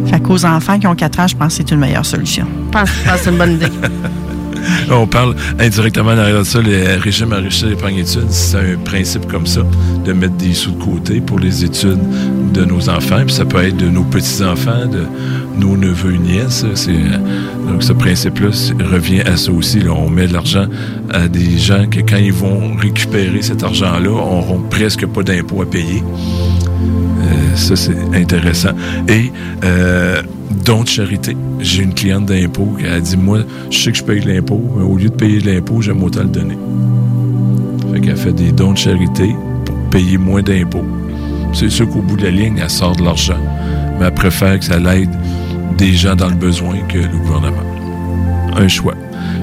[0.08, 2.48] Fait qu'aux enfants qui ont 4 ans, je pense que c'est une meilleure solution.
[2.68, 3.68] Je pense je pense que c'est une bonne idée.
[4.92, 8.30] On parle indirectement derrière ça, les régimes enrichis d'épargne études.
[8.30, 9.62] C'est un principe comme ça,
[10.06, 12.00] de mettre des sous de côté pour les études
[12.54, 13.24] de nos enfants.
[13.26, 15.04] Puis ça peut être de nos petits-enfants, de
[15.60, 16.66] nos neveux et nièces.
[17.68, 18.50] Donc ce principe-là
[18.92, 19.80] revient à ça aussi.
[19.90, 20.68] On met de l'argent
[21.12, 25.66] à des gens que quand ils vont récupérer cet argent-là, n'auront presque pas d'impôts à
[25.66, 26.04] payer.
[27.22, 28.72] Euh, ça, c'est intéressant.
[29.08, 29.32] Et
[29.64, 30.22] euh,
[30.66, 31.36] don de charité.
[31.60, 34.62] J'ai une cliente d'impôt qui a dit Moi, je sais que je paye de l'impôt,
[34.76, 36.58] mais au lieu de payer de l'impôt, j'aime autant le donner.
[37.92, 40.86] Fait qu'elle fait des dons de charité pour payer moins d'impôts.
[41.54, 43.38] C'est sûr qu'au bout de la ligne, elle sort de l'argent.
[44.00, 45.10] Mais elle préfère que ça l'aide
[45.78, 47.77] des gens dans le besoin que le gouvernement.
[48.58, 48.96] Un choix.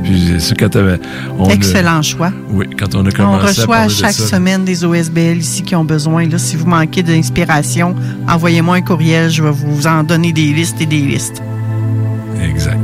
[0.03, 2.32] Puis quand on a- Excellent choix.
[2.51, 5.74] oui, quand on a On commencé à reçoit de chaque semaine des OSBL ici qui
[5.77, 6.27] ont besoin.
[6.28, 7.95] Là, si vous manquez d'inspiration,
[8.28, 9.31] envoyez-moi un courriel.
[9.31, 11.43] Je vais vous en donner des listes et des listes.
[12.43, 12.78] Exact.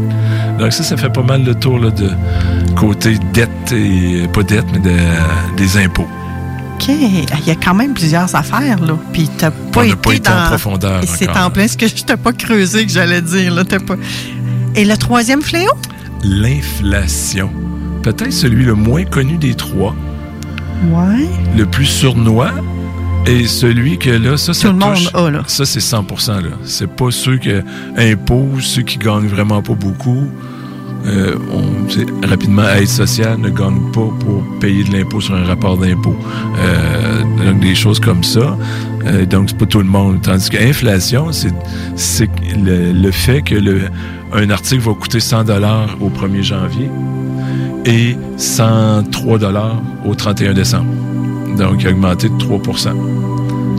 [0.58, 2.10] Donc ça, ça fait pas mal le tour là, de
[2.76, 6.06] côté dette et pas dette, mais de- des impôts.
[6.76, 6.88] OK.
[6.88, 8.96] Il y a quand même plusieurs affaires, là.
[9.12, 10.46] Puis t'as pas On été pas été en dans...
[10.46, 13.64] profondeur C'est en plein ce que je t'ai pas creusé que j'allais dire, là.
[13.64, 13.96] Pas...
[14.74, 15.72] Et le troisième fléau?
[16.24, 17.50] L'inflation.
[18.02, 19.94] Peut-être celui le moins connu des trois,
[20.90, 21.28] Ouais.
[21.56, 22.50] le plus sournois,
[23.26, 25.42] et celui que là, ça, ça Tout le monde a, là.
[25.46, 26.56] Ça, c'est 100 là.
[26.64, 27.50] C'est pas ceux qui
[27.96, 30.26] imposent, ceux qui gagnent vraiment pas beaucoup.
[31.06, 35.78] Euh, on, rapidement, aide sociale ne gagne pas pour payer de l'impôt sur un rapport
[35.78, 36.16] d'impôt.
[36.58, 38.56] Euh, donc, des choses comme ça.
[39.06, 40.20] Euh, donc, c'est pas tout le monde.
[40.22, 41.52] Tandis que l'inflation, c'est,
[41.96, 43.82] c'est le, le fait que le,
[44.32, 45.42] un article va coûter 100
[46.00, 46.90] au 1er janvier
[47.84, 49.38] et 103
[50.04, 50.92] au 31 décembre.
[51.56, 52.92] Donc, il a augmenté de 3%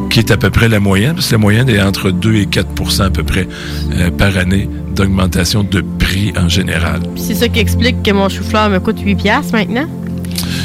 [0.10, 2.46] qui est à peu près la moyenne, parce que la moyenne est entre 2 et
[2.46, 3.48] 4% à peu près
[3.94, 7.00] euh, par année d'augmentation de prix en général.
[7.16, 9.88] C'est ça qui explique que mon chou-fleur me coûte 8 piastres maintenant.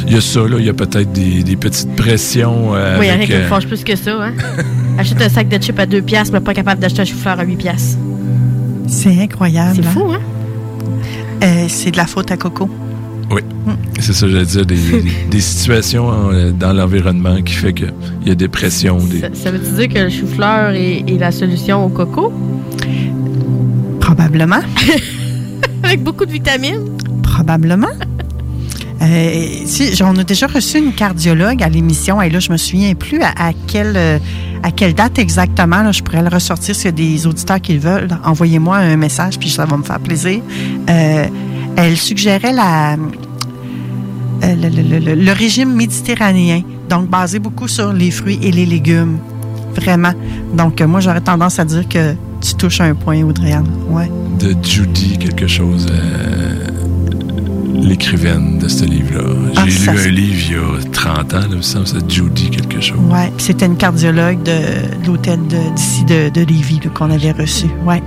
[0.08, 2.74] Il y a ça, là, il y a peut-être des, des petites pressions.
[2.74, 4.20] euh, oui, il y a rien avec, qui me euh, fâche plus que ça.
[4.20, 4.32] Hein?
[4.98, 7.44] Achète un sac de chips à 2 piastres, mais pas capable d'acheter un chou-fleur à
[7.44, 7.98] 8 piastres.
[8.86, 9.76] C'est incroyable.
[9.82, 9.90] C'est hein?
[9.92, 10.20] fou, hein?
[11.42, 12.68] Euh, c'est de la faute à Coco.
[13.30, 13.40] Oui,
[13.98, 17.92] c'est ça, j'allais dire, des, des- des situations en- dans l'environnement qui fait qu'il
[18.24, 18.98] y a des pressions.
[18.98, 19.20] Des...
[19.20, 22.32] Ça, ça veut-tu dire que le chou-fleur est, est la solution au coco?
[24.00, 24.60] Probablement.
[25.82, 26.80] Avec beaucoup de vitamines?
[27.22, 27.88] Probablement.
[29.02, 32.94] Euh, si, on a déjà reçu une cardiologue à l'émission, et là, je me souviens
[32.94, 34.18] plus à, à quelle, euh,
[34.62, 35.90] à quelle date exactement.
[35.92, 38.08] je pourrais le ressortir s'il y a des auditeurs qui le veulent.
[38.24, 40.40] Envoyez-moi un message, puis ça va me faire plaisir.
[40.88, 41.26] Euh,
[41.76, 42.96] elle suggérait euh,
[44.42, 49.18] le, régime méditerranéen, donc basé beaucoup sur les fruits et les légumes.
[49.74, 50.12] Vraiment.
[50.54, 53.68] Donc, euh, moi, j'aurais tendance à dire que tu touches un point, Audrey-Anne.
[53.90, 54.10] Ouais.
[54.38, 55.86] de Judy quelque chose,
[57.82, 59.22] l'écrivaine de ce livre-là.
[59.54, 61.84] J'ai Ah, ça, lu un livre il y a 30 ans, là, il me semble
[61.84, 62.98] que c'est Judy quelque chose.
[63.10, 64.52] Ouais, puis c'était une cardiologue de,
[65.02, 65.40] de l'hôtel
[65.74, 67.66] d'ici de, de Lévis là, qu'on avait reçu.
[67.84, 68.02] Ouais.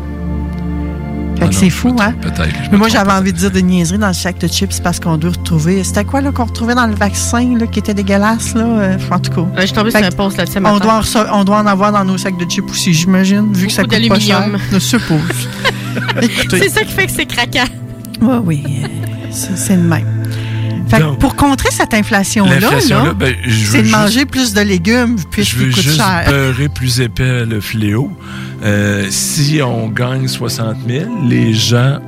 [1.38, 2.14] Fait Ah c'est fou, hein?
[2.22, 2.54] Peut-être.
[2.70, 5.16] Mais moi, j'avais envie de dire des niaiseries dans le sac de chips parce qu'on
[5.18, 5.86] doit retrouver.
[5.86, 8.66] C'était quoi, là, qu'on retrouvait dans le vaccin, là, qui était dégueulasse, là?
[8.66, 9.48] Euh, en tout cas.
[9.62, 10.58] je suis tombée sur un là-dessus.
[10.66, 11.02] On doit,
[11.32, 13.91] on doit en avoir dans nos sacs de chips aussi, j'imagine, vu que ça coûte
[14.10, 14.40] pas cher.
[14.41, 14.60] d'aluminium.
[14.74, 15.48] Je suppose.
[16.22, 16.60] Écoutez.
[16.60, 17.72] C'est ça qui fait que c'est craquant.
[18.22, 18.64] Oui, oui.
[19.32, 20.06] C'est le même.
[20.88, 24.62] Fait que Donc, pour contrer cette inflation-là, là, ben, c'est de juste- manger plus de
[24.62, 25.18] légumes
[25.56, 26.24] veux coûtent juste cher.
[26.68, 28.10] plus épais le fléau.
[28.64, 32.00] Euh, si on gagne 60 000, les gens,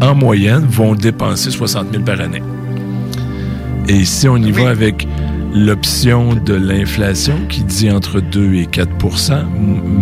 [0.00, 2.42] en moyenne, vont dépenser 60 000 par année.
[3.88, 5.08] Et si on y va avec
[5.54, 8.88] l'option de l'inflation qui dit entre 2 et 4
[9.30, 9.46] m-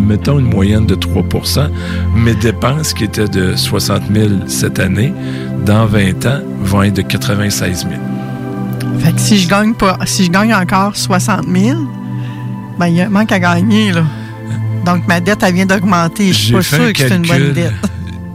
[0.06, 1.68] mettons une moyenne de 3%
[2.14, 5.12] mes dépenses qui étaient de 60 000 cette année,
[5.64, 7.92] dans 20 ans, vont être de 96 000.
[9.00, 11.78] Fait que si je gagne pas, si je gagne encore 60 000,
[12.78, 14.04] ben il y a un manque à gagner là.
[14.84, 16.28] Donc ma dette elle vient d'augmenter.
[16.28, 17.72] Je suis pas sûr que c'est une bonne dette.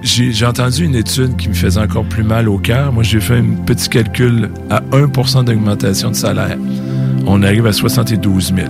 [0.01, 2.91] J'ai j'ai entendu une étude qui me faisait encore plus mal au cœur.
[2.91, 6.57] Moi, j'ai fait un petit calcul à 1% d'augmentation de salaire.
[7.25, 8.67] On arrive à 72 000.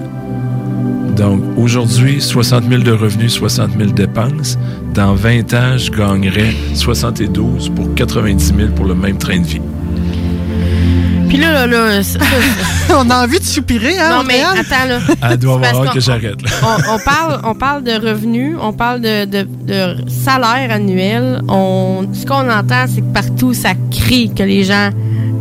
[1.16, 4.58] Donc, aujourd'hui, 60 000 de revenus, 60 000 de dépenses.
[4.94, 9.62] Dans 20 ans, je gagnerais 72 pour 90 000 pour le même train de vie.
[11.30, 12.20] Puis là, là, là, ça-
[12.96, 14.18] On a envie de soupirer, hein?
[14.18, 15.00] non, mais attends, là.
[15.32, 16.40] Elle doit avoir que j'arrête.
[16.44, 16.50] là.
[16.64, 21.42] on, on parle, on parle de revenus, on parle de, de- de salaire annuel.
[21.48, 24.90] On, ce qu'on entend, c'est que partout, ça crie que les gens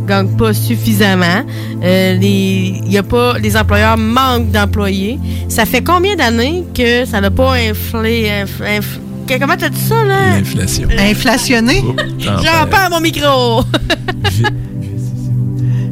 [0.07, 1.43] gagnent pas suffisamment.
[1.83, 5.19] Euh, les, y a pas, les employeurs manquent d'employés.
[5.49, 8.27] Ça fait combien d'années que ça n'a pas inflé...
[8.29, 10.37] inf- inf- comment t'as dit ça, là?
[10.37, 10.87] L'inflation.
[10.97, 11.83] Inflationné?
[12.19, 13.63] J'en perds mon micro!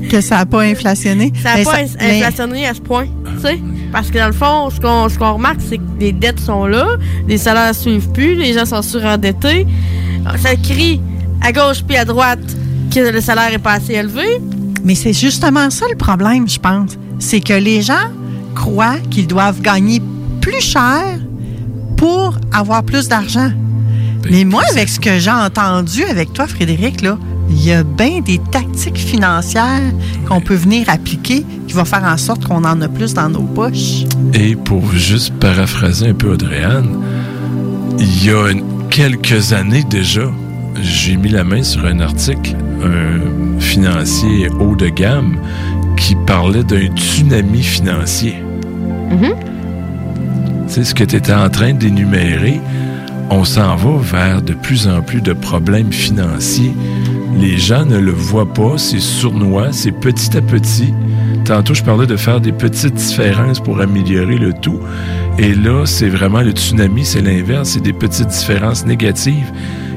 [0.09, 1.31] Que ça n'a pas inflationné?
[1.41, 3.05] Ça n'a pas ça- in- mais- inflationné à ce point.
[3.35, 3.59] tu sais?
[3.93, 6.65] Parce que dans le fond, ce qu'on ce qu'on remarque, c'est que les dettes sont
[6.65, 6.85] là,
[7.27, 9.65] les salaires ne suivent plus, les gens sont surendettés.
[10.37, 11.01] Ça crie
[11.41, 12.39] à gauche puis à droite
[12.93, 14.39] que le salaire est pas assez élevé.
[14.83, 16.91] Mais c'est justement ça le problème, je pense.
[17.19, 18.09] C'est que les gens
[18.55, 20.01] croient qu'ils doivent gagner
[20.41, 21.03] plus cher
[21.97, 23.51] pour avoir plus d'argent.
[24.29, 27.17] Mais moi, avec ce que j'ai entendu avec toi, Frédéric, là,
[27.49, 29.81] il y a bien des tactiques financières
[30.27, 33.41] qu'on peut venir appliquer qui vont faire en sorte qu'on en a plus dans nos
[33.43, 34.03] poches.
[34.33, 36.89] Et pour juste paraphraser un peu Audrey-Anne,
[37.99, 40.31] il y a une- quelques années déjà,
[40.81, 45.37] j'ai mis la main sur un article, un financier haut de gamme,
[45.97, 48.35] qui parlait d'un tsunami financier.
[50.67, 52.59] Tu sais, ce que tu étais en train d'énumérer,
[53.29, 56.73] on s'en va vers de plus en plus de problèmes financiers.
[57.37, 60.93] Les gens ne le voient pas, c'est sournois, c'est petit à petit.
[61.45, 64.79] Tantôt, je parlais de faire des petites différences pour améliorer le tout.
[65.37, 69.51] Et là, c'est vraiment le tsunami, c'est l'inverse, c'est des petites différences négatives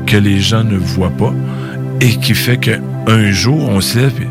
[0.07, 1.33] que les gens ne voient pas
[2.01, 4.29] et qui fait qu'un jour, on se lève et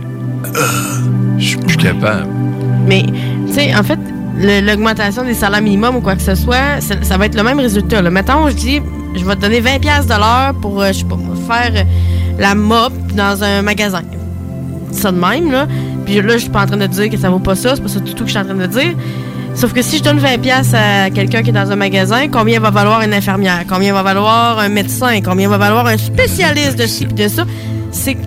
[0.55, 0.99] Ah,
[1.37, 2.27] je suis plus capable.
[2.85, 3.03] Mais,
[3.47, 3.99] tu sais, en fait,
[4.37, 8.01] l'augmentation des salaires minimums ou quoi que ce soit, ça, va être le même résultat.
[8.01, 8.09] Là.
[8.09, 8.81] Mettons, je dis,
[9.15, 11.17] je vais te donner 20$ piastres de l'heure pour, euh, je sais pas,
[11.47, 11.83] faire euh,
[12.39, 14.01] la mop dans un magasin.
[14.91, 15.67] Ça de même, là.
[16.05, 17.81] Puis là, je suis pas en train de dire que ça vaut pas ça, c'est
[17.81, 18.93] pas ça du tout que je suis en train de dire.
[19.55, 22.59] Sauf que si je donne 20$ piastres à quelqu'un qui est dans un magasin, combien
[22.59, 23.63] va valoir une infirmière?
[23.69, 25.21] Combien va valoir un médecin?
[25.23, 27.43] Combien va valoir un spécialiste de ci de ça?
[27.91, 28.17] C'est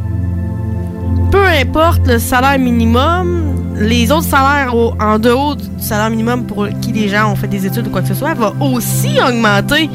[1.33, 3.43] peu importe le salaire minimum,
[3.79, 7.49] les autres salaires au- en dehors du salaire minimum pour qui les gens ont fait
[7.49, 9.91] des études ou quoi que ce soit, va aussi augmenter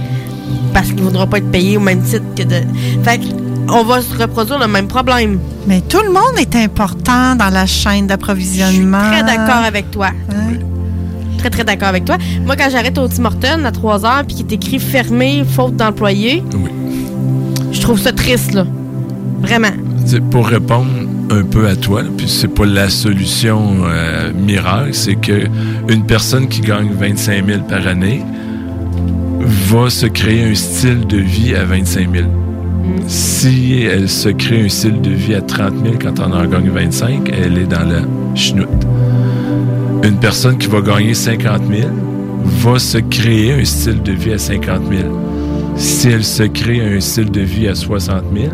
[0.73, 2.61] parce qu'il ne voudra pas être payé au même titre que de.
[3.03, 3.21] Fait
[3.69, 5.39] on va se reproduire le même problème.
[5.65, 8.99] Mais tout le monde est important dans la chaîne d'approvisionnement.
[9.11, 10.09] Très d'accord avec toi.
[11.41, 12.19] Très, très d'accord avec toi.
[12.45, 15.75] Moi, quand j'arrête au Tim Hortons à 3 heures puis qu'il est écrit fermé, faute
[15.75, 16.43] d'employés,
[17.71, 18.67] je trouve ça triste, là.
[19.41, 19.71] Vraiment.
[20.29, 20.91] Pour répondre
[21.31, 25.47] un peu à toi, là, puis c'est pas la solution euh, miracle, c'est que
[25.89, 28.23] une personne qui gagne 25 000 par année
[29.39, 32.27] va se créer un style de vie à 25 000.
[33.07, 36.69] Si elle se crée un style de vie à 30 000 quand on en gagne
[36.69, 38.01] 25, elle est dans la
[38.35, 38.90] chenoute.
[40.03, 41.89] Une personne qui va gagner 50 000
[42.43, 45.75] va se créer un style de vie à 50 000.
[45.75, 48.47] Si elle se crée un style de vie à 60 000,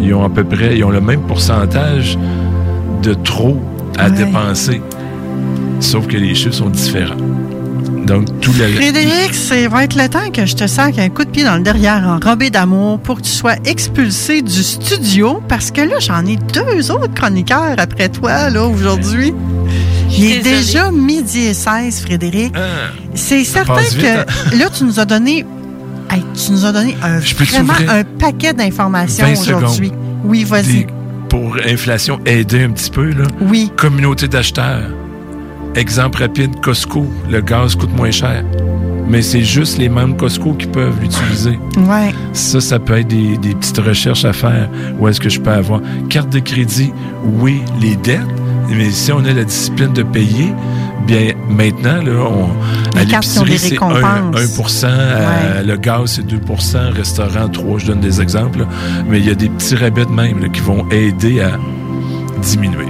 [0.00, 2.18] ils ont à peu près, ils ont le même pourcentage
[3.02, 3.60] de trop
[3.98, 4.82] à dépenser.
[5.78, 7.16] Sauf que les chiffres sont différents.
[8.06, 8.68] Donc, tout la...
[8.68, 11.56] Frédéric, c'est va être le temps que je te saque un coup de pied dans
[11.56, 16.26] le derrière enrobé d'amour pour que tu sois expulsé du studio parce que là, j'en
[16.26, 19.32] ai deux autres chroniqueurs après toi, là, aujourd'hui.
[20.16, 20.56] Il est désolée.
[20.56, 22.54] déjà midi et 16, Frédéric.
[23.14, 24.24] C'est Ah, ça certain vite, hein?
[24.50, 25.44] que là, tu nous as donné,
[26.10, 29.92] hey, tu nous as donné un, vraiment un paquet d'informations 20 aujourd'hui.
[30.24, 30.86] Oui, vas-y.
[31.28, 33.24] Pour inflation, aider un petit peu, là.
[33.40, 33.70] Oui.
[33.76, 34.88] Communauté d'acheteurs.
[35.74, 37.06] Exemple rapide, Costco.
[37.28, 38.44] Le gaz coûte moins cher.
[39.08, 41.58] Mais c'est juste les membres Costco qui peuvent l'utiliser.
[41.76, 42.14] Ouais.
[42.32, 44.70] Ça, ça peut être des, des petites recherches à faire.
[44.98, 45.80] Où est-ce que je peux avoir?
[46.08, 46.92] Carte de crédit,
[47.24, 48.20] oui, les dettes.
[48.70, 50.54] Mais si on a la discipline de payer,
[51.06, 54.84] bien maintenant, là, on, à l'épicerie, c'est 1, récompenses.
[54.84, 58.60] 1 à le gaz, c'est 2% restaurant, 3 je donne des exemples.
[58.60, 58.66] là.
[59.08, 61.52] Mais il y a des petits rabais de même là, qui vont aider à
[62.42, 62.86] diminuer.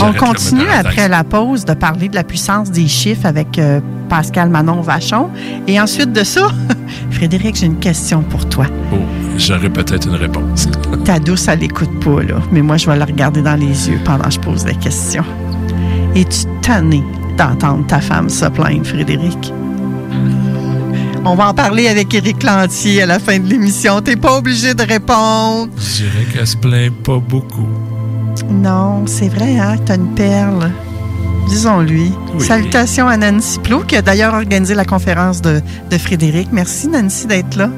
[0.00, 4.50] On continue après la pause de parler de la puissance des chiffres avec euh, Pascal
[4.50, 5.30] Manon Vachon.
[5.66, 6.48] Et ensuite de ça,
[7.10, 8.66] Frédéric, j'ai une question pour toi.
[8.92, 8.96] Oh,
[9.38, 10.68] j'aurais peut-être une réponse.
[11.04, 12.36] Ta douce, elle l'écoute pas, là.
[12.52, 15.24] Mais moi, je vais la regarder dans les yeux pendant que je pose la question.
[16.14, 17.02] Es-tu tanné
[17.36, 19.52] d'entendre ta femme se plaindre, Frédéric?
[21.24, 24.00] On va en parler avec Éric Lantier à la fin de l'émission.
[24.00, 25.68] T'es pas obligé de répondre.
[25.76, 27.68] Je dirais qu'elle se plaint pas beaucoup.
[28.48, 29.76] Non, c'est vrai, hein?
[29.84, 30.70] T'as une perle.
[31.48, 32.12] disons-lui.
[32.34, 32.44] Oui.
[32.44, 35.60] Salutations à Nancy Plot, qui a d'ailleurs organisé la conférence de,
[35.90, 36.48] de Frédéric.
[36.52, 37.68] Merci, Nancy, d'être là.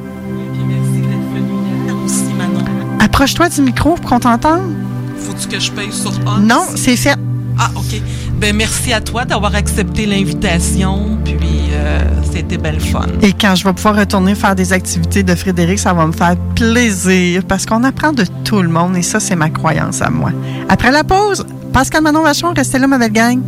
[3.20, 4.72] Approche-toi du micro pour qu'on t'entende.
[5.18, 6.38] Faut-tu que je paye sur on?
[6.38, 7.18] Non, c'est fait.
[7.59, 8.01] Ah, OK.
[8.38, 11.18] Ben, merci à toi d'avoir accepté l'invitation.
[11.22, 11.36] Puis,
[11.74, 12.01] euh,
[12.32, 13.05] c'était belle fun.
[13.20, 16.34] Et quand je vais pouvoir retourner faire des activités de Frédéric, ça va me faire
[16.55, 20.32] plaisir parce qu'on apprend de tout le monde et ça, c'est ma croyance à moi.
[20.70, 21.44] Après la pause,
[21.74, 23.38] Pascal Manon Vachon, restez là, ma belle gang.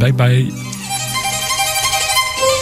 [0.00, 0.50] Bye bye.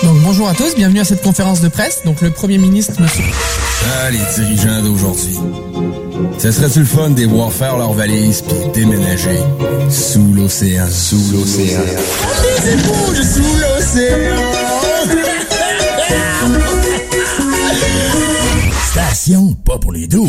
[0.02, 2.00] Donc bonjour à tous, bienvenue à cette conférence de presse.
[2.04, 3.22] Donc le Premier ministre, monsieur...
[3.84, 5.38] Ah, les dirigeants d'aujourd'hui.
[6.38, 9.38] Ça serait-tu le fun de les voir faire leurs valises puis déménager
[9.90, 10.86] sous l'océan?
[10.90, 11.80] Sous l'océan.
[13.22, 14.36] Sous l'océan!
[18.90, 20.28] Station pas pour les doux.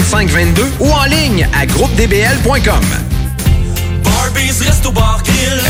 [0.00, 2.84] 418-681-2522 ou en ligne à groupedbl.com.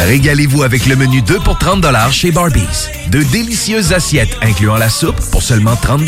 [0.06, 2.88] Régalez-vous avec le menu 2 pour 30 chez Barbies.
[3.10, 6.02] De délicieuses assiettes incluant la soupe pour seulement 30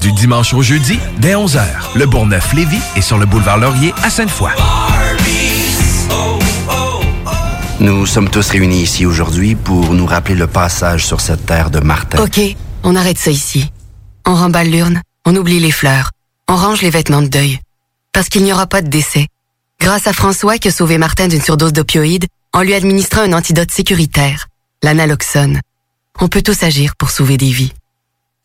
[0.00, 1.62] Du dimanche au jeudi, dès 11h.
[1.94, 4.50] Le Bourgneuf-Lévis est sur le boulevard Laurier à Sainte-Foy.
[7.80, 11.78] Nous sommes tous réunis ici aujourd'hui pour nous rappeler le passage sur cette terre de
[11.78, 12.22] Martin.
[12.22, 12.40] OK,
[12.82, 13.70] on arrête ça ici.
[14.26, 16.10] On remballe l'urne, on oublie les fleurs,
[16.48, 17.60] on range les vêtements de deuil.
[18.12, 19.26] Parce qu'il n'y aura pas de décès.
[19.80, 23.70] Grâce à François qui a sauvé Martin d'une surdose d'opioïdes en lui administrant un antidote
[23.70, 24.48] sécuritaire,
[24.82, 25.60] l'analoxone.
[26.20, 27.72] On peut tous agir pour sauver des vies.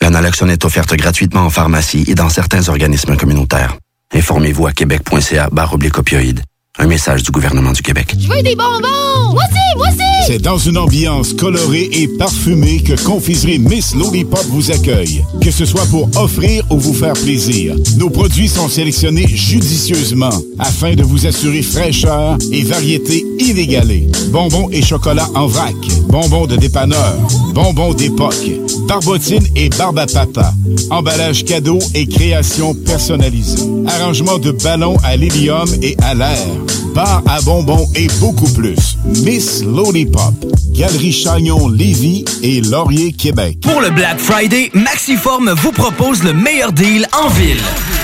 [0.02, 3.78] L'analoxone est offerte gratuitement en pharmacie et dans certains organismes communautaires.
[4.14, 6.44] Informez-vous à québec.ca barre opioïdes.
[6.80, 8.16] Un message du gouvernement du Québec.
[8.20, 9.34] Je veux des bonbons!
[9.34, 10.00] Moi aussi!
[10.26, 15.24] C'est dans une ambiance colorée et parfumée que Confiserie Miss Lollipop vous accueille.
[15.42, 20.96] Que ce soit pour offrir ou vous faire plaisir, nos produits sont sélectionnés judicieusement afin
[20.96, 24.08] de vous assurer fraîcheur et variété inégalée.
[24.30, 25.76] Bonbons et chocolat en vrac,
[26.08, 27.18] bonbons de dépanneur,
[27.54, 28.50] bonbons d'époque,
[28.88, 30.54] barbotine et barbe à papa,
[30.90, 36.48] emballage cadeau et création personnalisée, arrangement de ballons à l'hélium et à l'air,
[36.94, 38.98] bar à bonbons et beaucoup plus.
[39.24, 40.34] Miss Lollipop,
[40.72, 43.58] Galerie Chagnon Lévis et Laurier Québec.
[43.62, 47.62] Pour le Black Friday, Maxiform vous propose le meilleur deal en ville.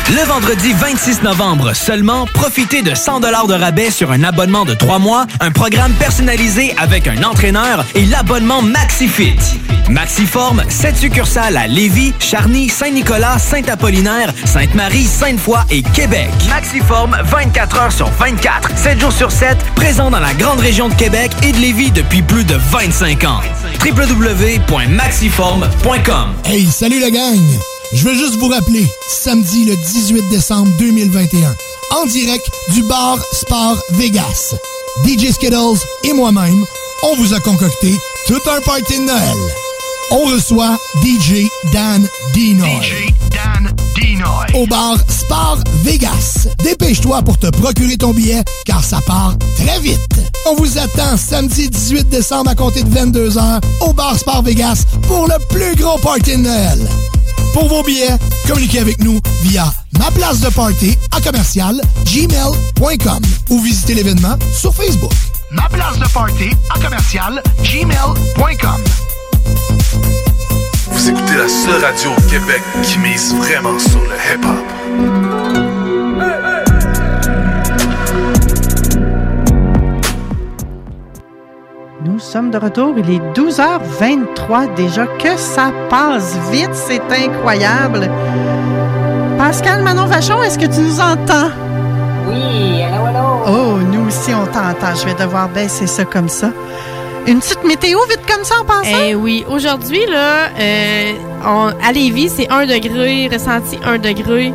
[0.10, 5.00] Le vendredi 26 novembre seulement, profitez de 100 de rabais sur un abonnement de 3
[5.00, 9.38] mois, un programme personnalisé avec un entraîneur et l'abonnement MaxiFit.
[9.90, 16.30] Maxiform, 7 succursales à Lévis, Charny, Saint-Nicolas, Saint-Apollinaire, Sainte-Marie, Sainte-Foy et Québec.
[16.50, 20.94] Maxiform, 24 heures sur 24, 7 jours sur 7, présent dans la grande région de
[20.94, 23.40] Québec et de Lévis depuis plus de 25 ans.
[23.86, 27.40] www.maxiform.com Hey, salut la gang!
[27.94, 31.56] Je veux juste vous rappeler, samedi le 18 décembre 2021,
[31.98, 34.56] en direct du bar Sport Vegas.
[35.06, 36.66] DJ Skittles et moi-même,
[37.04, 37.94] on vous a concocté
[38.28, 39.38] tout un party de Noël.
[40.12, 42.08] On reçoit DJ Dan.
[42.34, 43.49] DJ Dan
[44.54, 46.48] Au bar Sport Vegas.
[46.64, 50.20] Dépêche-toi pour te procurer ton billet, car ça part très vite.
[50.46, 55.28] On vous attend samedi 18 décembre à compter de 22h au Bar Sport Vegas pour
[55.28, 56.80] le plus gros party de Noël.
[57.54, 58.18] Pour vos billets,
[58.48, 64.74] communiquez avec nous via ma place de party à commercial gmail.com ou visitez l'événement sur
[64.74, 65.14] Facebook.
[65.52, 68.84] Ma place de party à commercial gmail.com.
[71.10, 74.68] Vous écoutez la seule radio au Québec qui mise vraiment sur le hip-hop.
[82.06, 82.94] Nous sommes de retour.
[82.98, 85.08] Il est 12h23 déjà.
[85.08, 86.76] Que ça passe vite.
[86.76, 88.08] C'est incroyable.
[89.40, 91.50] Pascal Manon Vachon, est-ce que tu nous entends?
[92.28, 93.42] Oui, allô, allô?
[93.48, 94.94] Oh, nous aussi, on t'entend.
[94.94, 96.52] Je vais devoir baisser ça comme ça.
[97.28, 98.98] Une petite météo vite comme ça en passant?
[99.08, 101.12] Eh oui, aujourd'hui, là, euh,
[101.46, 104.54] on- à Lévis, c'est 1 degré, ressenti 1 degré.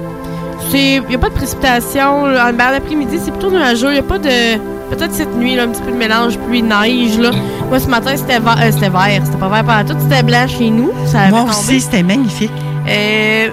[0.72, 2.26] Il n'y a pas de précipitation.
[2.26, 2.50] là.
[2.50, 3.88] Ben, l'après-midi, c'est plutôt nuageux.
[3.90, 4.58] Il n'y a pas de.
[4.90, 7.16] Peut-être cette nuit, là, un petit peu de mélange pluie-neige.
[7.18, 7.30] là.
[7.68, 8.56] Moi, ce matin, c'était vert.
[8.60, 9.20] euh, c'était vert.
[9.24, 10.00] C'était pas vert pendant tout.
[10.00, 10.90] C'était blanc chez nous.
[11.06, 12.50] Ça Moi aussi, c'était magnifique.
[12.88, 13.48] Euh,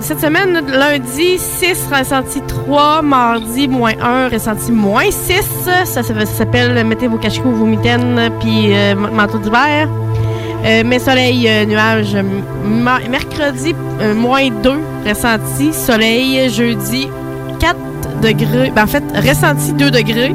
[0.00, 5.68] cette semaine, lundi, 6, ressenti 3, mardi, moins 1, ressenti moins 6.
[5.84, 9.88] Ça, s'appelle Mettez vos cachecots, vos mitaines, puis euh, manteau d'hiver.
[10.64, 12.16] Euh, mais soleil, euh, nuage,
[13.10, 14.72] mercredi, euh, moins 2,
[15.06, 17.08] ressenti, soleil, jeudi,
[17.60, 17.76] 4
[18.22, 20.34] degrés, ben, en fait, ressenti 2 degrés,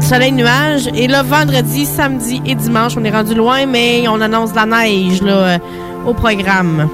[0.00, 4.54] soleil, nuage, et là, vendredi, samedi et dimanche, on est rendu loin, mais on annonce
[4.54, 5.22] la neige,
[6.06, 6.88] au programme.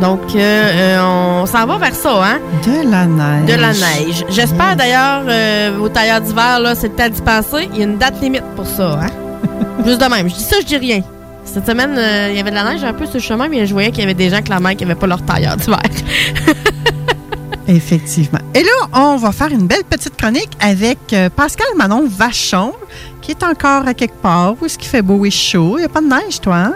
[0.00, 2.38] Donc, euh, euh, on s'en va vers ça, hein?
[2.64, 3.46] De la neige.
[3.46, 4.24] De la neige.
[4.30, 7.68] J'espère d'ailleurs, euh, vos tailleurs d'hiver, là, c'est le temps d'y passer.
[7.72, 9.10] Il y a une date limite pour ça, hein?
[9.84, 10.28] Juste de même.
[10.28, 11.02] Je dis ça, je dis rien.
[11.44, 13.66] Cette semaine, euh, il y avait de la neige un peu sur le chemin, mais
[13.66, 15.82] je voyais qu'il y avait des gens, clairement, qui n'avaient pas leur tailleur d'hiver.
[17.68, 18.40] Effectivement.
[18.54, 22.72] Et là, on va faire une belle petite chronique avec euh, Pascal Manon Vachon,
[23.20, 25.76] qui est encore à quelque part où est-ce qu'il fait beau et chaud?
[25.76, 26.74] Il n'y a pas de neige, toi, hein?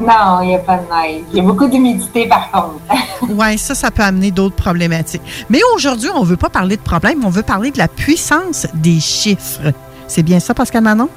[0.00, 1.22] Non, il n'y a pas de neige.
[1.32, 2.80] Il y a beaucoup d'humidité, par contre.
[3.28, 5.22] Oui, ça, ça peut amener d'autres problématiques.
[5.48, 8.66] Mais aujourd'hui, on ne veut pas parler de problème, on veut parler de la puissance
[8.74, 9.72] des chiffres.
[10.08, 11.08] C'est bien ça, Pascal Manon?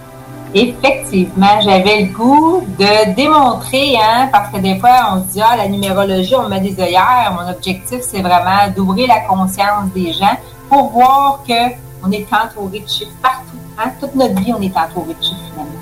[0.53, 5.57] Effectivement, j'avais le goût de démontrer, hein, parce que des fois, on se dit, ah,
[5.57, 7.33] la numérologie, on met des œillères.
[7.37, 10.37] Mon objectif, c'est vraiment d'ouvrir la conscience des gens
[10.69, 13.57] pour voir qu'on est entouré de chiffres partout.
[13.77, 13.91] Hein?
[13.99, 15.77] Toute notre vie, on est entouré de chiffres, finalement.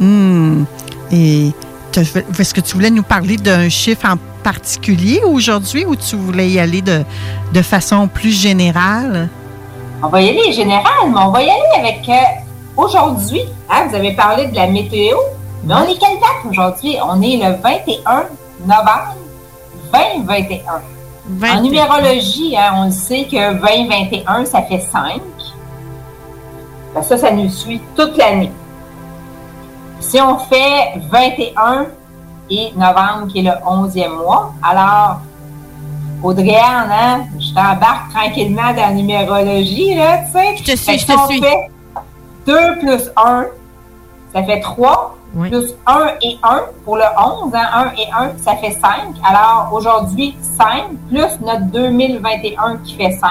[0.00, 0.64] Hmm.
[1.10, 1.52] Et
[1.98, 6.58] est-ce que tu voulais nous parler d'un chiffre en particulier aujourd'hui ou tu voulais y
[6.58, 7.04] aller de,
[7.52, 9.28] de façon plus générale?
[10.02, 12.12] On va y aller général, mais on va y aller avec euh,
[12.76, 13.42] aujourd'hui.
[13.70, 15.16] Hein, vous avez parlé de la météo,
[15.64, 16.96] mais on est quelle date aujourd'hui?
[17.04, 18.24] On est le 21
[18.66, 19.16] novembre
[19.92, 20.82] 2021.
[21.54, 25.20] En numérologie, hein, on sait que 2021, ça fait 5.
[26.94, 28.50] Ben, ça, ça nous suit toute l'année.
[30.02, 31.86] Si on fait 21
[32.50, 35.20] et novembre, qui est le 11e mois, alors,
[36.22, 40.56] Audrey-Anne, hein, je t'embarque tranquillement dans la numérologie, là, tu sais.
[40.56, 41.40] Je te suis, je si te on suis.
[41.40, 41.70] fait
[42.46, 43.46] 2 plus 1,
[44.34, 45.16] ça fait 3.
[45.48, 49.14] Plus 1 et 1 pour le 11, hein, 1 et 1, ça fait 5.
[49.26, 53.30] Alors aujourd'hui, 5 plus notre 2021 qui fait 5.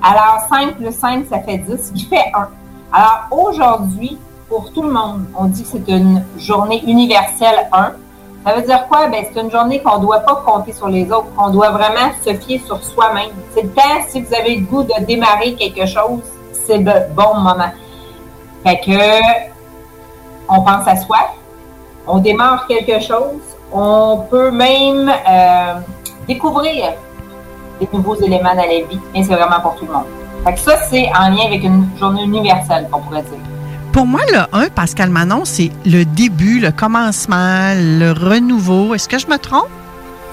[0.00, 2.48] Alors 5 plus 5, ça fait 10, qui fait 1.
[2.92, 4.16] Alors aujourd'hui,
[4.48, 7.92] pour tout le monde, on dit que c'est une journée universelle 1.
[8.46, 9.06] Ça veut dire quoi?
[9.08, 12.12] Ben, c'est une journée qu'on ne doit pas compter sur les autres, qu'on doit vraiment
[12.24, 13.30] se fier sur soi-même.
[13.54, 16.20] C'est le temps, si vous avez le goût de démarrer quelque chose,
[16.52, 17.72] c'est le bon moment.
[18.64, 19.20] Fait que,
[20.48, 21.18] on pense à soi,
[22.06, 23.40] on démarre quelque chose,
[23.72, 25.74] on peut même euh,
[26.28, 26.92] découvrir
[27.80, 30.06] des nouveaux éléments dans la vie, mais c'est vraiment pour tout le monde.
[30.44, 33.53] Fait que ça, c'est en lien avec une journée universelle, qu'on pourrait dire.
[33.94, 38.92] Pour moi, le 1, Pascal Manon, c'est le début, le commencement, le renouveau.
[38.92, 39.68] Est-ce que je me trompe?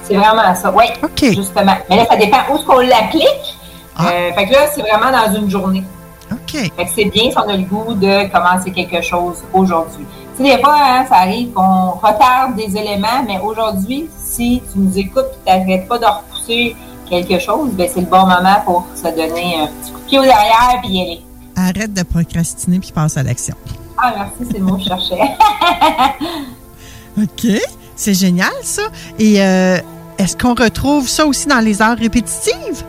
[0.02, 0.86] C'est vraiment ça, oui.
[1.22, 1.76] Justement.
[1.88, 3.56] Mais là, ça dépend où est-ce qu'on l'applique.
[4.00, 5.84] Euh, fait que là, c'est vraiment dans une journée.
[6.32, 6.72] OK.
[6.76, 10.06] Fait que c'est bien si on a le goût de commencer quelque chose aujourd'hui.
[10.36, 14.80] Tu sais, des fois, hein, ça arrive qu'on retarde des éléments, mais aujourd'hui, si tu
[14.80, 16.74] nous écoutes et tu n'arrêtes pas de repousser
[17.08, 20.18] quelque chose, ben c'est le bon moment pour se donner un petit coup de pied
[20.18, 21.22] au derrière puis y aller.
[21.68, 23.54] Arrête de procrastiner puis passe à l'action.
[23.96, 25.20] Ah, merci, c'est le mot que je cherchais.
[27.22, 27.60] OK.
[27.94, 28.82] C'est génial, ça.
[29.18, 29.78] Et euh,
[30.18, 32.84] est-ce qu'on retrouve ça aussi dans les heures répétitives?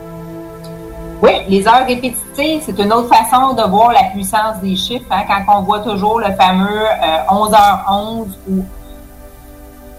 [1.22, 5.06] Oui, les heures répétitives, c'est une autre façon de voir la puissance des chiffres.
[5.10, 8.64] hein, quand on voit toujours le fameux euh, 11h11 ou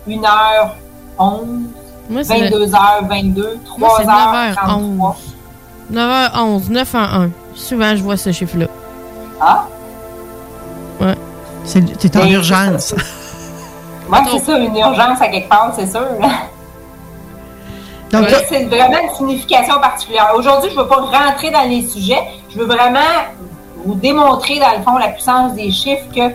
[0.07, 1.45] 1h11,
[2.09, 3.43] Moi, c'est le- 22h22,
[3.77, 5.15] Moi, c'est 3h33.
[5.91, 6.69] 9h11.
[6.69, 7.29] 9h11, 9 en 1.
[7.55, 8.67] souvent, je vois ce chiffre-là.
[9.39, 9.65] Ah?
[10.99, 11.15] Ouais.
[11.99, 12.95] T'es en urgence.
[14.09, 16.05] Moi, c'est ça, une urgence à quelque part, c'est sûr.
[18.11, 20.31] Donc, Là, c'est vraiment une signification particulière.
[20.35, 22.21] Aujourd'hui, je ne veux pas rentrer dans les sujets.
[22.49, 22.99] Je veux vraiment
[23.83, 26.31] vous démontrer, dans le fond, la puissance des chiffres, que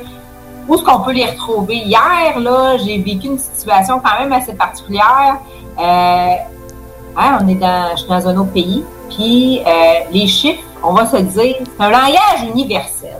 [0.69, 1.77] où est-ce qu'on peut les retrouver.
[1.77, 5.39] Hier, là, j'ai vécu une situation quand même assez particulière.
[5.79, 6.35] Euh,
[7.17, 8.85] hein, on est dans, je suis dans un autre pays.
[9.11, 9.71] Puis, euh,
[10.13, 13.17] les chiffres, on va se dire, c'est un langage universel.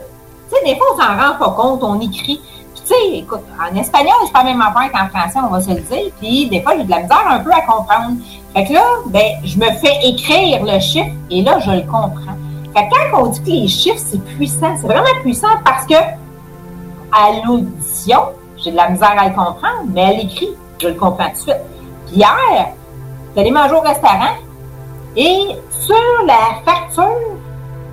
[0.49, 2.41] Tu sais, des fois, on s'en rend pas compte, on écrit.
[2.73, 5.69] Puis, tu sais, écoute, en espagnol, pas la même affaire qu'en français, on va se
[5.69, 6.11] le dire.
[6.19, 8.17] Puis, des fois, j'ai de la misère un peu à comprendre.
[8.53, 12.37] Fait que là, ben, je me fais écrire le chiffre et là, je le comprends.
[12.73, 15.93] Fait que quand on dit que les chiffres, c'est puissant, c'est vraiment puissant parce que
[15.93, 18.21] à l'audition,
[18.57, 20.49] j'ai de la misère à le comprendre, mais à l'écrit,
[20.81, 21.57] je le comprends tout de suite.
[22.07, 22.67] Puis hier,
[23.35, 24.35] j'allais manger au restaurant
[25.15, 27.17] et sur la facture,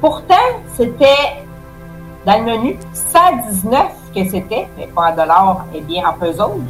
[0.00, 0.34] pourtant,
[0.76, 1.44] c'était
[2.24, 6.60] dans le menu 119 que c'était, mais pas en dollars et bien en pesos.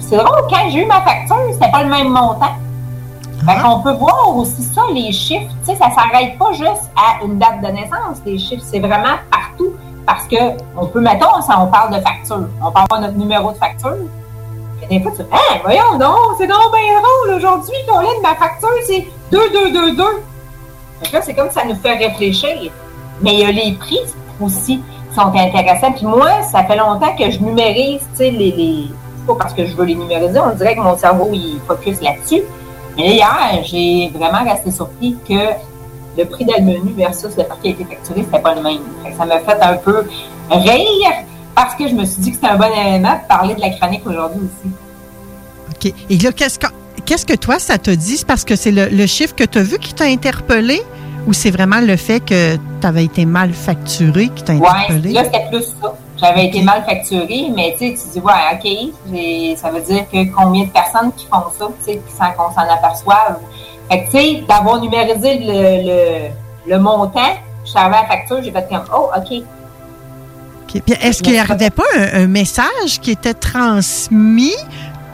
[0.00, 2.54] C'est drôle, quand j'ai eu ma facture, c'était pas le même montant.
[3.44, 5.52] Fait qu'on peut voir aussi ça, les chiffres.
[5.60, 8.64] Tu sais, ça s'arrête pas juste à une date de naissance, les chiffres.
[8.66, 9.72] C'est vraiment partout.
[10.06, 10.36] Parce que
[10.76, 12.48] on peut, mettons, ça, on parle de facture.
[12.62, 13.96] On peut avoir notre numéro de facture.
[14.82, 17.36] Et des fois, tu dis, hein, voyons donc, c'est donc bien drôle.
[17.36, 20.04] Aujourd'hui, ton lien de ma facture, c'est 2222.
[21.00, 22.72] Fait que là, c'est comme ça nous fait réfléchir.
[23.20, 24.00] Mais il y a les prix
[24.40, 25.92] aussi qui sont intéressants.
[25.92, 28.84] Puis moi, ça fait longtemps que je numérise, tu sais, les, les...
[29.26, 32.42] Pas parce que je veux les numériser, on dirait que mon cerveau, il focus là-dessus.
[32.96, 35.34] Mais hier, j'ai vraiment resté surpris que
[36.16, 38.62] le prix dans le menu versus le prix qui a été facturé, c'était pas le
[38.62, 38.80] même.
[39.04, 40.04] Fait ça m'a fait un peu
[40.50, 41.12] rire
[41.54, 43.70] parce que je me suis dit que c'était un bon élément de parler de la
[43.70, 44.72] chronique aujourd'hui aussi.
[45.70, 45.94] OK.
[46.10, 46.66] Et là, qu'est-ce que,
[47.04, 48.16] qu'est-ce que toi, ça t'a dit?
[48.18, 50.82] C'est parce que c'est le, le chiffre que tu as vu qui t'a interpellé?
[51.26, 55.12] Ou c'est vraiment le fait que tu avais été mal facturé qui t'a interpellé?
[55.12, 55.94] là, c'était plus ça.
[56.20, 60.24] J'avais été mal facturé, mais tu sais, tu dis, ouais, OK, ça veut dire que
[60.34, 63.38] combien de personnes qui font ça, tu sais, sans qu'on s'en aperçoive?
[63.90, 68.50] Fait que, tu sais, d'avoir numérisé le, le, le montant, je savais la facture, j'ai
[68.50, 69.42] fait comme, oh, OK.
[71.00, 74.56] Est-ce qu'il n'y avait pas un, un message qui était transmis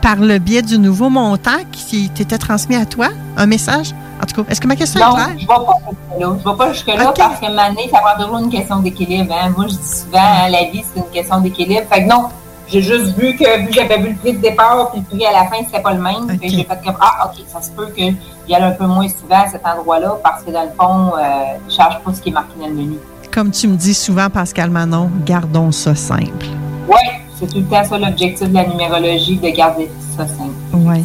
[0.05, 3.09] par le biais du nouveau montant qui t'était transmis à toi?
[3.39, 3.93] Un message?
[4.22, 5.60] En tout cas, est-ce que ma question Non, est je claire?
[5.60, 6.36] ne vais pas jusque-là.
[6.44, 9.35] Je vais pas jusque-là parce que maintenant, ça va toujours une question d'équilibre.
[9.35, 9.55] Hein.
[9.56, 11.85] Moi, je dis souvent, hein, la vie, c'est une question d'équilibre.
[11.90, 12.28] Fait que non,
[12.68, 15.24] j'ai juste vu que, vu que j'avais vu le prix de départ puis le prix
[15.24, 16.39] à la fin, c'était pas le même.
[16.39, 18.14] Que j'ai fait comme, ah, OK, ça se peut qu'il
[18.47, 21.22] y aille un peu moins souvent à cet endroit-là parce que dans le fond, euh,
[21.66, 22.97] je ne charge pas ce qui est marqué dans le menu.
[23.32, 26.47] Comme tu me dis souvent, Pascal Manon, gardons ça simple.
[26.89, 26.98] Oui,
[27.39, 30.51] c'est tout le temps ça l'objectif de la numérologie, de garder ça simple.
[30.73, 31.05] Oui.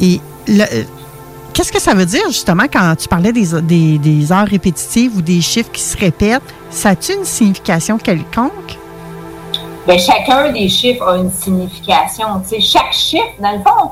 [0.00, 0.84] Et le- euh,
[1.52, 5.22] qu'est-ce que ça veut dire, justement, quand tu parlais des, des, des heures répétitives ou
[5.22, 6.42] des chiffres qui se répètent?
[6.70, 8.78] Ça a-tu une signification quelconque?
[9.86, 12.26] ben, chacun des chiffres a une signification.
[12.42, 13.90] Tu sais, chaque chiffre, dans le fond,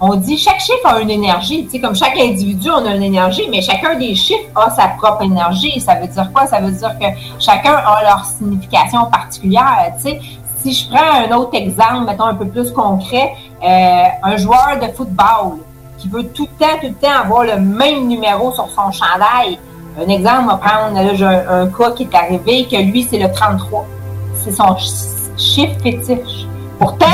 [0.00, 1.64] on dit chaque chiffre a une énergie.
[1.66, 4.88] Tu sais, comme chaque individu, on a une énergie, mais chacun des chiffres a sa
[4.88, 5.80] propre énergie.
[5.80, 6.46] Ça veut dire quoi?
[6.48, 7.06] Ça veut dire que
[7.38, 9.92] chacun a leur signification particulière.
[10.02, 10.20] Tu sais,
[10.66, 13.32] si je prends un autre exemple, mettons un peu plus concret,
[13.62, 15.58] euh, un joueur de football
[15.98, 19.58] qui veut tout le temps, tout le temps avoir le même numéro sur son chandail.
[19.98, 23.86] Un exemple, on va prendre, un, cas qui est arrivé, que lui, c'est le 33.
[24.34, 26.46] C'est son ch- chiffre fétiche.
[26.78, 27.06] Pourtant,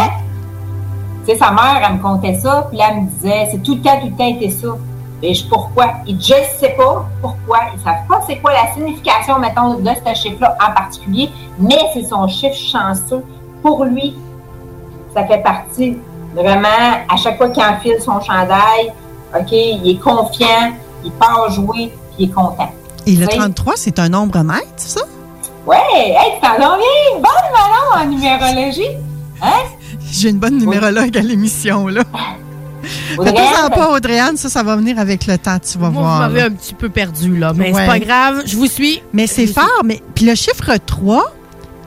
[1.39, 4.01] sa mère, elle me contait ça, puis là, elle me disait, c'est tout le temps,
[4.01, 4.69] tout le temps été ça.
[5.23, 5.87] Et je, pourquoi?
[6.07, 7.59] Il dit, je ne sais pas pourquoi.
[7.73, 11.31] Ils ne savent pas c'est quoi la signification, mettons, de ce chiffre-là en particulier,
[11.61, 13.25] mais c'est son chiffre chanceux.
[13.63, 14.15] Pour lui,
[15.15, 15.97] ça fait partie
[16.35, 16.69] vraiment,
[17.09, 18.93] à chaque fois qu'il enfile son chandail,
[19.39, 20.73] OK, il est confiant,
[21.05, 22.71] il part jouer, puis il est content.
[23.07, 23.39] Et le Tu sais?
[23.39, 25.01] 33, c'est un nombre maître, ça?
[25.67, 27.23] Ouais, hey, tu t'en viens, bonne
[27.53, 28.97] Manon en numérologie.
[29.43, 29.63] Hein?
[30.11, 32.03] J'ai une bonne numérologue à l'émission, là.
[32.83, 36.15] Fais-toi-en pas, Audrey-Anne, ça, ça va venir avec le temps, tu vas Moi, voir.
[36.17, 37.53] vous m'avez un petit peu perdu, là.
[37.55, 37.81] Mais Ouais.
[37.81, 39.01] c'est pas grave, je vous suis.
[39.13, 39.83] Mais c'est fort.
[39.85, 41.33] Mais puis le chiffre 3,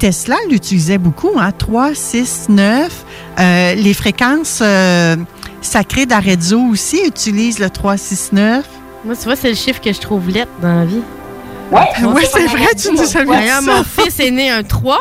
[0.06, 1.52] Tesla l'utilisait beaucoup, hein?
[1.52, 3.06] 3, 6, 9.
[3.40, 5.16] Euh, les fréquences euh,
[5.64, 8.66] sacrées d'Arezzo aussi utilisent le 3, 6, 9.
[9.04, 11.02] Moi, tu vois, c'est le chiffre que je trouve lettre dans la vie.
[11.72, 13.78] Ouais, Ouais, c'est vrai, tu nous avais dit D'ailleurs, ça.
[13.78, 15.00] mon fils est né un 3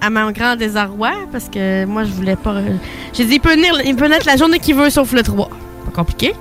[0.00, 2.54] à mon grand désarroi parce que moi, je voulais pas.
[2.54, 2.74] euh,
[3.12, 5.48] J'ai dit, il peut, venir, il peut naître la journée qu'il veut sauf le 3.
[5.48, 6.34] Pas compliqué.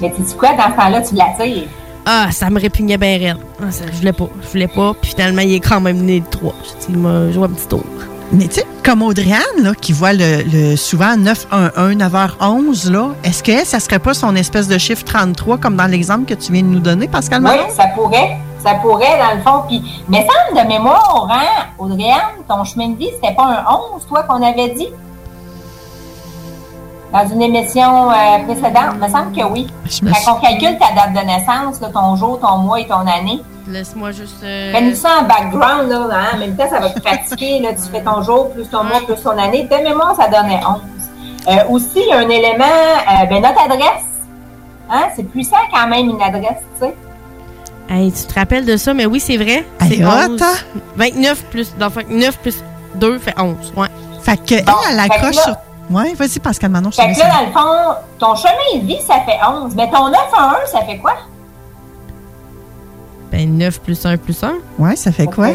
[0.00, 1.68] Mais tu dis quoi, dans ce temps-là, tu l'attires?
[2.06, 3.36] Ah, ça me répugnait bien raide.
[3.60, 4.28] Ah, ça, je voulais pas.
[4.42, 4.94] Je voulais pas.
[5.00, 6.54] Puis finalement, il est quand même né le 3.
[6.64, 7.82] J'ai dit, il m'a joué un petit tour.
[8.32, 13.42] Mais tu sais, comme Audrey-Anne, là, qui voit le, le- souvent 911, 9h11, là, est-ce
[13.42, 16.62] que ça serait pas son espèce de chiffre 33 comme dans l'exemple que tu viens
[16.62, 18.36] de nous donner, Pascal Oui, ça pourrait.
[18.62, 19.62] Ça pourrait, dans le fond.
[19.68, 24.06] Puis, mais semble de mémoire, hein, Audrey-Anne, ton chemin de vie, c'était pas un 11,
[24.08, 24.88] toi, qu'on avait dit?
[27.12, 28.14] Dans une émission euh,
[28.44, 29.66] précédente, il me semble que oui.
[30.02, 33.06] me Quand on calcule ta date de naissance, là, ton jour, ton mois et ton
[33.06, 34.36] année, Laisse-moi juste.
[34.44, 36.26] euh, Fais-nous ça en background, là, hein.
[36.34, 37.60] en même temps, ça va te fatiguer.
[37.60, 39.64] Là, tu fais ton jour, plus ton mois, plus ton année.
[39.70, 40.80] De mémoire, ça donnait 11.
[41.48, 44.04] Euh, aussi, il y a un élément, euh, ben, notre adresse.
[44.90, 46.94] Hein, c'est puissant quand même, une adresse, tu sais.
[47.88, 49.64] Hey, tu te rappelles de ça, mais oui, c'est vrai.
[49.88, 50.42] C'est hot, 11.
[50.42, 50.54] hein?
[50.96, 52.62] 29 plus, dans le fond, 9 plus
[52.96, 53.72] 2 fait 11.
[53.76, 53.88] Ouais.
[54.22, 55.56] Fait que, elle, elle fait accroche là- sur.
[55.90, 58.86] Ouais, vas-y, Pascal Manon, je te Fait que là, dans le fond, ton chemin de
[58.86, 59.74] vie, ça fait 11.
[59.76, 61.14] Mais ton 9 en 1, ça fait quoi?
[63.30, 64.54] Ben, 9 plus 1 plus 1.
[64.78, 65.48] Ouais, ça fait quoi?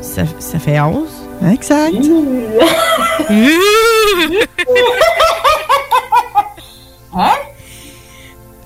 [0.00, 1.08] Ça, ça fait 11.
[1.50, 1.92] Exact.
[7.14, 7.30] Hein?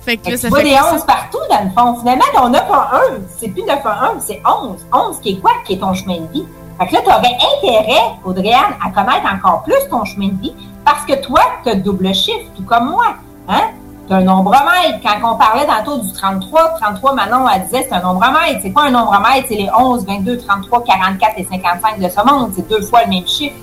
[0.05, 1.05] Fait que Fait là, que ça tu vois fait des quoi, 11 ça?
[1.05, 1.99] partout, dans le fond.
[1.99, 2.99] Finalement, ton 9 en 1,
[3.37, 4.85] c'est plus 9 en 1, c'est 11.
[4.93, 5.51] 11 qui est quoi?
[5.65, 6.45] Qui est ton chemin de vie?
[6.79, 10.55] Fait que là, tu aurais intérêt, Audrey-Anne, à connaître encore plus ton chemin de vie
[10.85, 13.15] parce que toi, tu as double chiffre, tout comme moi.
[13.49, 13.71] Hein?
[14.07, 14.99] Tu as un nombromètre.
[15.03, 18.59] Quand on parlait tantôt du 33, 33, Manon, elle disait c'est un nombromètre.
[18.61, 19.47] C'est quoi un nombromètre?
[19.49, 22.51] C'est les 11, 22, 33, 44 et 55 de ce monde.
[22.55, 23.55] C'est deux fois le même chiffre.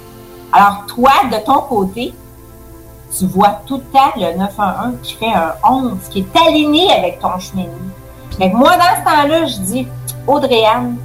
[0.52, 2.14] Alors, toi, de ton côté,
[3.16, 7.20] tu vois tout le temps le 911 qui fait un 11, qui est aligné avec
[7.20, 8.36] ton chemin de vie.
[8.38, 9.88] Fait que moi, dans ce temps-là, je dis,
[10.26, 10.96] Audrey-Anne,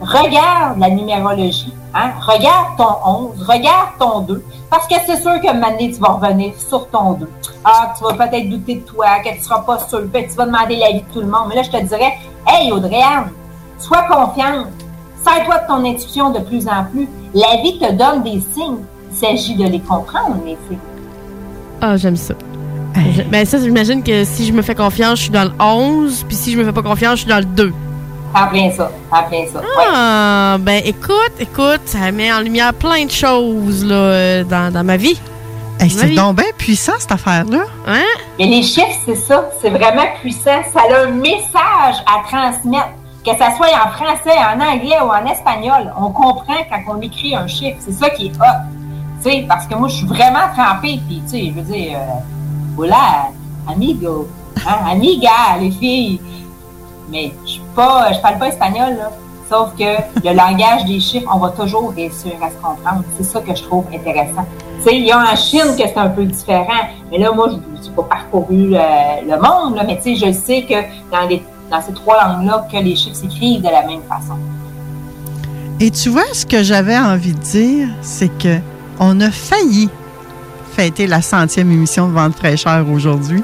[0.00, 2.10] regarde la numérologie, hein?
[2.26, 6.52] regarde ton 11, regarde ton 2, parce que c'est sûr que maintenant, tu vas revenir
[6.58, 7.28] sur ton 2.
[7.64, 10.46] Ah, tu vas peut-être douter de toi, que tu ne seras pas sûr, tu vas
[10.46, 11.46] demander l'avis de tout le monde.
[11.48, 12.12] Mais là, je te dirais,
[12.46, 13.30] hey, Audrey-Anne,
[13.78, 14.66] sois confiante,
[15.24, 17.08] sers-toi de ton intuition de plus en plus.
[17.34, 18.78] La vie te donne des signes.
[19.10, 20.78] Il s'agit de les comprendre, les signes.
[21.80, 22.34] Ah, j'aime ça.
[22.94, 26.24] Je- Ben, ça, j'imagine que si je me fais confiance, je suis dans le 11,
[26.28, 27.72] puis si je me fais pas confiance, je suis dans le 2.
[28.36, 29.62] En plein ça, en plein ça.
[29.78, 34.84] Ah, ben, écoute, écoute, ça met en lumière plein de choses, là, euh, dans, dans
[34.84, 35.18] ma vie.
[35.80, 37.64] Hey, c'est donc bien puissant, cette affaire-là.
[37.86, 38.04] Hein?
[38.38, 39.48] Mais les chiffres, c'est ça.
[39.60, 40.62] C'est vraiment puissant.
[40.72, 42.90] Ça a un message à transmettre.
[43.24, 47.34] Que ça soit en français, en anglais ou en espagnol, on comprend quand on écrit
[47.34, 47.76] un chiffre.
[47.80, 48.62] C'est ça qui est hot.
[49.22, 51.00] Tu sais, parce que moi, je suis vraiment trempée.
[51.08, 52.20] Puis, tu sais, je veux dire, euh,
[52.76, 53.30] voilà,
[53.68, 54.28] amigo,
[54.64, 56.20] hein, amiga, les filles.
[57.10, 59.10] Mais je suis pas, je parle pas espagnol, là.
[59.48, 59.84] Sauf que
[60.24, 63.04] le langage des chiffres, on va toujours réussir à se comprendre.
[63.16, 64.44] C'est ça que je trouve intéressant.
[64.78, 66.88] Tu sais, il y a en Chine que c'est un peu différent.
[67.10, 68.78] Mais là, moi, je n'ai pas parcouru euh,
[69.22, 70.74] le monde, là, mais tu sais, je sais que
[71.12, 74.36] dans, les, dans ces trois langues-là, que les chiffres s'écrivent de la même façon.
[75.78, 78.58] Et tu vois, ce que j'avais envie de dire, c'est que
[78.98, 79.90] on a failli
[80.72, 83.42] fêter la centième émission de Vente fraîcheur aujourd'hui.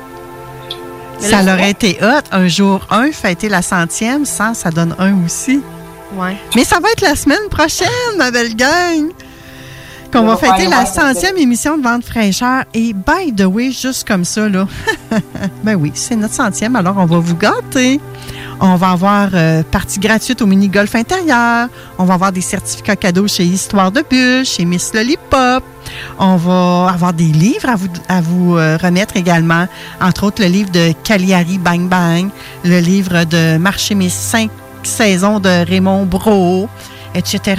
[1.23, 4.95] Mais Ça là, aurait été hot, un jour un, fêter la centième, sans, ça donne
[4.99, 5.63] un aussi.
[6.15, 6.37] Ouais.
[6.55, 7.89] Mais ça va être la semaine prochaine,
[8.19, 9.11] ma belle gang,
[10.13, 12.65] qu'on On va fêter la centième émission de Vente fraîcheur.
[12.75, 14.67] Et by the way, juste comme ça, là,
[15.65, 18.01] ben oui, c'est notre centième, alors on va vous gâter.
[18.61, 21.69] On va avoir euh, partie gratuite au mini-golf intérieur.
[21.99, 25.65] On va avoir des certificats cadeaux chez Histoire de Bulle, chez Miss Lollipop.
[26.19, 29.67] On va avoir des livres à vous, à vous euh, remettre également.
[30.01, 32.29] Entre autres, le livre de Cagliari Bang Bang,
[32.65, 34.51] le livre de Marché Mes cinq
[34.85, 36.69] saisons de Raymond Bro,
[37.15, 37.57] etc.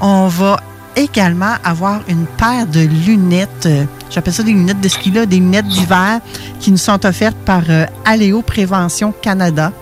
[0.00, 0.60] On va
[0.96, 5.36] également avoir une paire de lunettes, euh, j'appelle ça des lunettes de ski, là, des
[5.36, 6.20] lunettes d'hiver
[6.60, 9.72] qui nous sont offertes par euh, Aléo Prévention Canada.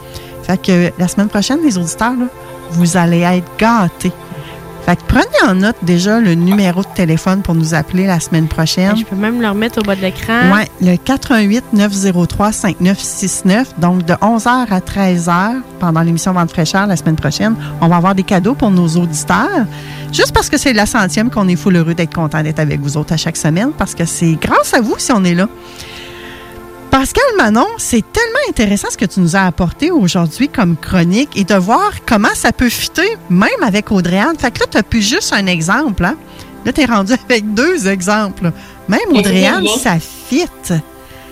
[0.42, 2.14] Fait que la semaine prochaine, les auditeurs,
[2.70, 4.12] vous allez être gâtés.
[4.86, 8.48] Fait que prenez en note déjà le numéro de téléphone pour nous appeler la semaine
[8.48, 8.96] prochaine.
[8.96, 10.40] Je peux même le remettre au bas de l'écran.
[10.52, 13.78] Oui, le 88 903 5969.
[13.78, 18.16] Donc, de 11h à 13h, pendant l'émission Vente fraîcheur la semaine prochaine, on va avoir
[18.16, 19.66] des cadeaux pour nos auditeurs.
[20.12, 22.96] Juste parce que c'est la centième qu'on est full heureux d'être content d'être avec vous
[22.96, 25.46] autres à chaque semaine, parce que c'est grâce à vous si on est là.
[26.92, 31.44] Pascal Manon, c'est tellement intéressant ce que tu nous as apporté aujourd'hui comme chronique et
[31.44, 34.36] de voir comment ça peut fitter, même avec Audrey-Anne.
[34.38, 36.04] Fait que là, tu n'as plus juste un exemple.
[36.04, 36.16] Hein?
[36.66, 38.52] Là, tu es rendu avec deux exemples.
[38.88, 39.62] Même c'est bien.
[39.78, 40.44] ça fit.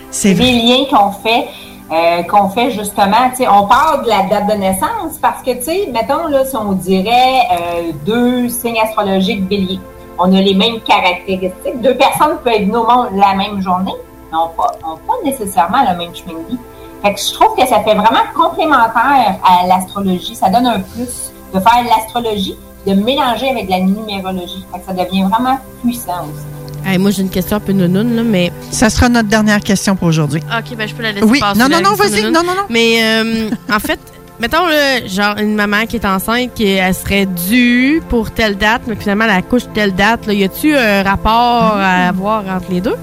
[0.09, 1.45] C'est des liens qu'on fait,
[1.91, 3.29] euh, qu'on fait justement.
[3.29, 6.43] tu sais, On parle de la date de naissance parce que, tu sais, mettons, là,
[6.43, 9.79] si on dirait euh, deux signes astrologiques béliers,
[10.17, 11.81] on a les mêmes caractéristiques.
[11.83, 13.93] Deux personnes peuvent être monde la même journée,
[14.31, 16.59] n'ont pas, ont pas nécessairement le même chemin de vie.
[17.03, 20.35] Fait que je trouve que ça fait vraiment complémentaire à l'astrologie.
[20.35, 22.55] Ça donne un plus de faire l'astrologie,
[22.87, 24.65] de mélanger avec la numérologie.
[24.71, 26.45] Fait que ça devient vraiment puissant aussi.
[26.85, 28.51] Hey, moi, j'ai une question un peu nounoune, là, mais.
[28.71, 30.41] Ça sera notre dernière question pour aujourd'hui.
[30.57, 31.59] Ok, ben je peux la laisser Oui, passer.
[31.59, 32.53] non, non, non, vas-y, non, non.
[32.69, 33.99] Mais euh, en fait,
[34.39, 38.81] mettons, là, genre, une maman qui est enceinte, qui elle serait due pour telle date,
[38.87, 40.25] mais finalement, elle accouche telle date.
[40.25, 42.95] Là, y a-tu un rapport à avoir entre les deux?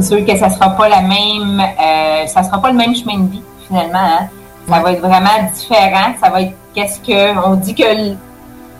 [0.00, 3.18] C'est sûr que ça sera pas la même, euh, ça sera pas le même chemin
[3.18, 3.98] de vie, finalement.
[3.98, 4.28] Hein.
[4.68, 6.12] Ça va être vraiment différent.
[6.22, 7.82] Ça va être qu'est-ce que, on dit que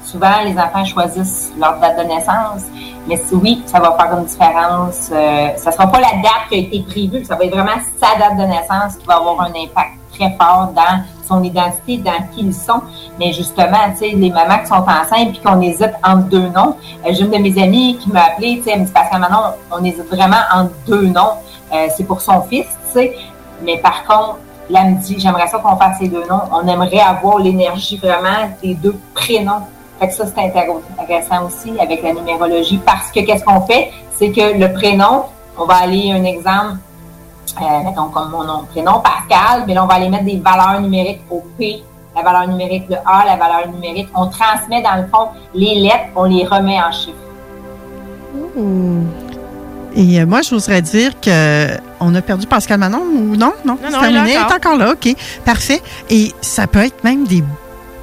[0.05, 2.67] souvent, les enfants choisissent leur date de naissance.
[3.09, 5.11] Mais oui, ça va faire une différence.
[5.11, 7.25] Euh, ça ne sera pas la date qui a été prévue.
[7.25, 10.73] Ça va être vraiment sa date de naissance qui va avoir un impact très fort
[10.73, 12.81] dans son identité, dans qui ils sont.
[13.19, 16.77] Mais justement, tu sais, les mamans qui sont enceintes puis qu'on hésite entre deux noms.
[17.07, 19.11] Euh, j'ai une de mes amies qui m'a appelé, tu sais, elle me dit parce
[19.11, 19.17] que
[19.71, 21.35] on hésite vraiment entre deux noms.
[21.73, 23.17] Euh, c'est pour son fils, tu sais.
[23.63, 24.39] Mais par contre,
[24.71, 26.43] là, elle me dit, j'aimerais ça qu'on fasse ces deux noms.
[26.53, 29.63] On aimerait avoir l'énergie vraiment des deux prénoms
[29.99, 33.91] fait que ça, c'est intéressant aussi avec la numérologie parce que qu'est-ce qu'on fait?
[34.15, 35.25] C'est que le prénom,
[35.59, 36.77] on va aller un exemple,
[37.61, 40.81] euh, mettons comme mon nom, prénom Pascal, mais là, on va aller mettre des valeurs
[40.81, 41.83] numériques au P,
[42.15, 44.09] la valeur numérique, le A, la valeur numérique.
[44.15, 47.15] On transmet dans le fond les lettres, on les remet en chiffres.
[49.97, 51.69] Et euh, moi, je voudrais dire que
[52.01, 53.53] on a perdu Pascal Manon ou non?
[53.65, 54.21] Non, Non, c'est non, terminé.
[54.21, 54.57] il est Elle est encore.
[54.57, 55.15] encore là, OK.
[55.45, 55.83] Parfait.
[56.11, 57.43] Et ça peut être même des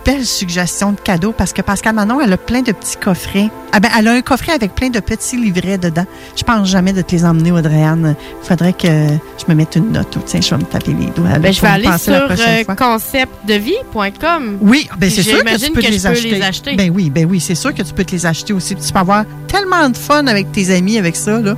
[0.06, 3.49] belles suggestions de cadeaux parce que Pascal Manon, elle a plein de petits coffrets.
[3.72, 6.06] Ah ben, elle a un coffret avec plein de petits livrets dedans.
[6.36, 8.15] Je pense jamais de te les emmener, Audrey-Anne.
[8.44, 10.15] Il faudrait que je me mette une note.
[10.15, 11.40] ou Tiens, je vais me taper les doigts.
[11.40, 14.57] Ben, je vais aller sur euh, conceptdevie.com.
[14.61, 16.30] Oui, ben c'est sûr que tu peux que les je peux acheter.
[16.32, 16.76] les acheter.
[16.76, 18.76] Ben oui, ben oui, c'est sûr que tu peux te les acheter aussi.
[18.76, 21.56] Tu peux avoir tellement de fun avec tes amis avec ça, là.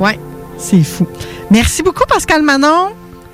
[0.00, 0.18] Ouais.
[0.58, 1.06] C'est fou.
[1.50, 2.90] Merci beaucoup, Pascal Manon.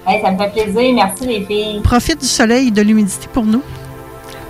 [0.09, 0.95] Hey, ça me fait plaisir.
[0.95, 1.81] Merci, les filles.
[1.83, 3.63] Profite du soleil et de l'humidité pour nous.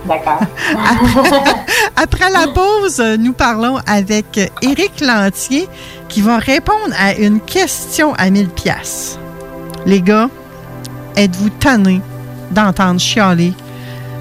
[0.05, 0.39] D'accord.
[1.97, 5.67] Après la pause, nous parlons avec Éric Lantier
[6.07, 9.19] qui va répondre à une question à 1000 pièces.
[9.85, 10.29] Les gars,
[11.17, 12.01] êtes-vous tannés
[12.51, 13.53] d'entendre chialer?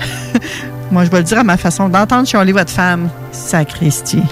[0.91, 4.23] Moi, je vais le dire à ma façon, d'entendre chialer votre femme, sacristi.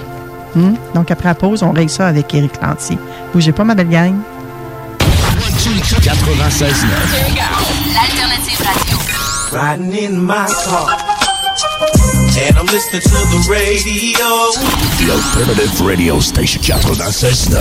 [0.55, 0.73] Hmm?
[0.93, 2.97] Donc, après la pause, on règle ça avec Éric Lantier.
[3.33, 4.15] Bougez pas, ma belle gang.
[6.07, 6.85] 96
[7.93, 8.95] L'alternative radio.
[9.51, 10.87] Riding in my car.
[12.37, 14.53] And I'm listening to the radio.
[14.99, 17.59] The Alternative Radio Station 96.9.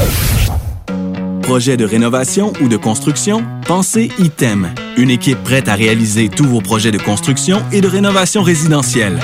[1.43, 3.45] Projet de rénovation ou de construction?
[3.67, 8.45] Pensez ITEM, une équipe prête à réaliser tous vos projets de construction et de rénovation
[8.45, 9.19] résidentielle.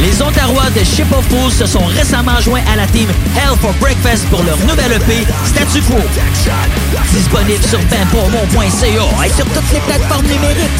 [0.00, 3.72] Les Ontarois de Ship of Fools se sont récemment joints à la team Hell for
[3.74, 5.96] Breakfast pour leur nouvelle EP Statu Quo.
[7.12, 10.70] Disponible sur benpourmont.ca et sur toutes les plateformes numériques.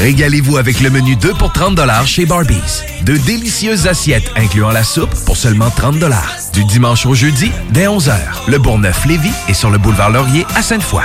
[0.00, 2.82] Régalez-vous avec le menu 2 pour 30 chez Barbies.
[3.02, 5.96] De délicieuses assiettes incluant la soupe pour seulement 30
[6.52, 8.14] Du dimanche au jeudi, dès 11h.
[8.48, 11.04] Le Bourgneuf-Lévis est sur le boulevard Laurier à Sainte-Foy.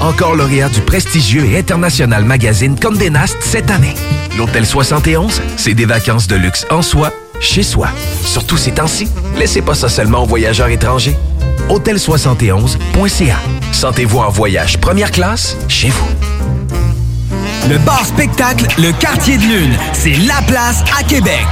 [0.00, 3.94] Encore lauréat du prestigieux et international magazine Condé Nast cette année.
[4.38, 7.88] L'Hôtel 71, c'est des vacances de luxe en soi, chez soi.
[8.22, 11.16] Surtout ces temps-ci, laissez pas ça seulement aux voyageurs étrangers.
[11.68, 13.36] Hôtel71.ca.
[13.72, 16.08] Sentez-vous en voyage première classe chez vous.
[17.70, 21.46] Le bar spectacle Le Quartier de Lune, c'est la place à Québec.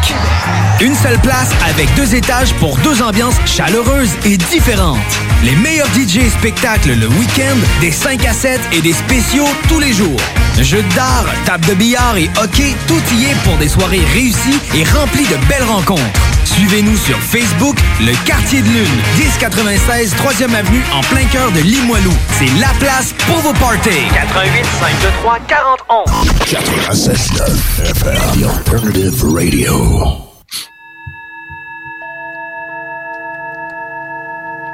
[0.81, 4.99] Une seule place avec deux étages pour deux ambiances chaleureuses et différentes.
[5.45, 9.93] Les meilleurs DJ spectacles le week-end, des 5 à 7 et des spéciaux tous les
[9.93, 10.19] jours.
[10.61, 14.83] Jeux d'art, table de billard et hockey, tout y est pour des soirées réussies et
[14.83, 16.28] remplies de belles rencontres.
[16.45, 22.13] Suivez-nous sur Facebook, le Quartier de Lune, 1096 3e Avenue, en plein cœur de Limoilou.
[22.39, 24.09] C'est la place pour vos parties.
[24.13, 26.05] 88 523 4011.
[26.47, 30.29] 96.9 FM, The Alternative Radio.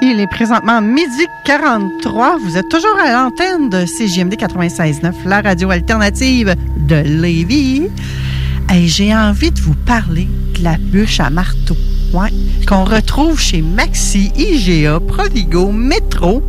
[0.03, 2.37] Il est présentement midi 43.
[2.39, 7.89] Vous êtes toujours à l'antenne de CJMD 96.9, la radio alternative de Lévis.
[8.73, 10.29] Et j'ai envie de vous parler
[10.59, 11.77] de la bûche à marteau.
[12.13, 12.31] Ouais,
[12.67, 16.43] qu'on retrouve chez Maxi, IGA, Provigo, Métro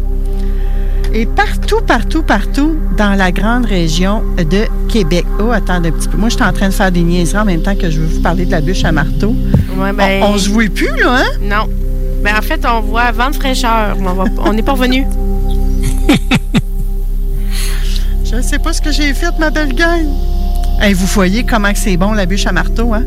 [1.13, 5.25] et partout, partout, partout dans la grande région de Québec.
[5.39, 6.17] Oh, attendez un petit peu.
[6.17, 8.05] Moi, je suis en train de faire des niaiseries en même temps que je veux
[8.07, 9.35] vous parler de la bûche à marteau.
[9.77, 10.21] Ouais, ben...
[10.23, 11.29] on, on se voit plus, là, hein?
[11.41, 11.67] Non.
[12.23, 13.95] Ben, en fait, on voit vente fraîcheur.
[13.99, 15.05] mais On va- on n'est pas revenu.
[18.25, 20.05] Je ne sais pas ce que j'ai fait, ma belle gang.
[20.79, 23.03] Hey, vous voyez comment c'est bon, la bûche à marteau, hein?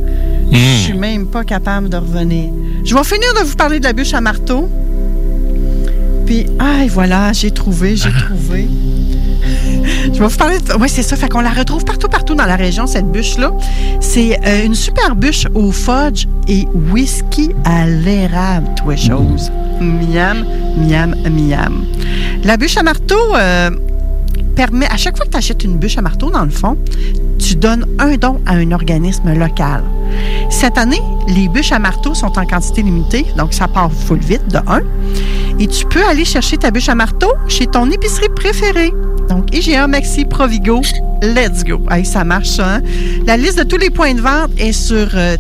[0.51, 2.51] Je suis même pas capable de revenir.
[2.85, 4.69] Je vais finir de vous parler de la bûche à marteau.
[6.25, 8.69] Puis, ah, et voilà, j'ai trouvé, j'ai trouvé.
[10.13, 10.75] Je vais vous parler de...
[10.81, 11.17] Oui, c'est ça.
[11.17, 13.53] Fait qu'on la retrouve partout, partout dans la région, cette bûche-là.
[14.01, 19.51] C'est euh, une super bûche au fudge et whisky à l'érable, toi chose.
[19.81, 20.45] Miam,
[20.77, 21.85] miam, miam.
[22.45, 23.71] La bûche à marteau euh,
[24.57, 26.77] permet, à chaque fois que tu achètes une bûche à marteau, dans le fond,
[27.39, 29.83] tu donnes un don à un organisme local.
[30.51, 34.47] Cette année, les bûches à marteau sont en quantité limitée, donc ça part full vite,
[34.49, 34.81] de 1.
[35.61, 38.93] Et tu peux aller chercher ta bûche à marteau chez ton épicerie préférée.
[39.29, 40.81] Donc, IGA, Maxi, Provigo,
[41.23, 41.81] let's go.
[41.91, 42.81] Hey, ça marche, hein?
[43.27, 45.37] La liste de tous les points de vente est sur euh.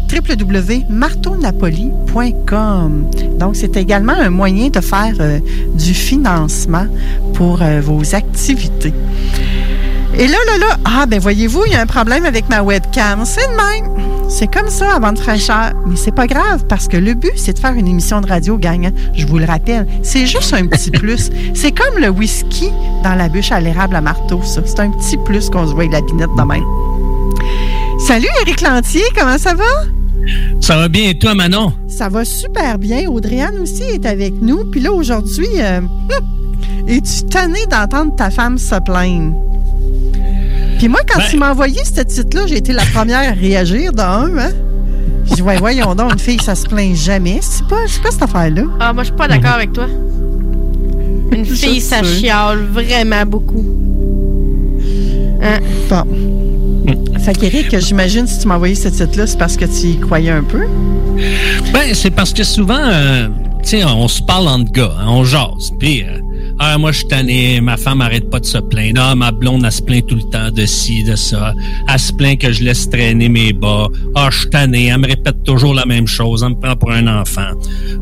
[3.39, 5.39] Donc, c'est également un moyen de faire euh,
[5.75, 6.87] du financement
[7.35, 8.93] pour euh, vos activités.
[10.19, 13.25] Et là, là, là, ah, ben voyez-vous, il y a un problème avec ma webcam.
[13.25, 14.29] C'est de même.
[14.29, 15.75] C'est comme ça avant de fraîcheur.
[15.87, 18.59] Mais c'est pas grave parce que le but, c'est de faire une émission de radio,
[18.65, 18.91] hein.
[19.15, 19.87] Je vous le rappelle.
[20.03, 21.31] C'est juste un petit plus.
[21.55, 22.71] C'est comme le whisky
[23.05, 24.61] dans la bûche à l'érable à marteau, ça.
[24.65, 26.65] C'est un petit plus qu'on se voit avec la binette de même.
[28.05, 29.05] Salut, Éric Lantier.
[29.17, 29.65] Comment ça va?
[30.61, 31.73] Ça va bien et toi, Manon?
[31.87, 33.09] Ça va super bien.
[33.09, 34.65] Audrey-Anne aussi est avec nous.
[34.65, 35.81] Puis là, aujourd'hui, euh,
[36.89, 39.37] es-tu tanné d'entendre ta femme se plaindre?
[40.79, 43.93] Puis moi, quand Ben- tu m'as envoyé ce titre-là, j'ai été la première à réagir
[43.93, 44.51] dans un, hein?
[45.35, 47.41] Dit, ouais, voyons donc, une fille, ça se plaint jamais.
[47.43, 48.63] C'est pas, c'est pas cette affaire-là.
[48.81, 49.87] Ah, moi, je suis pas d'accord avec toi.
[51.33, 53.65] Une fille, ça chiale vraiment beaucoup.
[55.43, 55.59] Hein?
[55.91, 56.05] Bon.
[57.19, 60.31] Fait qu'Éric, j'imagine, si tu m'as envoyé ce titre-là, c'est parce que tu y croyais
[60.31, 60.65] un peu?
[61.73, 63.29] Ben, c'est parce que souvent, euh,
[63.63, 65.73] tu sais, on se parle entre gars, hein, on jase.
[65.79, 66.21] Puis, euh,
[66.61, 69.01] ah, moi, je suis tanné, ma femme arrête pas de se plaindre.
[69.05, 71.55] Ah, ma blonde, elle se plaint tout le temps de ci, de ça.
[71.89, 73.89] Elle se plaint que je laisse traîner mes bas.
[74.15, 76.43] Ah, je suis tanné, elle me répète toujours la même chose.
[76.43, 77.51] Elle me prend pour un enfant.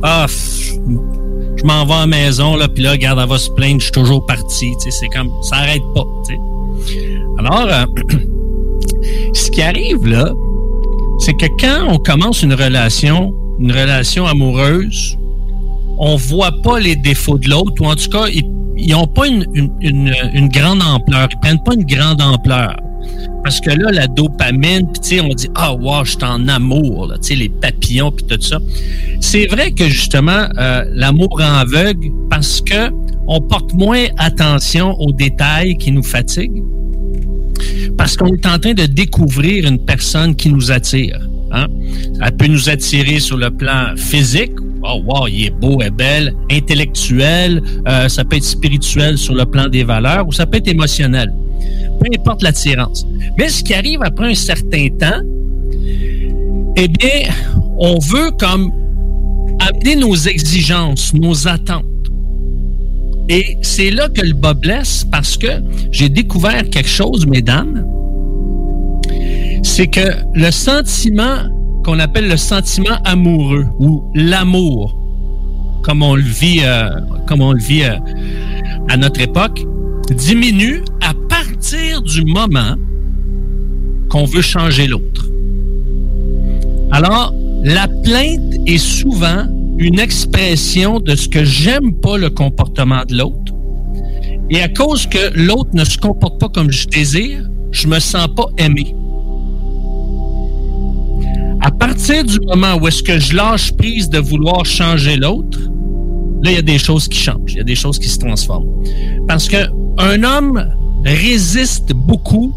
[0.03, 3.81] Ah, je m'en vais à la maison, là, puis là, regarde, elle va se plaindre,
[3.81, 4.73] je suis toujours parti.
[4.89, 6.07] C'est comme, ça arrête pas.
[7.39, 7.85] Alors, euh,
[9.35, 10.33] ce qui arrive, là,
[11.19, 15.19] c'est que quand on commence une relation, une relation amoureuse,
[15.99, 19.45] on voit pas les défauts de l'autre, ou en tout cas, ils n'ont pas une,
[19.81, 22.77] une- grande ampleur, ils prennent pas une grande ampleur.
[23.43, 27.17] Parce que là, la dopamine, puis on dit ah wow, je suis en amour, là,
[27.31, 28.59] les papillons puis tout ça.
[29.21, 32.91] C'est vrai que justement, euh, l'amour aveugle parce que
[33.29, 36.63] on porte moins attention aux détails qui nous fatiguent
[37.97, 41.19] parce qu'on est en train de découvrir une personne qui nous attire.
[41.53, 41.67] Hein?
[42.21, 44.53] Elle peut nous attirer sur le plan physique.
[44.89, 46.35] Oh, wow, il est beau, est belle.
[46.51, 47.63] Intellectuel.
[47.89, 51.33] euh, ça peut être spirituel sur le plan des valeurs ou ça peut être émotionnel.
[52.01, 53.07] Peu importe l'attirance.
[53.39, 55.21] Mais ce qui arrive après un certain temps,
[56.77, 57.33] eh bien,
[57.79, 58.71] on veut comme
[59.61, 61.85] amener nos exigences, nos attentes.
[63.29, 65.49] Et c'est là que le bas blesse parce que
[65.91, 67.85] j'ai découvert quelque chose, mesdames.
[69.63, 71.56] C'est que le sentiment
[71.87, 74.99] qu'on appelle le sentiment amoureux ou l'amour,
[75.85, 76.91] comme on le vit, euh,
[77.29, 77.97] comme on le vit euh,
[78.89, 79.65] à notre époque,
[80.11, 82.75] diminue à partir du moment
[84.11, 85.29] qu'on veut changer l'autre.
[86.91, 87.33] Alors,
[87.63, 89.47] la plainte est souvent
[89.79, 93.53] une expression de ce que j'aime pas le comportement de l'autre.
[94.51, 98.27] Et à cause que l'autre ne se comporte pas comme je désire, je me sens
[98.35, 98.93] pas aimé.
[101.67, 105.59] À partir du moment où est-ce que je lâche prise de vouloir changer l'autre,
[106.45, 108.21] là, il y a des choses qui changent, il y a des choses qui se
[108.21, 108.69] transforment.
[109.27, 109.57] Parce que
[109.99, 110.65] un homme
[111.05, 112.55] résiste beaucoup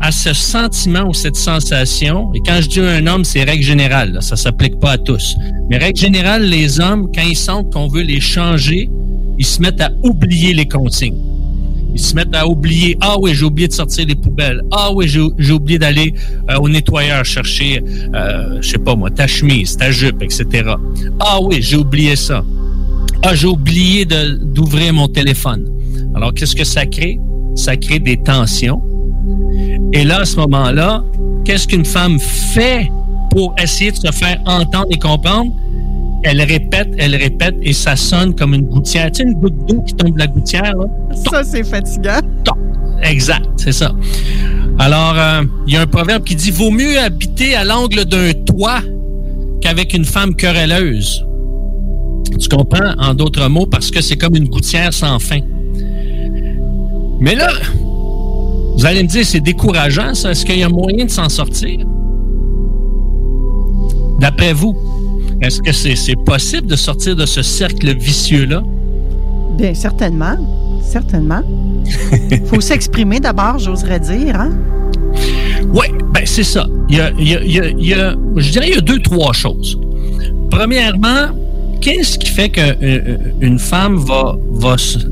[0.00, 4.12] à ce sentiment ou cette sensation, et quand je dis un homme, c'est règle générale,
[4.12, 5.34] là, ça s'applique pas à tous.
[5.68, 8.88] Mais règle générale, les hommes, quand ils sentent qu'on veut les changer,
[9.36, 11.33] ils se mettent à oublier les consignes.
[11.94, 14.62] Ils se mettent à oublier, ah oui, j'ai oublié de sortir les poubelles.
[14.72, 16.12] Ah oui, j'ai oublié d'aller
[16.50, 17.82] euh, au nettoyeur chercher,
[18.14, 20.74] euh, je sais pas moi, ta chemise, ta jupe, etc.
[21.20, 22.44] Ah oui, j'ai oublié ça.
[23.22, 25.70] Ah, j'ai oublié d'ouvrir mon téléphone.
[26.14, 27.18] Alors, qu'est-ce que ça crée?
[27.54, 28.82] Ça crée des tensions.
[29.92, 31.04] Et là, à ce moment-là,
[31.44, 32.90] qu'est-ce qu'une femme fait
[33.30, 35.52] pour essayer de se faire entendre et comprendre?
[36.24, 39.12] Elle répète, elle répète, et ça sonne comme une gouttière.
[39.12, 40.86] Tu sais, une goutte d'eau qui tombe de la gouttière, là?
[41.30, 42.20] Ça, c'est fatigant.
[43.02, 43.92] Exact, c'est ça.
[44.78, 48.32] Alors, euh, il y a un proverbe qui dit Vaut mieux habiter à l'angle d'un
[48.32, 48.80] toit
[49.60, 51.24] qu'avec une femme querelleuse.
[52.40, 55.40] Tu comprends, en d'autres mots, parce que c'est comme une gouttière sans fin.
[57.20, 57.48] Mais là,
[58.76, 60.30] vous allez me dire, c'est décourageant, ça.
[60.30, 61.86] Est-ce qu'il y a moyen de s'en sortir?
[64.20, 64.76] D'après vous,
[65.46, 68.62] est-ce que c'est possible de sortir de ce cercle vicieux-là?
[69.56, 70.36] Bien, certainement.
[70.82, 71.42] Certainement.
[72.46, 74.40] faut s'exprimer d'abord, j'oserais dire.
[74.40, 74.52] Hein?
[75.72, 76.66] Oui, ben c'est ça.
[76.88, 78.74] Il y a, il y a- il y a- il y a- je dirais il
[78.74, 79.78] y a deux, trois choses.
[80.50, 81.28] Premièrement,
[81.80, 84.36] qu'est-ce qui fait qu'une femme va,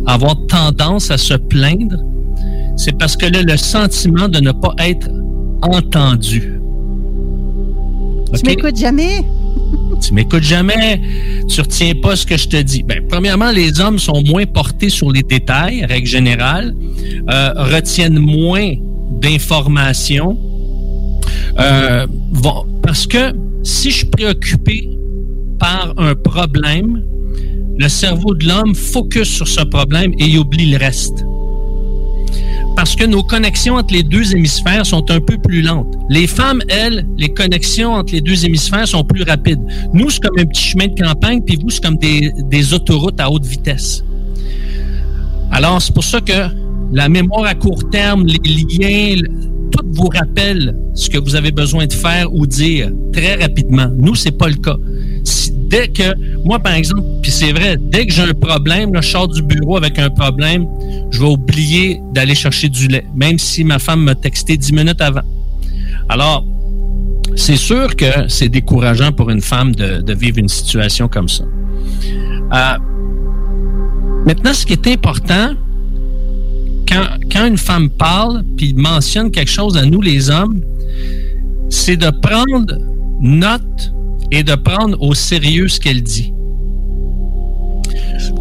[0.06, 1.96] avoir tendance à se plaindre?
[2.76, 5.08] C'est parce qu'elle a le sentiment de ne pas être
[5.62, 6.58] entendue.
[8.32, 8.46] Tu OK?
[8.46, 9.24] m'écoutes jamais?
[10.00, 11.00] Tu m'écoutes jamais,
[11.48, 12.82] tu retiens pas ce que je te dis.
[12.82, 16.74] Ben, premièrement, les hommes sont moins portés sur les détails, règle générale,
[17.30, 18.74] euh, retiennent moins
[19.20, 20.38] d'informations.
[21.58, 22.06] Euh,
[22.82, 23.32] parce que
[23.62, 24.88] si je suis préoccupé
[25.58, 27.02] par un problème,
[27.78, 31.24] le cerveau de l'homme focus sur ce problème et il oublie le reste.
[32.76, 35.94] Parce que nos connexions entre les deux hémisphères sont un peu plus lentes.
[36.08, 39.60] Les femmes, elles, les connexions entre les deux hémisphères sont plus rapides.
[39.92, 43.30] Nous, c'est comme un petit chemin de campagne, puis vous, c'est comme des, autoroutes à
[43.30, 44.04] haute vitesse.
[45.50, 46.48] Alors, c'est pour ça que
[46.92, 48.40] la mémoire à court terme, les
[48.78, 49.22] liens,
[49.70, 53.88] tout vous rappelle ce que vous avez besoin de faire ou dire très rapidement.
[53.96, 54.76] Nous, c'est pas le cas.
[55.72, 59.08] Dès que, moi, par exemple, puis c'est vrai, dès que j'ai un problème, là, je
[59.08, 60.66] sors du bureau avec un problème,
[61.10, 65.00] je vais oublier d'aller chercher du lait, même si ma femme m'a texté dix minutes
[65.00, 65.22] avant.
[66.10, 66.44] Alors,
[67.36, 71.44] c'est sûr que c'est décourageant pour une femme de, vivre une situation comme ça.
[71.44, 72.78] Euh,
[74.26, 75.54] maintenant, ce qui est important,
[76.86, 80.60] quand, quand une femme parle puis mentionne quelque chose à nous les hommes,
[81.70, 82.76] c'est de prendre
[83.22, 83.92] note
[84.32, 86.32] et de prendre au sérieux ce qu'elle dit.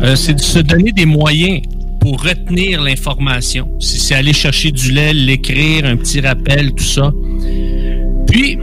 [0.01, 1.61] Euh, c'est de se donner des moyens
[1.99, 3.69] pour retenir l'information.
[3.79, 7.13] Si c'est aller chercher du lait, l'écrire, un petit rappel, tout ça.
[8.25, 8.57] Puis,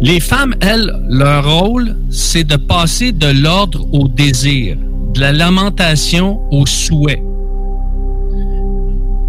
[0.00, 4.76] les femmes, elles, leur rôle, c'est de passer de l'ordre au désir,
[5.12, 7.22] de la lamentation au souhait.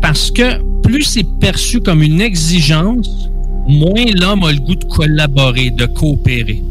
[0.01, 3.29] Parce que plus c'est perçu comme une exigence,
[3.67, 6.61] moins l'homme a le goût de collaborer, de coopérer.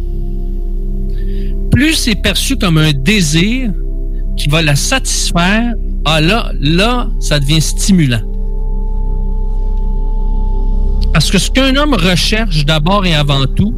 [1.75, 3.73] Plus c'est perçu comme un désir
[4.37, 5.75] qui va la satisfaire,
[6.05, 8.23] ah là, là, ça devient stimulant.
[11.13, 13.75] Parce que ce qu'un homme recherche d'abord et avant tout,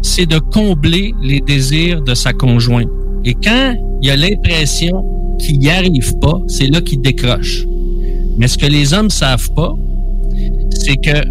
[0.00, 2.88] c'est de combler les désirs de sa conjointe.
[3.24, 5.04] Et quand il a l'impression
[5.40, 7.64] qu'il n'y arrive pas, c'est là qu'il décroche.
[8.38, 9.74] Mais ce que les hommes savent pas,
[10.70, 11.26] c'est que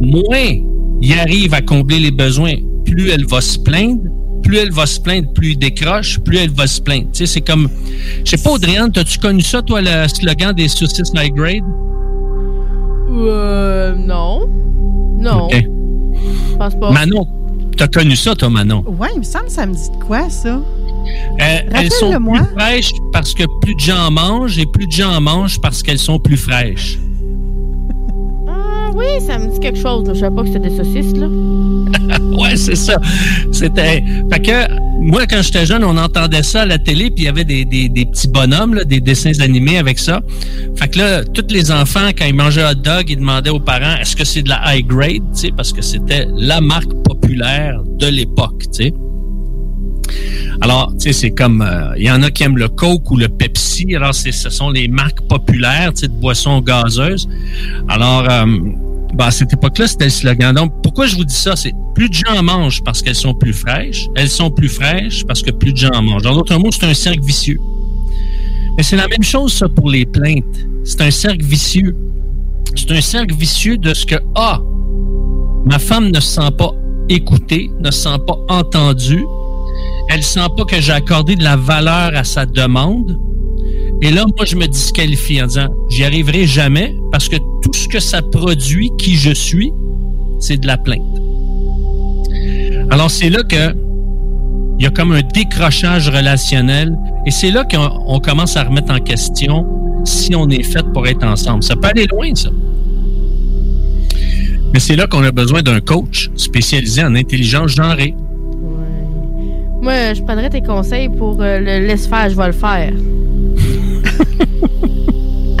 [0.00, 0.52] moins
[1.00, 4.02] il arrive à combler les besoins, plus elle va se plaindre,
[4.44, 7.06] plus elle va se plaindre, plus il décroche, plus elle va se plaindre.
[7.12, 7.68] Tu sais, c'est comme,
[8.24, 11.64] je sais pas, Audriane, t'as-tu connu ça, toi, le slogan des saucisses high grade?
[13.10, 14.48] Euh, non.
[15.18, 15.46] Non.
[15.46, 15.54] Ok.
[15.54, 16.90] Je pense pas.
[16.92, 17.26] Manon,
[17.76, 18.84] t'as connu ça, toi, Manon?
[18.86, 20.48] Ouais, il me semble que ça me dit de quoi, ça?
[20.48, 24.92] Euh, elles sont plus fraîches parce que plus de gens en mangent et plus de
[24.92, 26.98] gens en mangent parce qu'elles sont plus fraîches.
[28.94, 30.04] Oui, ça me dit quelque chose.
[30.08, 31.26] Je savais pas que c'était des saucisses, là.
[32.38, 33.00] ouais, c'est ça.
[33.50, 34.04] C'était.
[34.32, 37.28] Fait que moi, quand j'étais jeune, on entendait ça à la télé, puis il y
[37.28, 40.22] avait des, des, petits bonhommes, des dessins animés avec ça.
[40.76, 43.96] Fait que là, tous les enfants, quand ils mangeaient hot dog, ils demandaient aux parents
[44.00, 47.82] est-ce que c'est de la high grade, tu sais, parce que c'était la marque populaire
[47.98, 48.94] de l'époque, tu sais.
[50.60, 53.16] Alors, tu sais, c'est comme, euh, il y en a qui aiment le Coke ou
[53.16, 53.94] le Pepsi.
[53.94, 57.28] Alors, ce sont les marques populaires, tu de boissons gazeuses.
[57.88, 58.46] Alors, euh,
[59.14, 60.54] ben, à cette époque-là, c'était le slogan.
[60.54, 61.54] Donc, pourquoi je vous dis ça?
[61.56, 64.08] C'est plus de gens en mangent parce qu'elles sont plus fraîches.
[64.16, 66.26] Elles sont plus fraîches parce que plus de gens en mangent.
[66.26, 67.60] En d'autres mots, c'est un cercle vicieux.
[68.76, 70.66] Mais c'est la même chose, ça, pour les plaintes.
[70.84, 71.94] C'est un cercle vicieux.
[72.74, 74.60] c'est un cercle vicieux de ce que, ah,
[75.64, 76.72] ma femme ne se sent pas
[77.08, 79.24] écoutée, ne se sent pas entendue,
[80.08, 83.18] elle sent pas que j'ai accordé de la valeur à sa demande.
[84.02, 87.86] Et là, moi, je me disqualifie en disant, j'y arriverai jamais parce que tout ce
[87.86, 89.72] que ça produit, qui je suis,
[90.40, 91.00] c'est de la plainte.
[92.90, 93.72] Alors, c'est là que
[94.80, 96.92] il y a comme un décrochage relationnel
[97.24, 99.64] et c'est là qu'on commence à remettre en question
[100.04, 101.62] si on est fait pour être ensemble.
[101.62, 102.50] Ça peut aller loin, ça.
[104.72, 108.16] Mais c'est là qu'on a besoin d'un coach spécialisé en intelligence genrée.
[109.80, 112.92] Moi, je prendrais tes conseils pour euh, le laisse faire, je vais le faire.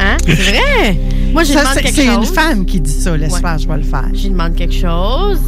[0.00, 0.16] hein?
[0.26, 1.13] C'est vrai?
[1.34, 2.28] Moi, demande c'est- quelque C'est chose.
[2.28, 3.40] une femme qui dit ça, laisse Ouais.
[3.40, 4.08] faire, je vais le faire.
[4.14, 5.40] Je lui demande quelque chose.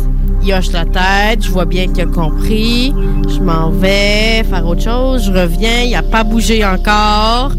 [0.42, 1.42] Il hoche la tête.
[1.42, 2.92] Je vois bien qu'il a compris.
[3.28, 5.24] Je m'en vais faire autre chose.
[5.26, 5.82] Je reviens.
[5.84, 7.52] Il n'a pas bougé encore.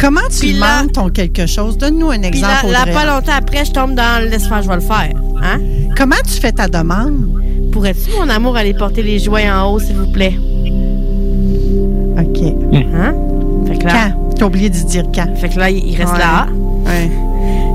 [0.00, 1.76] Comment tu Puis là- demandes ton quelque chose?
[1.78, 2.68] Donne-nous un Puis exemple.
[2.72, 5.12] là, pas longtemps après, je tombe dans laisse faire, je vais le faire.
[5.42, 5.60] Hein?
[5.96, 7.28] Comment tu fais ta demande?
[7.70, 10.34] Pourrais-tu, mon amour, aller porter les jouets en haut, s'il vous plaît?
[12.18, 12.42] OK.
[12.94, 13.14] Hein?
[13.66, 14.34] Fait que là, Quand?
[14.36, 15.36] T'as oublié de dire quand.
[15.36, 16.18] fait que là, il il reste Ouais.
[16.18, 16.46] là.
[16.84, 17.10] Ouais.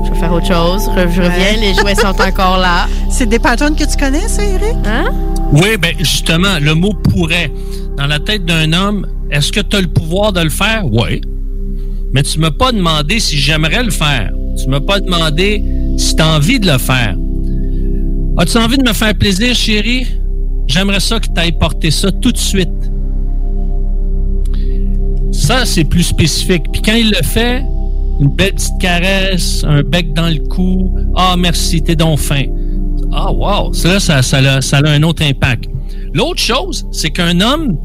[0.04, 0.84] Je vais faire autre chose.
[0.94, 1.56] Je reviens, Ouais.
[1.60, 2.86] les jouets sont encore là.
[3.10, 4.76] C'est des patterns que tu connais, ça, Eric?
[4.86, 5.12] Hein?
[5.52, 7.50] Oui, ben justement, le mot pourrait.
[7.96, 10.82] Dans la tête d'un homme, est-ce que tu as le pouvoir de le faire?
[10.90, 11.20] Oui.
[12.12, 14.30] Mais tu m'as pas demandé si j'aimerais le faire.
[14.56, 15.62] Tu m'as pas demandé
[15.96, 17.14] si tu as envie de le faire.
[18.38, 20.06] As-tu envie de me faire plaisir, chérie?
[20.68, 22.68] J'aimerais ça que tu ailles porter ça tout de suite.
[25.32, 26.64] Ça, c'est plus spécifique.
[26.72, 27.62] Puis quand il le fait,
[28.20, 30.92] une belle petite caresse, un bec dans le cou.
[31.16, 32.44] Ah, merci, t'es donc fin.
[33.12, 33.72] Ah, wow!
[33.72, 35.64] Ça, ça, ça, a, ça a un autre impact.
[36.12, 37.76] L'autre chose, c'est qu'un homme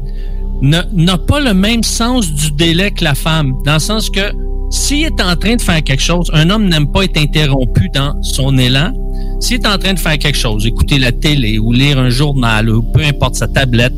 [0.62, 3.54] n'a pas le même sens du délai que la femme.
[3.64, 4.32] Dans le sens que
[4.70, 8.20] s'il est en train de faire quelque chose, un homme n'aime pas être interrompu dans
[8.22, 8.92] son élan.
[9.40, 12.68] S'il est en train de faire quelque chose, écouter la télé ou lire un journal
[12.70, 13.92] ou peu importe sa tablette,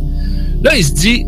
[0.63, 1.27] là, il se dit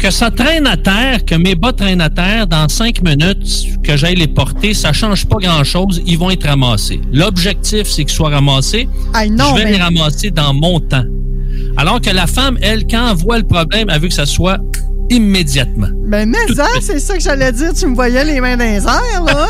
[0.00, 3.96] que ça traîne à terre, que mes bas traînent à terre, dans cinq minutes, que
[3.96, 7.00] j'aille les porter, ça change pas grand-chose, ils vont être ramassés.
[7.12, 8.88] L'objectif, c'est qu'ils soient ramassés.
[9.30, 11.04] Non, je vais mais- les ramasser dans mon temps.
[11.76, 14.58] Alors que la femme, elle, quand elle voit le problème, elle veut que ça soit
[15.10, 15.88] immédiatement.
[16.06, 17.72] Ben, mais ça, c'est ça que j'allais dire.
[17.74, 19.48] Tu me voyais les mains dans les airs, là.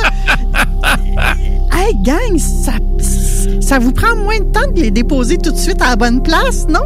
[1.78, 2.72] hey, gang, ça,
[3.60, 6.22] ça vous prend moins de temps de les déposer tout de suite à la bonne
[6.22, 6.80] place, non?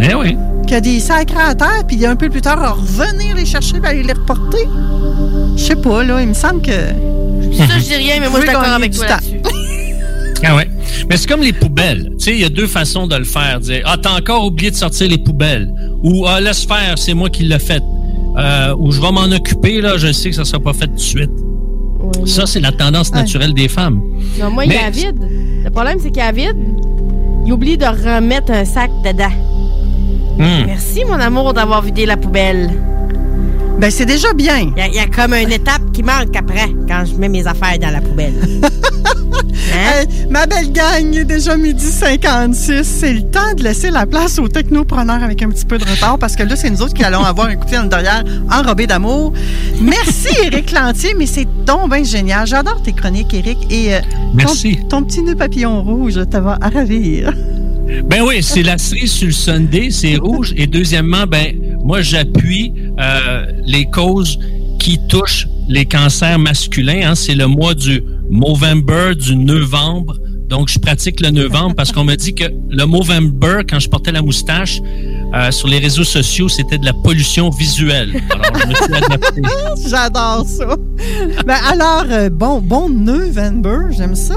[0.00, 0.36] Eh oui.
[0.68, 3.86] Que des sacres à terre, puis un peu plus tard, à revenir les chercher et
[3.86, 4.66] aller les reporter.
[5.56, 6.70] Je sais pas, là, il me semble que.
[6.72, 9.40] Ça, je dis rien, mais moi, je suis d'accord avec toi là-dessus.
[10.44, 10.68] Ah ouais.
[11.08, 12.10] Mais c'est comme les poubelles.
[12.18, 13.60] Tu sais, il y a deux façons de le faire.
[13.60, 15.72] Dire, ah, t'as encore oublié de sortir les poubelles.
[16.02, 17.82] Ou, ah, laisse faire, c'est moi qui l'ai fait.
[18.38, 20.94] Euh, ou je vais m'en occuper, là, je sais que ça sera pas fait tout
[20.94, 21.30] de suite.
[22.26, 24.00] Ça, c'est la tendance naturelle des femmes.
[24.40, 25.20] Non, moi, il Mais- est vide.
[25.64, 26.56] Le problème, c'est qu'il est vide.
[27.46, 29.30] Il oublie de remettre un sac dedans.
[30.38, 30.66] Hmm.
[30.66, 32.70] Merci, mon amour, d'avoir vidé la poubelle.
[33.78, 34.70] Ben, c'est déjà bien.
[34.76, 37.28] Il y, a- il y a comme une étape qui manque après, quand je mets
[37.28, 38.34] mes affaires dans la poubelle.
[39.74, 42.84] Hey, ma belle gang, il est déjà midi 56.
[42.84, 46.18] C'est le temps de laisser la place aux technopreneurs avec un petit peu de retard
[46.18, 48.86] parce que là, c'est nous autres qui allons avoir un coup de fil derrière enrobé
[48.86, 49.32] d'amour.
[49.80, 52.46] Merci, Éric Lantier, mais c'est donc bien génial.
[52.46, 53.66] J'adore tes chroniques, Éric.
[53.72, 54.00] Et euh,
[54.34, 54.78] Merci.
[54.90, 57.32] Ton, ton petit nœud papillon rouge, ça va à ravir.
[58.08, 60.52] Ben oui, c'est la cerise sur le Sunday, c'est rouge.
[60.56, 64.38] Et deuxièmement, ben moi j'appuie euh, les causes
[64.78, 67.00] qui touchent les cancers masculins.
[67.10, 67.14] hein.
[67.14, 70.16] C'est le mois du Movember, du novembre.
[70.48, 74.12] Donc je pratique le novembre parce qu'on me dit que le Movember, quand je portais
[74.12, 74.80] la moustache,
[75.34, 78.12] euh, sur les réseaux sociaux, c'était de la pollution visuelle.
[79.88, 80.76] J'adore ça.
[81.46, 84.34] Ben alors, euh, bon, bon November, j'aime ça.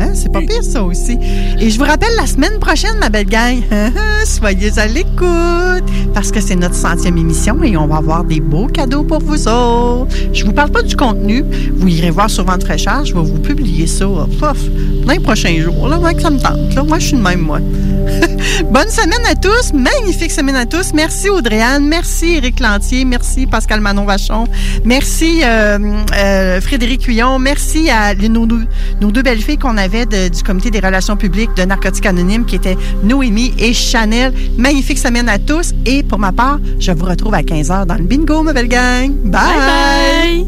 [0.00, 1.18] Hein, c'est pas pire ça aussi.
[1.60, 3.56] Et je vous rappelle la semaine prochaine, ma belle gang,
[4.24, 5.84] soyez à l'écoute
[6.14, 9.48] parce que c'est notre centième émission et on va avoir des beaux cadeaux pour vous
[9.48, 10.14] autres.
[10.32, 11.44] Je vous parle pas du contenu,
[11.76, 14.58] vous irez voir sur Vente très cher, je vais vous publier ça, euh, pof,
[15.04, 15.88] dans les prochains jours.
[15.88, 16.74] Là, moi, que ça me tente.
[16.74, 17.58] Là, moi, je suis de même, moi.
[18.70, 20.92] Bonne semaine à tous, magnifique semaine à tous.
[20.94, 24.46] Merci Audrey-Anne, merci Éric Lantier, merci Pascal Manon-Vachon,
[24.84, 25.78] merci euh,
[26.16, 28.66] euh, Frédéric Huillon, merci à les- nos, deux-
[29.00, 32.44] nos deux belles filles qu'on avait de- du comité des relations publiques de Narcotiques Anonymes
[32.44, 34.32] qui étaient Noémie et Chanel.
[34.58, 38.04] Magnifique semaine à tous et pour ma part, je vous retrouve à 15h dans le
[38.04, 39.10] bingo, ma belle gang.
[39.24, 40.44] Bye!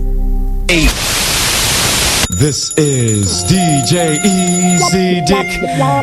[2.39, 5.47] This is DJ Easy Dick,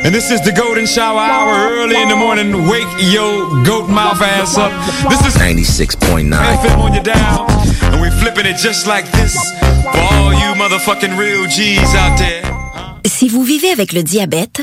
[0.04, 2.68] and this is the Golden Shower Hour early in the morning.
[2.68, 4.72] Wake your goat mouth ass up.
[5.10, 6.30] This is 96.9.
[6.34, 7.46] FM on your dial.
[7.50, 9.34] And And we flipping it just like this
[9.94, 12.44] for all you motherfucking real G's out there.
[13.08, 14.62] Si vous vivez avec le diabète,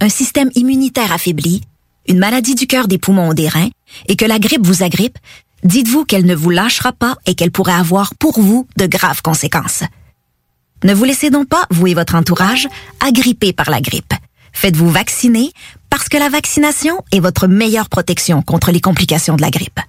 [0.00, 1.62] un système immunitaire affaibli,
[2.06, 3.70] une maladie du cœur, des poumons ou des reins,
[4.06, 5.18] et que la grippe vous agrippe,
[5.64, 9.82] dites-vous qu'elle ne vous lâchera pas et qu'elle pourrait avoir pour vous de graves conséquences.
[10.84, 12.68] Ne vous laissez donc pas, vous et votre entourage,
[13.00, 14.12] agripper par la grippe.
[14.52, 15.50] Faites-vous vacciner
[15.88, 19.80] parce que la vaccination est votre meilleure protection contre les complications de la grippe.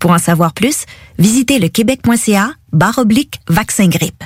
[0.00, 0.84] Pour en savoir plus,
[1.18, 4.24] visitez le québec.ca barre oblique vaccin grippe.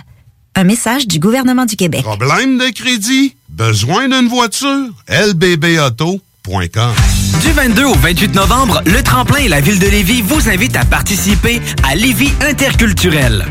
[0.59, 2.03] Un message du gouvernement du Québec.
[2.03, 3.37] Problème de crédit?
[3.49, 4.89] Besoin d'une voiture?
[5.09, 6.91] lbbauto.com
[7.45, 10.85] Du 22 au 28 novembre, le Tremplin et la Ville de Lévis vous invitent à
[10.85, 13.45] participer à Lévis Interculturel.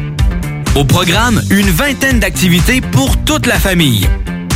[0.75, 4.05] Au programme, une vingtaine d'activités pour toute la famille.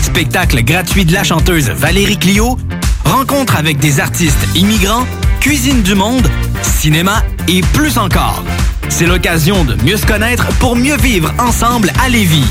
[0.04, 2.58] Spectacle gratuit de la chanteuse Valérie Clio,
[3.06, 5.08] rencontre avec des artistes immigrants,
[5.40, 6.30] cuisine du monde,
[6.64, 8.44] cinéma et plus encore.
[8.92, 12.44] C'est l'occasion de mieux se connaître pour mieux vivre ensemble à Lévis.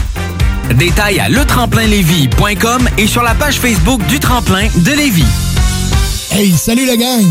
[0.74, 5.26] Détails à letremplinlévis.com et sur la page Facebook du Tremplin de Lévis.
[6.32, 7.26] Hey, salut la gang!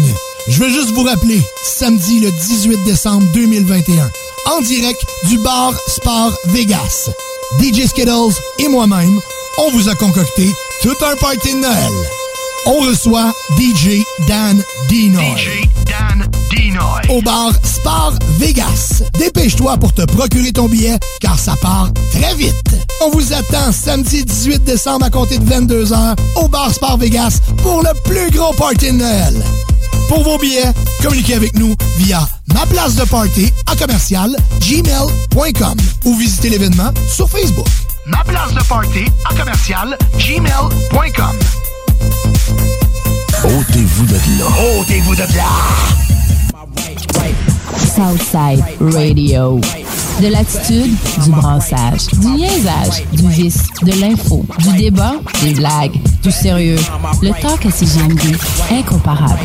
[0.48, 4.10] Je veux juste vous rappeler, samedi le 18 décembre 2021,
[4.46, 7.10] en direct du bar Sport Vegas.
[7.60, 9.20] DJ Skittles et moi-même,
[9.58, 10.48] on vous a concocté
[10.84, 11.94] tout un party de Noël.
[12.68, 15.36] On reçoit DJ Dan Dinoy.
[15.36, 17.02] DJ Dan Dinoy.
[17.10, 19.04] Au bar Sport Vegas.
[19.18, 22.56] Dépêche-toi pour te procurer ton billet, car ça part très vite.
[23.06, 27.82] On vous attend samedi 18 décembre à compter de 22h au bar Sport Vegas pour
[27.82, 29.44] le plus gros party de Noël.
[30.08, 30.72] Pour vos billets,
[31.04, 37.30] communiquez avec nous via ma place de party en commercial gmail.com ou visitez l'événement sur
[37.30, 37.68] Facebook.
[38.06, 41.40] Ma place de party en commercial gmail.com.
[43.44, 44.80] Ôtez-vous de là.
[44.80, 45.46] Ôtez-vous de là.
[48.00, 49.60] Southside Radio.
[50.22, 56.32] De l'attitude, du brassage, du niaisage, du vice, de l'info, du débat, des blagues, du
[56.32, 56.80] sérieux.
[57.22, 58.38] Le talk à CGMD,
[58.72, 59.42] incomparable.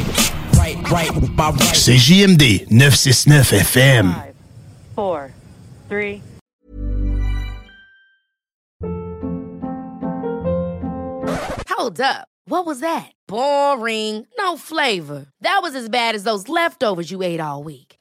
[1.73, 4.15] C'est JMD 969 FM.
[4.95, 5.31] four,
[5.89, 6.23] three.
[11.71, 12.29] Hold up.
[12.47, 13.11] What was that?
[13.27, 14.27] Boring.
[14.39, 15.27] No flavor.
[15.41, 17.94] That was as bad as those leftovers you ate all week.